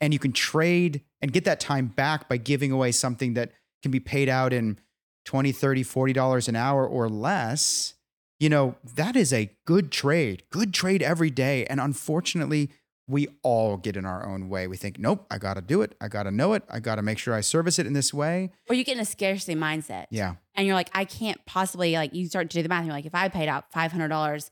and 0.00 0.12
you 0.12 0.18
can 0.18 0.32
trade 0.32 1.02
and 1.20 1.32
get 1.32 1.44
that 1.44 1.60
time 1.60 1.86
back 1.86 2.28
by 2.28 2.36
giving 2.36 2.72
away 2.72 2.90
something 2.90 3.34
that 3.34 3.52
can 3.82 3.92
be 3.92 4.00
paid 4.00 4.28
out 4.28 4.52
in 4.52 4.78
20, 5.24 5.52
30, 5.52 5.84
40 5.84 6.12
dollars 6.12 6.48
an 6.48 6.56
hour 6.56 6.86
or 6.86 7.08
less, 7.08 7.94
you 8.40 8.48
know, 8.48 8.74
that 8.96 9.14
is 9.14 9.32
a 9.32 9.52
good 9.64 9.92
trade. 9.92 10.42
Good 10.50 10.74
trade 10.74 11.00
every 11.00 11.30
day. 11.30 11.64
And 11.66 11.80
unfortunately, 11.80 12.70
we 13.08 13.28
all 13.42 13.76
get 13.76 13.96
in 13.96 14.06
our 14.06 14.24
own 14.26 14.48
way. 14.48 14.66
We 14.66 14.76
think, 14.76 14.98
nope, 14.98 15.26
I 15.30 15.38
got 15.38 15.54
to 15.54 15.60
do 15.60 15.82
it. 15.82 15.94
I 16.00 16.08
got 16.08 16.22
to 16.22 16.30
know 16.30 16.52
it. 16.54 16.62
I 16.70 16.78
got 16.80 16.94
to 16.96 17.02
make 17.02 17.18
sure 17.18 17.34
I 17.34 17.40
service 17.40 17.78
it 17.78 17.86
in 17.86 17.92
this 17.92 18.14
way. 18.14 18.50
Or 18.68 18.74
you 18.76 18.84
get 18.84 18.94
in 18.96 19.00
a 19.00 19.04
scarcity 19.04 19.54
mindset. 19.54 20.06
Yeah. 20.10 20.36
And 20.54 20.66
you're 20.66 20.76
like, 20.76 20.90
I 20.94 21.04
can't 21.04 21.44
possibly, 21.44 21.94
like, 21.94 22.14
you 22.14 22.26
start 22.28 22.48
to 22.50 22.56
do 22.58 22.62
the 22.62 22.68
math. 22.68 22.78
And 22.80 22.86
you're 22.86 22.94
like, 22.96 23.06
if 23.06 23.14
I 23.14 23.28
paid 23.28 23.48
out 23.48 23.70
$500 23.72 24.50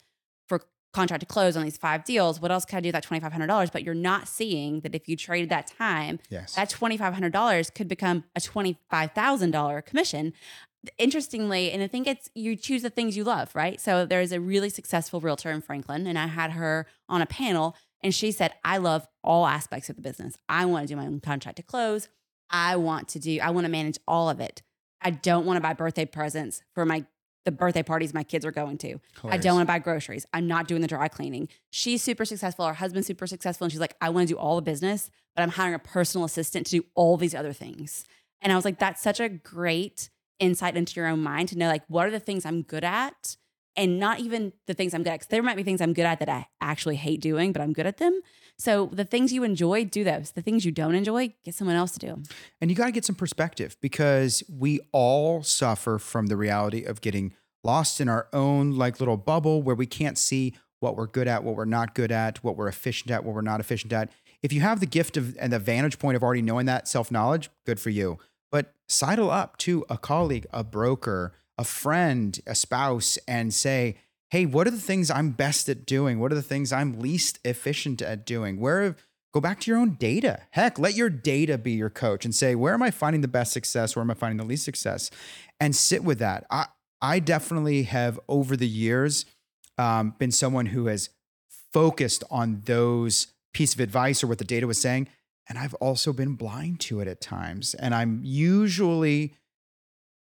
for 0.49 0.61
contract 0.93 1.21
to 1.21 1.27
close 1.27 1.57
on 1.57 1.63
these 1.63 1.77
five 1.77 2.05
deals, 2.05 2.41
what 2.41 2.51
else 2.51 2.65
can 2.65 2.79
I 2.79 2.81
do 2.81 2.89
with 2.89 2.95
that 2.95 3.05
$2,500? 3.07 3.71
But 3.73 3.85
you're 3.85 3.95
not 3.95 4.27
seeing 4.27 4.81
that 4.81 4.95
if 4.95 5.09
you 5.09 5.17
traded 5.17 5.49
that 5.51 5.69
time, 5.69 6.19
Yes. 6.29 6.55
that 6.57 6.71
$2,500 6.71 7.73
could 7.75 7.87
become 7.87 8.25
a 8.35 8.41
$25,000 8.41 9.85
commission. 9.87 10.33
Interestingly, 10.99 11.71
and 11.73 11.83
I 11.83 11.87
think 11.87 12.07
it's 12.07 12.31
you 12.35 12.57
choose 12.57 12.81
the 12.83 12.89
things 12.89 13.15
you 13.15 13.23
love, 13.23 13.55
right? 13.55 13.79
So 13.79 14.07
there's 14.07 14.33
a 14.33 14.41
really 14.41 14.71
successful 14.71 15.21
realtor 15.21 15.51
in 15.51 15.61
Franklin, 15.61 16.07
and 16.07 16.19
I 16.19 16.27
had 16.27 16.53
her 16.53 16.87
on 17.07 17.21
a 17.21 17.27
panel, 17.27 17.77
and 18.03 18.15
she 18.15 18.33
said, 18.33 18.53
I 18.65 18.79
love 18.79 19.07
all 19.23 19.47
aspects 19.47 19.91
of 19.91 19.97
the 19.97 20.03
business. 20.03 20.37
I 20.49 20.65
want 20.67 20.87
to 20.87 20.93
do 20.93 20.97
my 20.97 21.07
own 21.07 21.21
contract 21.21 21.57
to 21.57 21.63
close. 21.63 22.09
I 22.51 22.77
want 22.77 23.09
to 23.09 23.19
do, 23.19 23.39
I 23.41 23.51
want 23.51 23.67
to 23.67 23.71
manage 23.71 23.99
all 24.09 24.29
of 24.29 24.41
it. 24.41 24.63
I 25.01 25.11
don't 25.11 25.47
want 25.47 25.57
to 25.57 25.61
buy 25.61 25.73
birthday 25.73 26.05
presents 26.05 26.63
for 26.75 26.85
my 26.85 27.05
the 27.47 27.51
birthday 27.51 27.83
parties 27.83 28.13
my 28.13 28.23
kids 28.23 28.45
are 28.45 28.51
going 28.51 28.77
to. 28.79 29.01
I 29.33 29.39
don't 29.39 29.55
want 29.55 29.67
to 29.67 29.73
buy 29.73 29.79
groceries. 29.79 30.27
I'm 30.33 30.47
not 30.47 30.69
doing 30.69 30.83
the 30.83 30.87
dry 30.87 31.09
cleaning. 31.09 31.49
She's 31.71 32.03
super 32.03 32.27
successful. 32.27 32.67
Her 32.67 32.75
husband's 32.75 33.07
super 33.07 33.27
successful. 33.27 33.65
And 33.65 33.73
she's 33.73 33.81
like, 33.81 33.97
I 34.01 34.11
want 34.11 34.29
to 34.29 34.35
do 34.35 34.39
all 34.39 34.57
the 34.57 34.63
business, 34.63 35.11
but 35.35 35.43
I'm 35.43 35.49
hiring 35.51 35.75
a 35.75 35.79
personal 35.79 36.27
assistant 36.27 36.67
to 36.67 36.81
do 36.81 36.85
all 36.95 37.17
these 37.17 37.35
other 37.35 37.55
things. 37.55 38.05
And 38.43 38.53
I 38.53 38.57
was 38.57 38.67
like, 38.67 38.79
that's 38.79 39.03
such 39.03 39.21
a 39.21 39.29
great 39.31 40.11
insight 40.39 40.77
into 40.77 41.01
your 41.01 41.09
own 41.09 41.23
mind 41.23 41.49
to 41.51 41.59
know 41.59 41.69
like, 41.69 41.85
what 41.89 42.07
are 42.07 42.11
the 42.11 42.21
things 42.21 42.45
I'm 42.45 42.61
good 42.63 42.85
at? 42.85 43.37
And 43.77 43.99
not 43.99 44.21
even 44.21 44.53
the 44.67 44.75
things 44.75 44.95
I'm 44.95 45.03
good 45.03 45.11
at. 45.13 45.29
There 45.29 45.43
might 45.43 45.57
be 45.57 45.63
things 45.63 45.81
I'm 45.81 45.93
good 45.93 46.05
at 46.05 46.19
that 46.19 46.29
I 46.29 46.47
actually 46.61 46.97
hate 46.97 47.21
doing, 47.21 47.53
but 47.53 47.63
I'm 47.63 47.73
good 47.73 47.87
at 47.87 47.99
them. 47.99 48.21
So 48.59 48.91
the 48.93 49.05
things 49.05 49.33
you 49.33 49.43
enjoy, 49.43 49.85
do 49.85 50.05
those. 50.05 50.33
The 50.33 50.43
things 50.43 50.65
you 50.65 50.73
don't 50.73 50.95
enjoy, 50.95 51.35
get 51.45 51.55
someone 51.55 51.77
else 51.77 51.93
to 51.93 51.99
do. 51.99 52.23
And 52.61 52.71
you 52.71 52.77
got 52.77 52.87
to 52.87 52.93
get 52.93 53.05
some 53.05 53.15
perspective 53.15 53.77
because 53.81 54.43
we 54.49 54.81
all 54.93 55.43
suffer 55.43 55.99
from 55.99 56.27
the 56.27 56.37
reality 56.37 56.85
of 56.85 57.01
getting 57.01 57.33
lost 57.63 58.01
in 58.01 58.09
our 58.09 58.29
own 58.33 58.73
like 58.73 59.01
little 59.01 59.17
bubble 59.17 59.63
where 59.63 59.77
we 59.77 59.87
can't 59.87 60.19
see 60.19 60.55
what 60.81 60.97
we're 60.97 61.07
good 61.07 61.29
at, 61.29 61.45
what 61.45 61.55
we're 61.57 61.65
not 61.65 61.95
good 61.95 62.11
at, 62.11 62.43
what 62.43 62.57
we're 62.57 62.69
efficient 62.69 63.11
at, 63.11 63.25
what 63.25 63.35
we're 63.35 63.43
not 63.43 63.61
efficient 63.61 63.93
at. 63.93 64.11
If 64.43 64.53
you 64.53 64.63
have 64.63 64.81
the 64.81 64.87
gift 64.87 65.17
of 65.17 65.37
and 65.39 65.53
the 65.53 65.59
vantage 65.59 65.99
point 65.99 66.17
of 66.17 66.23
already 66.23 66.43
knowing 66.43 66.67
that 66.67 66.89
self 66.89 67.11
knowledge, 67.11 67.51
good 67.67 67.79
for 67.79 67.91
you. 67.91 68.19
But 68.51 68.75
sidle 68.89 69.31
up 69.31 69.57
to 69.59 69.85
a 69.89 69.97
colleague, 69.97 70.47
a 70.53 70.65
broker, 70.65 71.33
a 71.61 71.65
friend, 71.65 72.41
a 72.47 72.55
spouse, 72.55 73.19
and 73.29 73.53
say, 73.53 73.99
hey, 74.31 74.47
what 74.47 74.67
are 74.67 74.71
the 74.71 74.79
things 74.79 75.11
I'm 75.11 75.33
best 75.33 75.69
at 75.69 75.85
doing? 75.85 76.19
What 76.19 76.33
are 76.33 76.37
the 76.37 76.43
things 76.43 76.73
I'm 76.73 76.99
least 76.99 77.39
efficient 77.45 78.01
at 78.01 78.25
doing? 78.25 78.59
Where 78.59 78.97
go 79.33 79.41
back 79.41 79.61
to 79.61 79.71
your 79.71 79.79
own 79.79 79.95
data. 79.95 80.41
Heck, 80.51 80.79
let 80.79 80.95
your 80.95 81.11
data 81.11 81.57
be 81.59 81.73
your 81.73 81.91
coach 81.91 82.25
and 82.25 82.35
say, 82.35 82.55
where 82.55 82.75
am 82.75 82.83
I 82.83 82.91
finding 82.91 83.21
the 83.21 83.29
best 83.29 83.53
success? 83.53 83.95
Where 83.95 84.03
am 84.03 84.11
I 84.11 84.15
finding 84.15 84.39
the 84.39 84.45
least 84.45 84.65
success? 84.65 85.11
And 85.61 85.77
sit 85.77 86.03
with 86.03 86.19
that. 86.19 86.47
I, 86.51 86.67
I 87.01 87.19
definitely 87.21 87.85
have 87.85 88.19
over 88.29 88.57
the 88.57 88.69
years 88.69 89.27
um, 89.79 90.15
been 90.19 90.33
someone 90.33 90.67
who 90.67 90.87
has 90.87 91.11
focused 91.73 92.25
on 92.31 92.63
those 92.65 93.29
piece 93.53 93.75
of 93.75 93.81
advice 93.81 94.25
or 94.25 94.27
what 94.27 94.39
the 94.39 94.45
data 94.45 94.67
was 94.67 94.81
saying. 94.81 95.09
And 95.49 95.59
I've 95.59 95.75
also 95.75 96.13
been 96.13 96.35
blind 96.35 96.81
to 96.81 97.01
it 97.01 97.09
at 97.09 97.21
times. 97.21 97.75
And 97.75 97.95
I'm 97.95 98.21
usually 98.23 99.35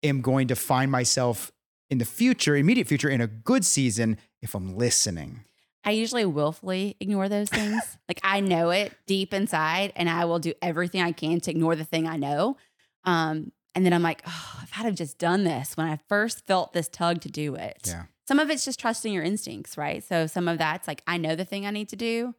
am 0.07 0.21
going 0.21 0.49
to 0.49 0.57
find 0.57 0.91
myself 0.91 1.53
in 1.91 1.99
the 1.99 2.05
future, 2.05 2.57
immediate 2.57 2.89
future, 2.89 3.09
in 3.09 3.21
a 3.21 3.27
good 3.27 3.65
season 3.65 4.19
if 4.43 4.55
I'm 4.55 4.77
listening. 4.77 5.45
I 5.85 5.93
usually 5.93 6.25
willfully 6.25 6.97
ignore 6.99 7.29
those 7.29 7.49
things. 7.49 7.97
like 8.09 8.21
I 8.25 8.41
know 8.41 8.71
it 8.71 8.93
deep 9.07 9.33
inside, 9.33 9.93
and 9.95 10.11
I 10.11 10.25
will 10.25 10.41
do 10.41 10.53
everything 10.61 11.01
I 11.01 11.13
can 11.13 11.41
to 11.41 11.51
ignore 11.51 11.77
the 11.77 11.85
thing 11.85 12.09
I 12.09 12.17
know. 12.17 12.57
Um, 13.05 13.53
and 13.77 13.85
then 13.85 13.93
I'm 13.93 14.03
like, 14.03 14.23
oh, 14.27 14.61
if 14.63 14.71
I'd 14.77 14.87
have 14.87 14.95
just 14.95 15.19
done 15.19 15.45
this 15.45 15.77
when 15.77 15.87
I 15.87 15.99
first 16.09 16.47
felt 16.47 16.73
this 16.73 16.89
tug 16.89 17.21
to 17.21 17.31
do 17.31 17.55
it. 17.55 17.83
Yeah. 17.87 18.05
Some 18.27 18.41
of 18.41 18.51
it's 18.51 18.65
just 18.65 18.81
trusting 18.81 19.13
your 19.13 19.23
instincts, 19.23 19.77
right? 19.77 20.03
So 20.03 20.27
some 20.27 20.49
of 20.49 20.59
that's 20.59 20.89
like, 20.89 21.03
I 21.07 21.19
know 21.19 21.37
the 21.37 21.45
thing 21.45 21.67
I 21.67 21.71
need 21.71 21.91
to 21.91 21.97
do. 21.97 22.35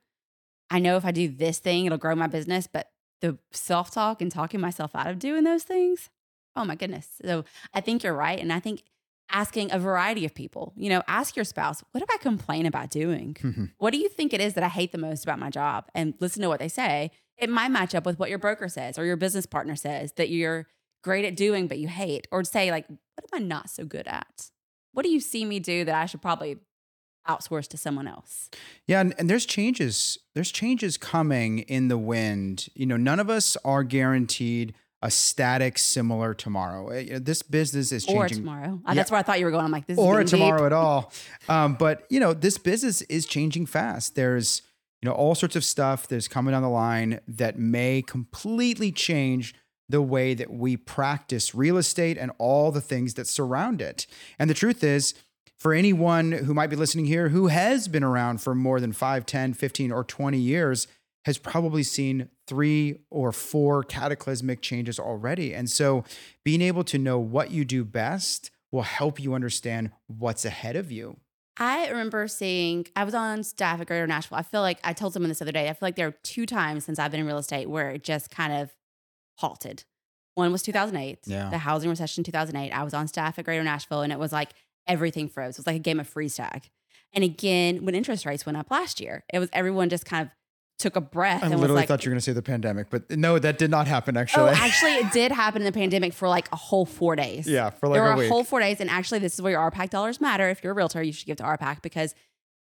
I 0.70 0.80
know 0.80 0.98
if 0.98 1.06
I 1.06 1.12
do 1.12 1.30
this 1.30 1.60
thing, 1.60 1.86
it'll 1.86 1.98
grow 1.98 2.16
my 2.16 2.28
business. 2.28 2.68
But 2.68 2.90
the 3.22 3.38
self 3.52 3.92
talk 3.92 4.22
and 4.22 4.32
talking 4.32 4.60
myself 4.60 4.96
out 4.96 5.08
of 5.08 5.20
doing 5.20 5.44
those 5.44 5.64
things, 5.64 6.10
oh 6.58 6.66
my 6.66 6.76
goodness. 6.76 7.08
So 7.24 7.46
I 7.74 7.82
think 7.82 8.04
you're 8.04 8.14
right. 8.14 8.40
And 8.40 8.52
I 8.52 8.60
think 8.60 8.84
asking 9.30 9.72
a 9.72 9.80
variety 9.80 10.26
of 10.26 10.34
people, 10.34 10.74
you 10.78 10.90
know, 10.90 11.04
ask 11.08 11.36
your 11.36 11.46
spouse, 11.46 11.84
what 11.92 12.00
do 12.00 12.06
I 12.14 12.18
complain 12.18 12.66
about 12.66 12.90
doing? 12.90 13.36
Mhm. 13.40 13.72
What 13.78 13.92
do 13.92 13.98
you 14.00 14.10
think 14.10 14.34
it 14.34 14.42
is 14.42 14.54
that 14.54 14.64
I 14.64 14.70
hate 14.70 14.92
the 14.92 14.98
most 14.98 15.24
about 15.24 15.38
my 15.40 15.50
job? 15.50 15.86
And 15.94 16.14
listen 16.20 16.42
to 16.42 16.48
what 16.50 16.60
they 16.60 16.70
say. 16.70 17.12
It 17.38 17.50
might 17.50 17.70
match 17.70 17.94
up 17.94 18.06
with 18.06 18.18
what 18.20 18.30
your 18.30 18.40
broker 18.40 18.68
says 18.70 18.98
or 18.98 19.06
your 19.06 19.18
business 19.18 19.46
partner 19.46 19.76
says 19.76 20.14
that 20.14 20.30
you're 20.30 20.66
great 21.04 21.26
at 21.26 21.36
doing, 21.36 21.68
but 21.68 21.78
you 21.78 21.88
hate. 21.88 22.28
Or 22.32 22.44
say, 22.44 22.72
like, 22.72 22.88
what 22.88 23.26
am 23.32 23.44
I 23.44 23.46
not 23.46 23.70
so 23.70 23.86
good 23.86 24.08
at? 24.08 24.50
What 24.94 25.04
do 25.04 25.10
you 25.10 25.20
see 25.20 25.46
me 25.46 25.60
do 25.60 25.86
that 25.86 25.94
I 25.94 26.06
should 26.08 26.22
probably 26.22 26.58
outsource 27.28 27.68
to 27.68 27.78
someone 27.78 28.08
else? 28.08 28.50
Yeah, 28.88 29.02
and, 29.02 29.14
and 29.20 29.30
there's 29.30 29.46
changes. 29.46 30.18
There's 30.34 30.52
changes 30.52 30.98
coming 30.98 31.60
in 31.60 31.90
the 31.90 31.98
wind. 31.98 32.70
You 32.74 32.86
know, 32.86 32.98
none 32.98 33.20
of 33.20 33.30
us 33.30 33.58
are 33.66 33.84
guaranteed 33.84 34.74
a 35.02 35.12
static, 35.12 35.78
similar 35.78 36.34
tomorrow. 36.34 36.90
Uh, 36.92 36.96
you 37.00 37.14
know, 37.14 37.20
This 37.20 37.42
business 37.44 37.92
is 37.92 38.06
Or 38.08 38.28
changing, 38.28 38.40
tomorrow. 38.40 38.80
Uh, 38.86 38.90
Yeah. 38.90 38.94
That's 38.96 39.12
where 39.12 39.20
I 39.20 39.24
thought 39.24 39.40
you 39.40 39.46
were 39.46 39.52
going. 39.52 39.66
I'm 39.66 39.72
like, 39.72 39.86
this 39.86 39.98
is 39.98 40.04
or 40.04 40.14
getting 40.14 40.26
deep. 40.26 40.40
tomorrow 40.40 40.66
at 40.66 40.74
all. 40.84 41.12
Um, 41.48 41.76
but 41.76 42.06
you 42.10 42.20
know, 42.20 42.34
this 42.34 42.58
business 42.58 43.02
is 43.04 43.26
changing 43.26 43.66
fast. 43.68 44.16
There's 44.16 44.62
you 45.02 45.08
know 45.10 45.14
all 45.16 45.36
sorts 45.36 45.56
of 45.56 45.64
stuff 45.64 46.08
that's 46.08 46.28
coming 46.28 46.54
down 46.54 46.64
the 46.64 46.70
line 46.70 47.20
that 47.28 47.60
may 47.60 48.02
completely 48.02 48.92
change 48.92 49.54
the 49.90 50.02
way 50.02 50.34
that 50.34 50.50
we 50.52 50.76
practice 50.76 51.56
real 51.56 51.78
estate 51.78 52.18
and 52.18 52.32
all 52.40 52.72
the 52.72 52.82
things 52.82 53.14
that 53.14 53.28
surround 53.28 53.82
it. 53.82 54.06
And 54.38 54.50
the 54.50 54.54
truth 54.54 54.84
is, 54.84 55.14
for 55.58 55.74
anyone 55.74 56.32
who 56.34 56.54
might 56.54 56.70
be 56.70 56.76
listening 56.76 57.06
here 57.06 57.30
who 57.30 57.48
has 57.48 57.88
been 57.88 58.04
around 58.04 58.42
for 58.42 58.54
more 58.54 58.80
than 58.82 58.92
5, 58.92 59.26
10, 59.26 59.54
15, 59.54 59.92
or 59.92 60.04
20 60.04 60.38
years, 60.38 60.88
has 61.28 61.38
probably 61.38 61.84
seen 61.84 62.30
three 62.48 62.98
or 63.12 63.32
four 63.32 63.84
cataclysmic 63.84 64.62
changes 64.62 64.98
already. 65.00 65.54
And 65.54 65.70
so 65.70 66.04
being 66.44 66.62
able 66.62 66.84
to 66.86 66.98
know 66.98 67.20
what 67.20 67.52
you 67.52 67.64
do 67.64 67.86
best 67.86 68.50
will 68.72 68.82
help 68.82 69.20
you 69.20 69.34
understand 69.34 69.92
what's 70.08 70.44
ahead 70.46 70.76
of 70.76 70.92
you. 70.92 71.18
I 71.60 71.88
remember 71.90 72.28
seeing, 72.28 72.86
I 72.96 73.04
was 73.04 73.14
on 73.14 73.44
staff 73.44 73.80
at 73.82 73.88
Greater 73.88 74.08
Nashville. 74.08 74.38
I 74.38 74.42
feel 74.44 74.62
like 74.62 74.80
I 74.84 74.94
told 74.94 75.14
someone 75.14 75.30
this 75.30 75.42
other 75.42 75.52
day. 75.52 75.70
I 75.70 75.74
feel 75.74 75.88
like 75.88 75.96
there 75.96 76.08
are 76.08 76.16
two 76.24 76.46
times 76.46 76.86
since 76.86 76.98
I've 77.00 77.12
been 77.12 77.20
in 77.20 77.26
real 77.28 77.38
estate 77.40 77.70
where 77.70 77.92
it 77.92 78.04
just 78.04 78.30
kind 78.32 78.54
of 78.54 78.74
halted. 79.36 79.84
One 80.36 80.52
was 80.52 80.62
2008, 80.64 81.20
Yeah. 81.26 81.50
the 81.50 81.58
housing 81.58 81.90
recession 81.90 82.24
2008. 82.24 82.72
I 82.72 82.84
was 82.84 82.94
on 82.94 83.08
staff 83.08 83.38
at 83.40 83.46
Greater 83.46 83.64
Nashville 83.64 84.02
and 84.02 84.14
it 84.14 84.20
was 84.20 84.32
like 84.32 84.52
everything 84.88 85.28
froze. 85.30 85.56
It 85.56 85.60
was 85.60 85.68
like 85.68 85.76
a 85.76 85.80
game 85.80 86.00
of 86.00 86.08
freeze 86.08 86.36
tag. 86.36 86.70
And 87.14 87.24
again, 87.24 87.84
when 87.86 87.96
interest 87.96 88.26
rates 88.26 88.46
went 88.46 88.58
up 88.58 88.70
last 88.70 89.02
year, 89.02 89.24
it 89.34 89.40
was 89.40 89.50
everyone 89.52 89.90
just 89.90 90.06
kind 90.06 90.24
of 90.28 90.30
took 90.80 90.96
a 90.96 91.02
breath 91.02 91.42
I 91.42 91.46
and 91.46 91.56
was 91.56 91.62
literally 91.62 91.82
like, 91.82 91.88
thought 91.88 92.06
you 92.06 92.10
were 92.10 92.14
going 92.14 92.20
to 92.20 92.26
say 92.26 92.34
the 92.34 92.42
pandemic, 92.42 92.90
but 92.90 93.10
no, 93.10 93.40
that 93.40 93.58
did 93.58 93.72
not 93.72 93.88
happen 93.88 94.16
actually. 94.16 94.50
oh, 94.50 94.54
actually, 94.54 94.96
it 94.96 95.12
did 95.12 95.32
happen 95.44 95.62
in 95.62 95.66
the 95.66 95.72
pandemic 95.72 96.14
for 96.14 96.28
like 96.28 96.52
a 96.52 96.56
whole 96.56 96.86
four 96.86 97.16
days. 97.16 97.48
yeah, 97.48 97.70
for 97.70 97.88
like 97.88 97.96
there 97.96 98.04
were 98.04 98.12
a 98.12 98.14
a 98.14 98.18
week. 98.18 98.30
whole 98.30 98.44
four 98.44 98.60
days, 98.60 98.80
and 98.80 98.90
actually, 98.90 99.20
this 99.20 99.34
is 99.34 99.42
where 99.42 99.54
your 99.54 99.72
RPAC 99.72 99.90
dollars 99.90 100.22
matter. 100.22 100.50
If 100.50 100.64
you're 100.64 100.72
a 100.72 100.76
realtor, 100.76 101.02
you 101.02 101.14
should 101.14 101.26
give 101.26 101.38
to 101.38 101.44
RPAC 101.44 101.82
because 101.82 102.14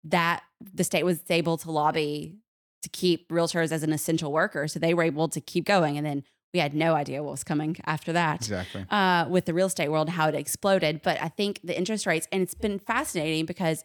that 0.05 0.43
the 0.61 0.85
state 0.85 1.05
was 1.05 1.21
able 1.31 1.57
to 1.59 1.71
lobby 1.71 2.37
to 2.83 2.89
keep 2.89 3.29
realtors 3.29 3.73
as 3.73 3.83
an 3.83 3.93
essential 3.93 4.33
worker, 4.33 4.69
so 4.69 4.79
they 4.79 4.95
were 4.95 5.05
able 5.05 5.29
to 5.29 5.41
keep 5.41 5.65
going. 5.65 5.97
And 5.97 6.07
then 6.07 6.25
we 6.53 6.61
had 6.61 6.75
no 6.75 6.95
idea 6.95 7.23
what 7.23 7.31
was 7.31 7.45
coming 7.45 7.77
after 7.87 8.13
that 8.13 8.43
exactly. 8.43 8.85
uh, 8.91 9.27
with 9.29 9.47
the 9.47 9.55
real 9.55 9.69
estate 9.69 9.89
world 9.89 10.11
how 10.11 10.29
it 10.29 10.35
exploded. 10.35 11.01
But 11.03 11.21
I 11.23 11.29
think 11.29 11.61
the 11.65 11.77
interest 11.77 12.07
rates, 12.07 12.29
and 12.31 12.43
it's 12.43 12.55
been 12.55 12.79
fascinating 12.79 13.47
because 13.47 13.85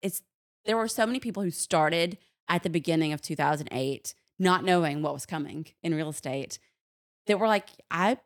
it's 0.00 0.22
there 0.64 0.78
were 0.78 0.88
so 0.88 1.04
many 1.04 1.20
people 1.20 1.42
who 1.42 1.50
started 1.50 2.16
at 2.48 2.62
the 2.62 2.70
beginning 2.70 3.12
of 3.12 3.20
2008 3.20 4.14
not 4.38 4.64
knowing 4.64 5.02
what 5.02 5.14
was 5.14 5.26
coming 5.26 5.66
in 5.82 5.94
real 5.94 6.08
estate 6.08 6.58
that 7.26 7.38
were 7.38 7.46
like, 7.46 7.68
I, 7.90 8.18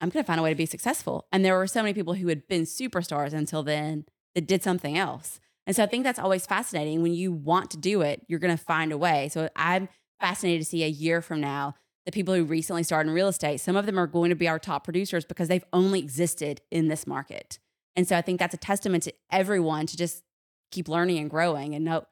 I'm 0.00 0.08
going 0.08 0.24
to 0.24 0.26
find 0.26 0.40
a 0.40 0.42
way 0.42 0.50
to 0.50 0.56
be 0.56 0.66
successful. 0.66 1.26
And 1.32 1.44
there 1.44 1.56
were 1.56 1.66
so 1.66 1.82
many 1.82 1.94
people 1.94 2.14
who 2.14 2.28
had 2.28 2.48
been 2.48 2.62
superstars 2.62 3.32
until 3.32 3.62
then 3.62 4.06
that 4.34 4.46
did 4.46 4.62
something 4.62 4.96
else. 4.96 5.40
And 5.66 5.76
so 5.76 5.82
I 5.82 5.86
think 5.86 6.04
that's 6.04 6.18
always 6.18 6.46
fascinating. 6.46 7.02
When 7.02 7.14
you 7.14 7.32
want 7.32 7.70
to 7.70 7.76
do 7.76 8.00
it, 8.00 8.24
you're 8.28 8.40
going 8.40 8.56
to 8.56 8.62
find 8.62 8.92
a 8.92 8.98
way. 8.98 9.28
So 9.28 9.48
I'm 9.54 9.88
fascinated 10.20 10.62
to 10.62 10.68
see 10.68 10.82
a 10.82 10.88
year 10.88 11.22
from 11.22 11.40
now 11.40 11.74
the 12.04 12.12
people 12.12 12.34
who 12.34 12.44
recently 12.44 12.82
started 12.82 13.10
in 13.10 13.14
real 13.14 13.28
estate, 13.28 13.60
some 13.60 13.76
of 13.76 13.86
them 13.86 13.96
are 13.96 14.08
going 14.08 14.30
to 14.30 14.34
be 14.34 14.48
our 14.48 14.58
top 14.58 14.82
producers 14.82 15.24
because 15.24 15.46
they've 15.46 15.64
only 15.72 16.00
existed 16.00 16.60
in 16.70 16.88
this 16.88 17.06
market. 17.06 17.60
And 17.94 18.08
so 18.08 18.16
I 18.16 18.22
think 18.22 18.40
that's 18.40 18.54
a 18.54 18.58
testament 18.58 19.04
to 19.04 19.14
everyone 19.30 19.86
to 19.86 19.96
just 19.96 20.24
keep 20.72 20.88
learning 20.88 21.18
and 21.18 21.30
growing 21.30 21.76
and 21.76 21.84
no 21.84 22.06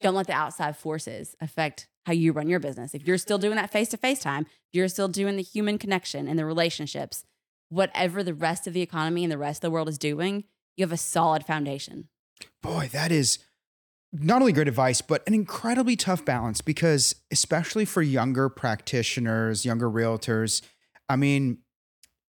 don't 0.00 0.14
let 0.14 0.26
the 0.26 0.32
outside 0.32 0.76
forces 0.76 1.36
affect 1.40 1.88
how 2.06 2.12
you 2.12 2.32
run 2.32 2.48
your 2.48 2.60
business. 2.60 2.94
If 2.94 3.06
you're 3.06 3.18
still 3.18 3.38
doing 3.38 3.56
that 3.56 3.70
face 3.70 3.88
to 3.88 3.96
face 3.96 4.20
time, 4.20 4.46
you're 4.72 4.88
still 4.88 5.08
doing 5.08 5.36
the 5.36 5.42
human 5.42 5.78
connection 5.78 6.26
and 6.26 6.38
the 6.38 6.44
relationships, 6.44 7.24
whatever 7.68 8.22
the 8.22 8.34
rest 8.34 8.66
of 8.66 8.72
the 8.72 8.80
economy 8.80 9.24
and 9.24 9.32
the 9.32 9.38
rest 9.38 9.58
of 9.58 9.68
the 9.68 9.70
world 9.70 9.88
is 9.88 9.98
doing, 9.98 10.44
you 10.76 10.84
have 10.84 10.92
a 10.92 10.96
solid 10.96 11.44
foundation. 11.44 12.08
Boy, 12.62 12.88
that 12.92 13.12
is 13.12 13.38
not 14.12 14.40
only 14.40 14.52
great 14.52 14.68
advice, 14.68 15.00
but 15.02 15.22
an 15.26 15.34
incredibly 15.34 15.94
tough 15.94 16.24
balance 16.24 16.60
because, 16.60 17.14
especially 17.30 17.84
for 17.84 18.02
younger 18.02 18.48
practitioners, 18.48 19.64
younger 19.64 19.90
realtors, 19.90 20.62
I 21.08 21.16
mean, 21.16 21.58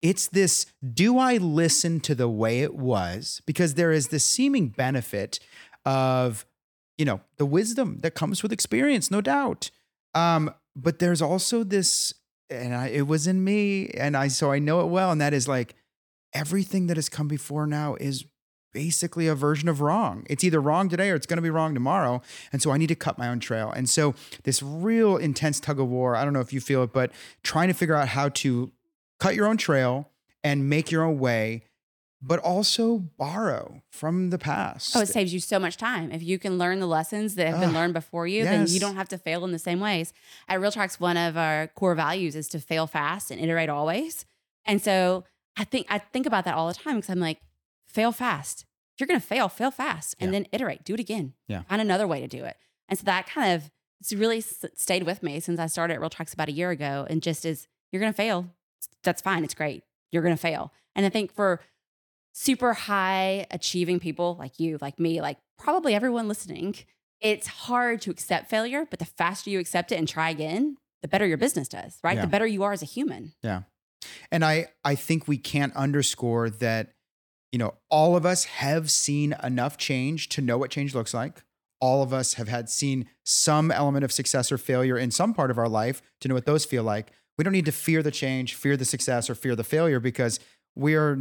it's 0.01 0.27
this 0.27 0.65
do 0.93 1.17
I 1.17 1.37
listen 1.37 1.99
to 2.01 2.15
the 2.15 2.29
way 2.29 2.61
it 2.61 2.75
was? 2.75 3.41
Because 3.45 3.75
there 3.75 3.91
is 3.91 4.09
this 4.09 4.25
seeming 4.25 4.69
benefit 4.69 5.39
of, 5.85 6.45
you 7.01 7.05
know, 7.05 7.19
the 7.37 7.47
wisdom 7.47 7.97
that 8.03 8.13
comes 8.13 8.43
with 8.43 8.53
experience, 8.53 9.09
no 9.09 9.21
doubt. 9.21 9.71
Um, 10.13 10.53
but 10.75 10.99
there's 10.99 11.19
also 11.19 11.63
this, 11.63 12.13
and 12.47 12.75
I, 12.75 12.89
it 12.89 13.07
was 13.07 13.25
in 13.25 13.43
me, 13.43 13.87
and 13.87 14.15
I 14.15 14.27
so 14.27 14.51
I 14.51 14.59
know 14.59 14.81
it 14.81 14.85
well, 14.85 15.11
and 15.11 15.19
that 15.19 15.33
is 15.33 15.47
like 15.47 15.73
everything 16.31 16.85
that 16.85 16.97
has 16.97 17.09
come 17.09 17.27
before 17.27 17.65
now 17.65 17.95
is 17.95 18.25
basically 18.71 19.25
a 19.25 19.33
version 19.33 19.67
of 19.67 19.81
wrong. 19.81 20.27
It's 20.29 20.43
either 20.43 20.61
wrong 20.61 20.89
today 20.89 21.09
or 21.09 21.15
it's 21.15 21.25
going 21.25 21.37
to 21.37 21.41
be 21.41 21.49
wrong 21.49 21.73
tomorrow. 21.73 22.21
And 22.53 22.61
so 22.61 22.69
I 22.69 22.77
need 22.77 22.89
to 22.89 22.95
cut 22.95 23.17
my 23.17 23.29
own 23.29 23.39
trail. 23.39 23.71
And 23.71 23.89
so 23.89 24.13
this 24.43 24.61
real 24.61 25.17
intense 25.17 25.59
tug 25.59 25.79
of 25.79 25.87
war, 25.87 26.15
I 26.15 26.23
don't 26.23 26.33
know 26.33 26.39
if 26.39 26.53
you 26.53 26.61
feel 26.61 26.83
it, 26.83 26.93
but 26.93 27.11
trying 27.41 27.69
to 27.69 27.73
figure 27.73 27.95
out 27.95 28.09
how 28.09 28.29
to 28.29 28.71
cut 29.19 29.33
your 29.33 29.47
own 29.47 29.57
trail 29.57 30.11
and 30.43 30.69
make 30.69 30.91
your 30.91 31.03
own 31.03 31.17
way, 31.17 31.63
but 32.21 32.39
also 32.39 32.97
borrow 32.97 33.81
from 33.89 34.29
the 34.29 34.37
past. 34.37 34.95
Oh, 34.95 35.01
it 35.01 35.07
saves 35.07 35.33
you 35.33 35.39
so 35.39 35.57
much 35.59 35.77
time. 35.77 36.11
If 36.11 36.21
you 36.21 36.37
can 36.37 36.57
learn 36.57 36.79
the 36.79 36.87
lessons 36.87 37.35
that 37.35 37.47
have 37.47 37.59
been 37.59 37.73
learned 37.73 37.93
before 37.93 38.27
you, 38.27 38.43
then 38.43 38.67
you 38.67 38.79
don't 38.79 38.95
have 38.95 39.09
to 39.09 39.17
fail 39.17 39.43
in 39.45 39.51
the 39.51 39.59
same 39.59 39.79
ways. 39.79 40.13
At 40.47 40.59
RealTalks, 40.59 40.99
one 40.99 41.17
of 41.17 41.35
our 41.37 41.67
core 41.67 41.95
values 41.95 42.35
is 42.35 42.47
to 42.49 42.59
fail 42.59 42.85
fast 42.87 43.31
and 43.31 43.41
iterate 43.41 43.69
always. 43.69 44.25
And 44.65 44.81
so 44.81 45.23
I 45.57 45.63
think 45.63 45.87
I 45.89 45.97
think 45.97 46.25
about 46.25 46.45
that 46.45 46.53
all 46.55 46.67
the 46.67 46.73
time 46.73 46.97
because 46.97 47.09
I'm 47.09 47.19
like, 47.19 47.39
fail 47.87 48.11
fast. 48.11 48.65
If 48.93 48.99
you're 48.99 49.07
gonna 49.07 49.19
fail, 49.19 49.49
fail 49.49 49.71
fast, 49.71 50.15
and 50.19 50.29
Yeah. 50.31 50.39
then 50.39 50.47
iterate. 50.51 50.83
Do 50.83 50.93
it 50.93 50.99
again. 50.99 51.33
Yeah. 51.47 51.63
Find 51.63 51.81
another 51.81 52.07
way 52.07 52.19
to 52.21 52.27
do 52.27 52.43
it. 52.45 52.55
And 52.87 52.99
so 52.99 53.03
that 53.05 53.25
kind 53.27 53.53
of 53.53 53.71
it's 53.99 54.13
really 54.13 54.41
stayed 54.41 55.03
with 55.03 55.21
me 55.23 55.39
since 55.39 55.59
I 55.59 55.67
started 55.67 55.93
at 55.95 56.01
Real 56.01 56.09
Talks 56.09 56.33
about 56.33 56.49
a 56.49 56.51
year 56.51 56.69
ago. 56.71 57.05
And 57.09 57.21
just 57.21 57.45
is 57.45 57.67
you're 57.91 57.99
gonna 57.99 58.13
fail. 58.13 58.47
That's 59.03 59.21
fine. 59.21 59.43
It's 59.43 59.53
great. 59.55 59.83
You're 60.11 60.23
gonna 60.23 60.37
fail. 60.37 60.71
And 60.95 61.05
I 61.05 61.09
think 61.09 61.33
for 61.33 61.59
super 62.33 62.73
high 62.73 63.45
achieving 63.51 63.99
people 63.99 64.35
like 64.39 64.59
you, 64.59 64.77
like 64.81 64.99
me, 64.99 65.21
like 65.21 65.37
probably 65.57 65.93
everyone 65.93 66.27
listening, 66.27 66.75
it's 67.19 67.47
hard 67.47 68.01
to 68.01 68.11
accept 68.11 68.49
failure, 68.49 68.85
but 68.89 68.99
the 68.99 69.05
faster 69.05 69.49
you 69.49 69.59
accept 69.59 69.91
it 69.91 69.95
and 69.95 70.07
try 70.07 70.29
again, 70.29 70.77
the 71.01 71.07
better 71.07 71.25
your 71.25 71.37
business 71.37 71.67
does, 71.67 71.99
right? 72.03 72.15
Yeah. 72.15 72.21
The 72.21 72.27
better 72.27 72.47
you 72.47 72.63
are 72.63 72.73
as 72.73 72.81
a 72.81 72.85
human. 72.85 73.33
Yeah. 73.43 73.63
And 74.31 74.43
I, 74.43 74.67
I 74.83 74.95
think 74.95 75.27
we 75.27 75.37
can't 75.37 75.75
underscore 75.75 76.49
that, 76.49 76.93
you 77.51 77.59
know, 77.59 77.75
all 77.89 78.15
of 78.15 78.25
us 78.25 78.45
have 78.45 78.89
seen 78.89 79.35
enough 79.43 79.77
change 79.77 80.29
to 80.29 80.41
know 80.41 80.57
what 80.57 80.71
change 80.71 80.95
looks 80.95 81.13
like. 81.13 81.43
All 81.79 82.01
of 82.01 82.13
us 82.13 82.35
have 82.35 82.47
had 82.47 82.69
seen 82.69 83.07
some 83.25 83.71
element 83.71 84.03
of 84.05 84.11
success 84.11 84.51
or 84.51 84.57
failure 84.57 84.97
in 84.97 85.11
some 85.11 85.33
part 85.33 85.51
of 85.51 85.57
our 85.57 85.69
life 85.69 86.01
to 86.21 86.27
know 86.27 86.35
what 86.35 86.45
those 86.45 86.65
feel 86.65 86.83
like. 86.83 87.11
We 87.37 87.43
don't 87.43 87.53
need 87.53 87.65
to 87.65 87.71
fear 87.71 88.03
the 88.03 88.11
change, 88.11 88.55
fear 88.55 88.77
the 88.77 88.85
success, 88.85 89.29
or 89.29 89.35
fear 89.35 89.55
the 89.55 89.63
failure 89.63 89.99
because 89.99 90.39
we 90.75 90.95
are 90.95 91.17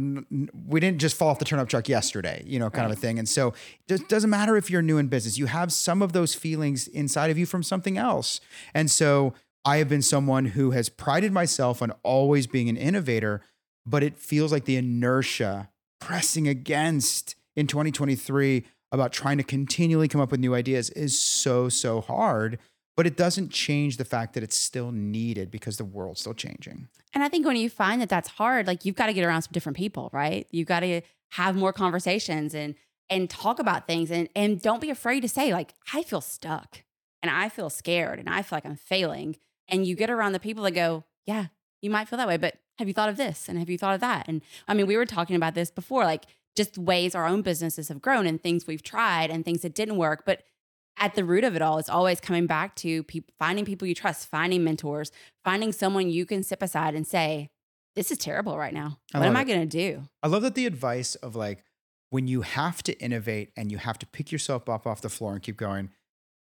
we 0.67 0.79
didn't 0.79 0.99
just 0.99 1.15
fall 1.15 1.29
off 1.29 1.39
the 1.39 1.45
turnip 1.45 1.67
truck 1.67 1.89
yesterday, 1.89 2.43
you 2.45 2.57
know, 2.57 2.69
kind 2.69 2.85
of 2.85 2.97
a 2.97 2.99
thing. 2.99 3.19
And 3.19 3.27
so 3.27 3.53
it 3.87 4.07
doesn't 4.07 4.29
matter 4.29 4.55
if 4.55 4.69
you're 4.69 4.81
new 4.81 4.97
in 4.97 5.07
business. 5.07 5.37
You 5.37 5.47
have 5.47 5.73
some 5.73 6.01
of 6.01 6.13
those 6.13 6.33
feelings 6.33 6.87
inside 6.87 7.29
of 7.31 7.37
you 7.37 7.45
from 7.45 7.61
something 7.63 7.97
else. 7.97 8.39
And 8.73 8.89
so 8.89 9.33
I 9.65 9.77
have 9.77 9.89
been 9.89 10.01
someone 10.01 10.45
who 10.45 10.71
has 10.71 10.89
prided 10.89 11.31
myself 11.31 11.81
on 11.81 11.91
always 12.03 12.47
being 12.47 12.69
an 12.69 12.77
innovator, 12.77 13.41
but 13.85 14.03
it 14.03 14.17
feels 14.17 14.51
like 14.51 14.65
the 14.65 14.77
inertia 14.77 15.69
pressing 15.99 16.47
against 16.47 17.35
in 17.55 17.67
2023 17.67 18.63
about 18.91 19.13
trying 19.13 19.37
to 19.37 19.43
continually 19.43 20.07
come 20.07 20.19
up 20.19 20.31
with 20.31 20.39
new 20.39 20.55
ideas 20.55 20.89
is 20.91 21.17
so, 21.17 21.69
so 21.69 22.01
hard. 22.01 22.57
But 22.97 23.07
it 23.07 23.15
doesn't 23.15 23.51
change 23.51 23.97
the 23.97 24.05
fact 24.05 24.33
that 24.33 24.43
it's 24.43 24.57
still 24.57 24.91
needed 24.91 25.49
because 25.49 25.77
the 25.77 25.85
world's 25.85 26.19
still 26.19 26.33
changing. 26.33 26.89
And 27.13 27.23
I 27.23 27.29
think 27.29 27.45
when 27.45 27.55
you 27.55 27.69
find 27.69 28.01
that 28.01 28.09
that's 28.09 28.29
hard, 28.29 28.67
like 28.67 28.85
you've 28.85 28.95
got 28.95 29.07
to 29.07 29.13
get 29.13 29.23
around 29.23 29.43
some 29.43 29.53
different 29.53 29.77
people, 29.77 30.09
right? 30.11 30.47
You've 30.51 30.67
got 30.67 30.81
to 30.81 31.01
have 31.31 31.55
more 31.55 31.73
conversations 31.73 32.53
and 32.53 32.75
and 33.09 33.29
talk 33.29 33.59
about 33.59 33.87
things 33.87 34.11
and 34.11 34.29
and 34.35 34.61
don't 34.61 34.81
be 34.81 34.89
afraid 34.89 35.21
to 35.21 35.29
say 35.29 35.51
like 35.53 35.73
I 35.93 36.03
feel 36.03 36.21
stuck 36.21 36.83
and 37.21 37.31
I 37.31 37.49
feel 37.49 37.69
scared 37.69 38.19
and 38.19 38.29
I 38.29 38.41
feel 38.41 38.57
like 38.57 38.65
I'm 38.65 38.75
failing. 38.75 39.37
And 39.67 39.85
you 39.85 39.95
get 39.95 40.09
around 40.09 40.33
the 40.33 40.39
people 40.39 40.63
that 40.65 40.71
go, 40.71 41.05
yeah, 41.25 41.47
you 41.81 41.89
might 41.89 42.07
feel 42.09 42.17
that 42.17 42.27
way, 42.27 42.37
but 42.37 42.55
have 42.77 42.87
you 42.87 42.93
thought 42.93 43.09
of 43.09 43.17
this 43.17 43.47
and 43.47 43.57
have 43.59 43.69
you 43.69 43.77
thought 43.77 43.95
of 43.95 44.01
that? 44.01 44.27
And 44.27 44.41
I 44.67 44.73
mean, 44.73 44.87
we 44.87 44.97
were 44.97 45.05
talking 45.05 45.35
about 45.35 45.55
this 45.55 45.71
before, 45.71 46.03
like 46.03 46.25
just 46.55 46.77
ways 46.77 47.15
our 47.15 47.25
own 47.25 47.41
businesses 47.41 47.87
have 47.87 48.01
grown 48.01 48.27
and 48.27 48.41
things 48.41 48.67
we've 48.67 48.83
tried 48.83 49.29
and 49.29 49.45
things 49.45 49.61
that 49.61 49.75
didn't 49.75 49.97
work, 49.97 50.23
but 50.25 50.43
at 50.97 51.15
the 51.15 51.23
root 51.23 51.43
of 51.43 51.55
it 51.55 51.61
all, 51.61 51.77
it's 51.77 51.89
always 51.89 52.19
coming 52.19 52.47
back 52.47 52.75
to 52.77 53.03
peop 53.03 53.31
finding 53.39 53.65
people 53.65 53.87
you 53.87 53.95
trust, 53.95 54.27
finding 54.27 54.63
mentors, 54.63 55.11
finding 55.43 55.71
someone 55.71 56.09
you 56.09 56.25
can 56.25 56.43
sit 56.43 56.59
beside 56.59 56.95
and 56.95 57.07
say, 57.07 57.49
"This 57.95 58.11
is 58.11 58.17
terrible 58.17 58.57
right 58.57 58.73
now. 58.73 58.99
I 59.13 59.19
What 59.19 59.27
am 59.27 59.33
love 59.33 59.41
I 59.41 59.43
going 59.45 59.61
to 59.61 59.65
do?" 59.65 60.03
I 60.21 60.27
love 60.27 60.43
that 60.43 60.55
the 60.55 60.65
advice 60.65 61.15
of 61.15 61.35
like 61.35 61.63
when 62.09 62.27
you 62.27 62.41
have 62.41 62.83
to 62.83 62.99
innovate 62.99 63.51
and 63.55 63.71
you 63.71 63.77
have 63.77 63.97
to 63.99 64.05
pick 64.05 64.31
yourself 64.31 64.67
up 64.69 64.85
off 64.85 65.01
the 65.01 65.09
floor 65.09 65.33
and 65.33 65.41
keep 65.41 65.57
going, 65.57 65.89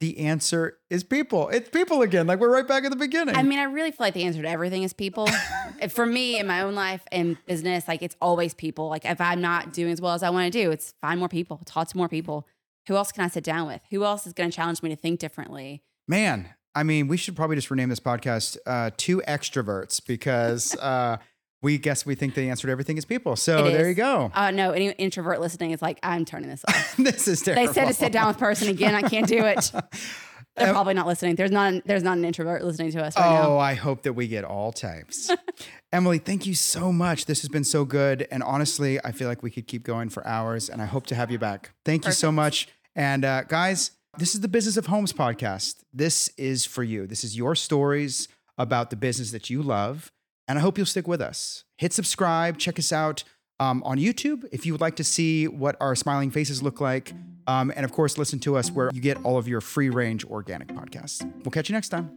the 0.01 0.19
answer 0.19 0.79
is 0.91 1.03
people. 1.03 1.49
It's 1.49 1.71
people 1.71 2.03
again. 2.03 2.27
Like 2.27 2.39
we're 2.39 2.53
right 2.53 2.67
back 2.69 2.85
at 2.85 2.91
the 2.91 2.97
beginning. 2.97 3.35
I 3.37 3.43
mean, 3.43 3.59
I 3.59 3.65
really 3.65 3.91
feel 3.91 4.05
like 4.07 4.15
the 4.15 4.25
answer 4.25 4.43
to 4.43 4.49
everything 4.49 4.83
is 4.83 4.93
people. 4.93 5.27
For 5.89 6.05
me, 6.05 6.39
in 6.39 6.47
my 6.47 6.61
own 6.61 6.75
life 6.75 7.03
and 7.11 7.39
business, 7.47 7.89
like 7.89 8.03
it's 8.03 8.17
always 8.21 8.53
people. 8.53 8.89
Like 8.89 9.05
if 9.05 9.21
I'm 9.21 9.41
not 9.41 9.73
doing 9.73 9.93
as 9.93 10.01
well 10.01 10.13
as 10.13 10.23
I 10.23 10.31
want 10.31 10.53
to 10.53 10.63
do, 10.63 10.71
it's 10.71 10.95
find 11.01 11.19
more 11.19 11.29
people, 11.29 11.61
talk 11.65 11.89
to 11.89 11.97
more 11.97 12.09
people. 12.09 12.47
Who 12.87 12.97
else 12.97 13.13
can 13.13 13.25
I 13.25 13.29
sit 13.29 13.45
down 13.45 13.67
with? 13.67 13.81
Who 13.91 14.05
else 14.05 14.27
is 14.27 14.33
going 14.33 14.51
to 14.51 14.55
challenge 14.57 14.83
me 14.83 14.91
to 14.91 14.97
think 14.97 15.21
differently? 15.21 15.83
Man, 16.07 16.51
I 16.75 16.83
mean, 16.83 17.09
we 17.09 17.17
should 17.17 17.37
probably 17.37 17.57
just 17.57 17.71
rename 17.71 17.89
this 17.89 18.01
podcast 18.01 18.57
uh, 18.67 18.91
Two 18.97 19.23
Extroverts 19.27 20.05
because 20.07 20.77
uh, 20.81 21.19
we 21.63 21.79
guess 21.79 22.05
we 22.05 22.15
think 22.15 22.35
the 22.35 22.51
answer 22.51 22.67
to 22.69 22.73
everything 22.73 22.99
is 22.99 23.05
people. 23.05 23.37
So 23.37 23.65
there 23.65 23.89
you 23.89 23.95
go. 23.95 24.31
Uh, 24.35 24.51
no, 24.51 24.73
any 24.73 24.91
introvert 24.91 25.41
listening 25.41 25.71
is 25.71 25.81
like, 25.81 25.99
I'm 26.03 26.25
turning 26.25 26.51
this 26.51 26.63
off. 26.69 26.97
this 26.99 27.27
is 27.27 27.41
terrible. 27.41 27.67
they 27.67 27.73
said 27.73 27.87
to 27.87 27.95
sit 27.95 28.13
down 28.13 28.29
with 28.29 28.39
person 28.39 28.69
again. 28.69 28.95
I 28.95 29.03
can't 29.03 29.27
do 29.27 29.45
it. 29.45 29.73
They're 30.57 30.69
Um, 30.69 30.75
probably 30.75 30.95
not 30.95 31.07
listening. 31.07 31.35
There's 31.35 31.51
not. 31.51 31.85
There's 31.85 32.03
not 32.05 32.17
an 32.17 32.25
introvert 32.25 32.63
listening 32.65 32.93
to 32.93 33.03
us 33.05 33.17
right 33.17 33.29
now. 33.29 33.49
Oh, 33.51 33.59
I 33.59 33.75
hope 33.75 34.03
that 34.03 34.13
we 34.13 34.29
get 34.29 34.45
all 34.45 34.71
types. 34.73 35.31
Emily, 35.93 36.19
thank 36.19 36.47
you 36.47 36.55
so 36.55 36.93
much. 36.93 37.27
This 37.27 37.43
has 37.43 37.49
been 37.49 37.65
so 37.65 37.85
good. 37.85 38.27
And 38.31 38.43
honestly, 38.43 38.99
I 39.05 39.11
feel 39.13 39.29
like 39.29 39.43
we 39.43 39.51
could 39.51 39.67
keep 39.67 39.83
going 39.85 40.09
for 40.11 40.25
hours, 40.27 40.69
and 40.69 40.81
I 40.81 40.87
hope 40.87 41.07
to 41.09 41.15
have 41.15 41.31
you 41.31 41.39
back. 41.39 41.71
Thank 41.85 42.07
you 42.07 42.13
so 42.13 42.31
much. 42.31 42.69
And 42.95 43.25
uh, 43.25 43.43
guys, 43.45 43.93
this 44.19 44.35
is 44.35 44.41
the 44.43 44.49
Business 44.49 44.77
of 44.77 44.87
Homes 44.87 45.13
podcast. 45.13 45.83
This 45.93 46.29
is 46.37 46.65
for 46.65 46.85
you. 46.85 47.07
This 47.09 47.25
is 47.25 47.37
your 47.37 47.55
stories 47.57 48.29
about 48.57 48.91
the 48.91 48.97
business 48.97 49.33
that 49.33 49.51
you 49.51 49.61
love. 49.63 50.13
And 50.47 50.59
I 50.59 50.63
hope 50.63 50.77
you'll 50.77 50.87
stick 50.87 51.09
with 51.09 51.21
us. 51.21 51.65
Hit 51.79 51.93
subscribe, 51.93 52.59
check 52.59 52.79
us 52.79 52.93
out 52.93 53.25
um, 53.65 53.83
on 53.85 53.99
YouTube 53.99 54.45
if 54.53 54.67
you 54.67 54.73
would 54.73 54.81
like 54.81 54.97
to 54.97 55.05
see 55.05 55.49
what 55.49 55.77
our 55.81 55.95
smiling 55.95 56.31
faces 56.31 56.63
look 56.63 56.81
like. 56.81 57.13
Um, 57.47 57.73
and 57.75 57.85
of 57.85 57.93
course, 57.93 58.17
listen 58.19 58.39
to 58.41 58.57
us 58.57 58.71
where 58.71 58.91
you 58.93 59.01
get 59.01 59.23
all 59.25 59.37
of 59.37 59.49
your 59.49 59.61
free 59.61 59.91
range 59.91 60.25
organic 60.25 60.69
podcasts. 60.69 61.23
We'll 61.45 61.51
catch 61.51 61.69
you 61.69 61.75
next 61.75 61.91
time. 61.91 62.11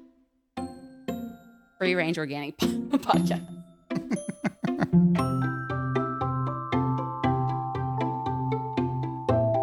Free 1.77 1.95
range 1.95 2.17
organic 2.17 2.57
podcast. 2.57 3.45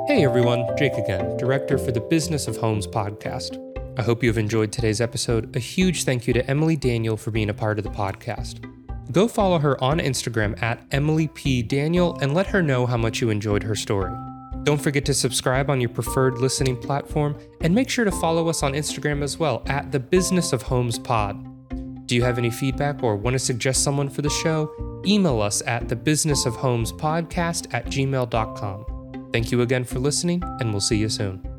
Hey 0.06 0.24
everyone, 0.24 0.64
Jake 0.78 0.94
again, 0.94 1.36
director 1.38 1.76
for 1.76 1.90
the 1.90 2.00
Business 2.00 2.46
of 2.46 2.56
Homes 2.56 2.86
podcast. 2.86 3.58
I 3.98 4.02
hope 4.02 4.22
you 4.22 4.28
have 4.28 4.38
enjoyed 4.38 4.70
today's 4.70 5.00
episode. 5.00 5.56
A 5.56 5.58
huge 5.58 6.04
thank 6.04 6.26
you 6.26 6.34
to 6.34 6.48
Emily 6.48 6.76
Daniel 6.76 7.16
for 7.16 7.30
being 7.30 7.50
a 7.50 7.54
part 7.54 7.78
of 7.78 7.84
the 7.84 7.90
podcast. 7.90 8.64
Go 9.12 9.28
follow 9.28 9.58
her 9.58 9.82
on 9.82 9.98
Instagram 9.98 10.60
at 10.62 10.82
Emily 10.90 11.28
P. 11.28 11.62
Daniel 11.62 12.18
and 12.20 12.34
let 12.34 12.46
her 12.48 12.62
know 12.62 12.86
how 12.86 12.96
much 12.96 13.20
you 13.20 13.30
enjoyed 13.30 13.62
her 13.62 13.74
story. 13.74 14.12
Don't 14.64 14.80
forget 14.80 15.04
to 15.04 15.14
subscribe 15.14 15.68
on 15.68 15.80
your 15.80 15.90
preferred 15.90 16.38
listening 16.38 16.76
platform 16.76 17.38
and 17.60 17.74
make 17.74 17.90
sure 17.90 18.04
to 18.04 18.10
follow 18.12 18.48
us 18.48 18.62
on 18.62 18.72
Instagram 18.72 19.22
as 19.22 19.38
well 19.38 19.62
at 19.66 19.92
the 19.92 20.00
Business 20.00 20.52
of 20.52 20.62
Homes 20.62 20.98
Pod. 20.98 21.50
Do 22.06 22.14
you 22.14 22.22
have 22.22 22.38
any 22.38 22.50
feedback 22.50 23.02
or 23.02 23.16
want 23.16 23.34
to 23.34 23.38
suggest 23.38 23.82
someone 23.82 24.08
for 24.08 24.22
the 24.22 24.30
show? 24.30 24.70
Email 25.06 25.40
us 25.40 25.62
at 25.66 25.88
the 25.88 25.96
business 25.96 26.46
of 26.46 26.54
homes 26.56 26.92
podcast 26.92 27.72
at 27.74 27.86
gmail.com. 27.86 29.30
Thank 29.32 29.50
you 29.50 29.62
again 29.62 29.84
for 29.84 29.98
listening, 29.98 30.42
and 30.60 30.70
we'll 30.70 30.80
see 30.80 30.96
you 30.96 31.08
soon. 31.08 31.53